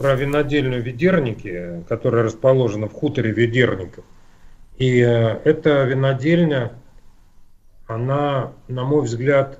[0.00, 4.02] про винодельню Ведерники, которая расположена в хуторе Ведерников.
[4.78, 6.72] И э, эта винодельня,
[7.86, 9.58] она, на мой взгляд,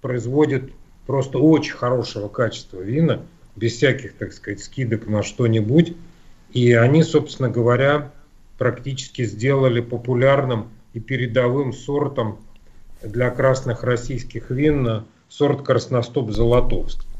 [0.00, 0.72] производит
[1.06, 3.20] просто очень хорошего качества вина,
[3.54, 5.94] без всяких, так сказать, скидок на что-нибудь.
[6.54, 8.12] И они, собственно говоря,
[8.56, 12.38] практически сделали популярным и передовым сортом
[13.02, 17.11] для красных российских вин э, сорт Красностоп Золотовский.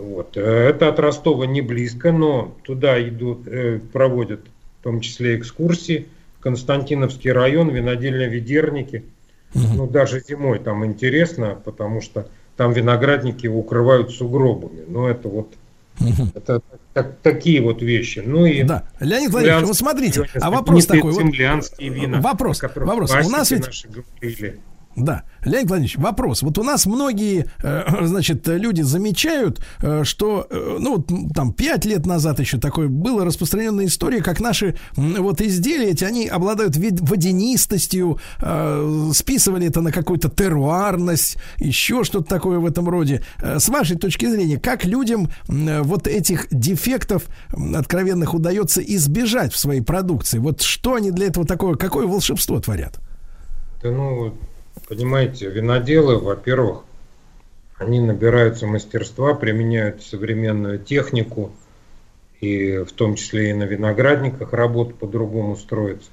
[0.00, 0.36] Вот.
[0.36, 4.40] э, Это от Ростова не близко, но туда идут, э, проводят
[4.80, 6.06] в том числе экскурсии.
[6.40, 9.04] Константиновский район, винодельня Ведерники.
[9.52, 14.84] Ну, даже зимой там интересно, потому что там виноградники укрывают сугробами.
[14.88, 15.52] Ну, это вот
[16.34, 16.62] это
[16.94, 18.22] так- такие вот вещи.
[18.24, 18.84] Ну и Да.
[19.00, 21.12] Леонид Владимирович, вот смотрите, а вопрос такой.
[21.12, 21.22] вот-
[21.78, 22.20] вина.
[22.20, 23.10] Вопрос, вопрос.
[23.26, 23.86] У нас ведь.
[24.96, 26.42] Да, Леонид Владимирович, вопрос.
[26.42, 31.84] Вот у нас многие, э, значит, люди замечают, э, что, э, ну, вот, там, пять
[31.84, 38.18] лет назад еще такой была распространенная история, как наши вот изделия эти, они обладают водянистостью,
[39.14, 43.22] списывали это на какую-то теруарность, еще что-то такое в этом роде.
[43.42, 47.24] С вашей точки зрения, как людям вот этих дефектов
[47.74, 50.38] откровенных удается избежать в своей продукции?
[50.38, 53.00] Вот что они для этого такое, какое волшебство творят?
[53.82, 54.34] Да ну,
[54.88, 56.84] понимаете, виноделы, во-первых,
[57.78, 61.52] Они набираются мастерства, применяют современную технику,
[62.40, 66.10] и в том числе и на виноградниках работа по-другому строится.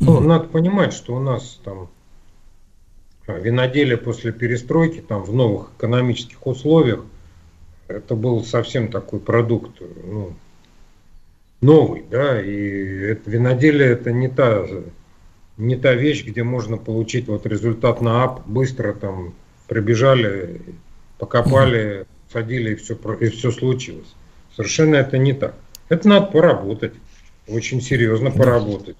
[0.00, 1.88] Ну, надо понимать, что у нас там
[3.26, 7.04] а, виноделие после перестройки, там в новых экономических условиях,
[7.88, 10.34] это был совсем такой продукт, ну,
[11.60, 14.66] новый, да, и это, виноделие это не та,
[15.58, 19.34] не та вещь, где можно получить вот результат на ап, быстро там
[19.66, 20.62] прибежали,
[21.18, 24.14] покопали, садили и все, и все случилось.
[24.54, 25.54] Совершенно это не так.
[25.88, 26.92] Это надо поработать,
[27.48, 28.96] очень серьезно поработать.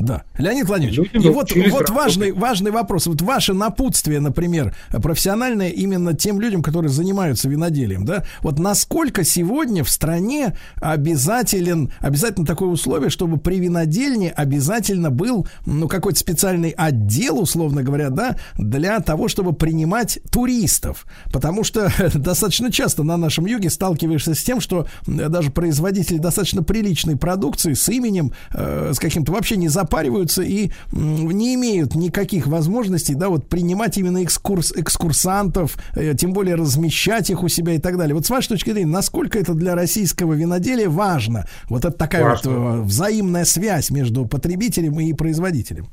[0.00, 0.24] Да.
[0.38, 3.06] Леонид Владимирович, Люди и вот, вот важный, важный вопрос.
[3.06, 8.24] Вот ваше напутствие, например, профессиональное именно тем людям, которые занимаются виноделием, да?
[8.40, 15.86] Вот насколько сегодня в стране обязателен, обязательно такое условие, чтобы при винодельне обязательно был, ну,
[15.86, 21.04] какой-то специальный отдел, условно говоря, да, для того, чтобы принимать туристов.
[21.30, 27.16] Потому что достаточно часто на нашем юге сталкиваешься с тем, что даже производители достаточно приличной
[27.16, 33.28] продукции с именем, э, с каким-то вообще не запариваются и не имеют никаких возможностей, да,
[33.28, 38.14] вот принимать именно экскурс, экскурсантов, э, тем более размещать их у себя и так далее.
[38.14, 41.46] Вот с вашей точки зрения, насколько это для российского виноделия важно?
[41.68, 42.50] Вот это такая Важно.
[42.50, 45.86] вот э, взаимная связь между потребителем и производителем.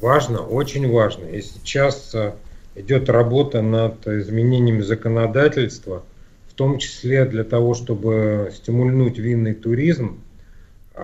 [0.00, 1.26] Важно, очень важно.
[1.26, 2.32] И сейчас э,
[2.74, 6.02] идет работа над изменениями законодательства,
[6.50, 10.18] в том числе для того, чтобы стимульнуть винный туризм.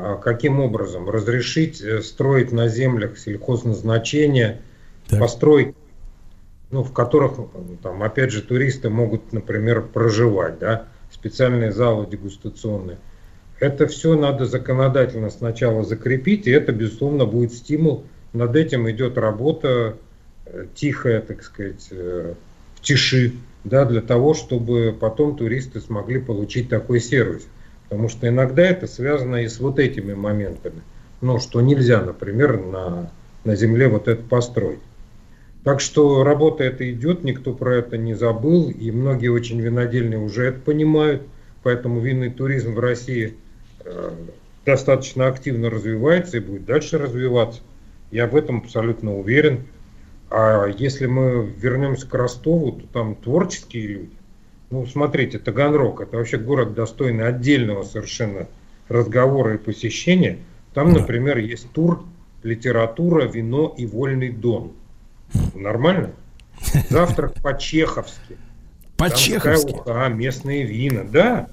[0.01, 1.09] А Каким образом?
[1.09, 4.61] Разрешить э, строить на землях сельхозназначения,
[5.11, 5.75] построить,
[6.71, 7.33] ну, в которых,
[7.83, 12.99] там, опять же, туристы могут, например, проживать, да, специальные залы дегустационные.
[13.59, 18.05] Это все надо законодательно сначала закрепить, и это, безусловно, будет стимул.
[18.33, 19.97] Над этим идет работа
[20.47, 22.35] э, тихая, так сказать, э,
[22.77, 23.33] в тиши,
[23.65, 27.49] да, для того, чтобы потом туристы смогли получить такой сервис.
[27.89, 30.83] Потому что иногда это связано и с вот этими моментами.
[31.21, 33.11] Ну, что нельзя, например, на,
[33.45, 34.81] на земле вот это построить.
[35.65, 40.47] Так что работа эта идет, никто про это не забыл, и многие очень винодельные уже
[40.47, 41.23] это понимают,
[41.63, 43.35] поэтому винный туризм в России
[43.85, 44.11] э,
[44.65, 47.61] достаточно активно развивается и будет дальше развиваться.
[48.11, 49.65] Я в этом абсолютно уверен.
[50.31, 54.18] А если мы вернемся к Ростову, то там творческие люди.
[54.71, 58.47] Ну, смотрите, Таганрог, это вообще город достойный отдельного совершенно
[58.89, 60.39] разговора и посещения.
[60.75, 62.05] Там, например, есть тур
[62.43, 64.75] «Литература, вино и вольный дом».
[65.55, 66.13] Нормально?
[66.91, 68.37] Завтрак по-чеховски.
[68.97, 69.73] По-чеховски?
[69.73, 71.05] Уха, местные вина.
[71.05, 71.49] Да,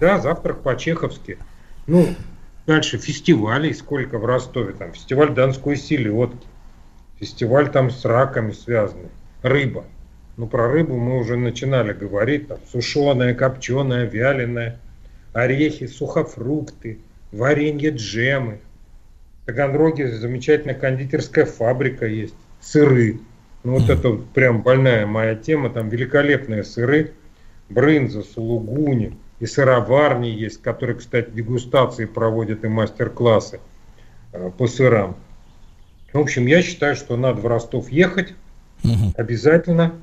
[0.00, 1.38] да, завтрак по-чеховски.
[1.86, 2.08] Ну,
[2.66, 4.72] дальше фестивалей сколько в Ростове.
[4.72, 6.46] Там фестиваль Донской селедки.
[7.18, 9.10] Фестиваль там с раками связанный.
[9.42, 9.84] Рыба.
[10.36, 12.48] Ну, про рыбу мы уже начинали говорить.
[12.48, 14.78] Там сушеная, копченая, вяленая.
[15.32, 16.98] Орехи, сухофрукты,
[17.32, 18.60] варенье, джемы.
[19.42, 22.34] В Таганроге замечательная кондитерская фабрика есть.
[22.60, 23.20] Сыры.
[23.64, 25.70] Ну, вот это вот прям больная моя тема.
[25.70, 27.12] Там великолепные сыры.
[27.68, 29.16] Брынза, сулугуни.
[29.40, 33.60] И сыроварни есть, которые, кстати, дегустации проводят и мастер-классы
[34.32, 35.16] э, по сырам.
[36.12, 38.34] В общем, я считаю, что надо в Ростов ехать
[39.16, 39.94] обязательно,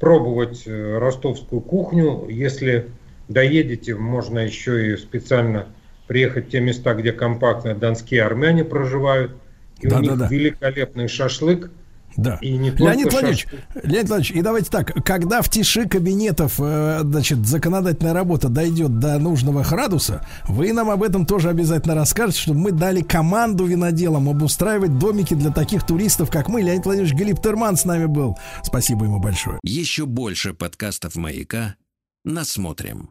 [0.00, 2.26] пробовать э, ростовскую кухню.
[2.28, 2.90] Если
[3.28, 5.66] доедете, можно еще и специально
[6.08, 9.32] приехать в те места, где компактно донские армяне проживают.
[9.80, 10.34] И у них Да-да-да.
[10.34, 11.70] великолепный шашлык.
[12.16, 12.38] Да.
[12.40, 13.46] И не Леонид Владимирович.
[13.74, 19.18] Леонид Владимирович, и давайте так, когда в тиши кабинетов, э, значит, законодательная работа дойдет до
[19.18, 24.98] нужного градуса, вы нам об этом тоже обязательно расскажете, чтобы мы дали команду виноделам обустраивать
[24.98, 26.62] домики для таких туристов, как мы.
[26.62, 28.36] Леонид Владимирович Галиптерман с нами был.
[28.62, 29.58] Спасибо ему большое.
[29.62, 31.76] Еще больше подкастов «Маяка»
[32.24, 33.08] насмотрим.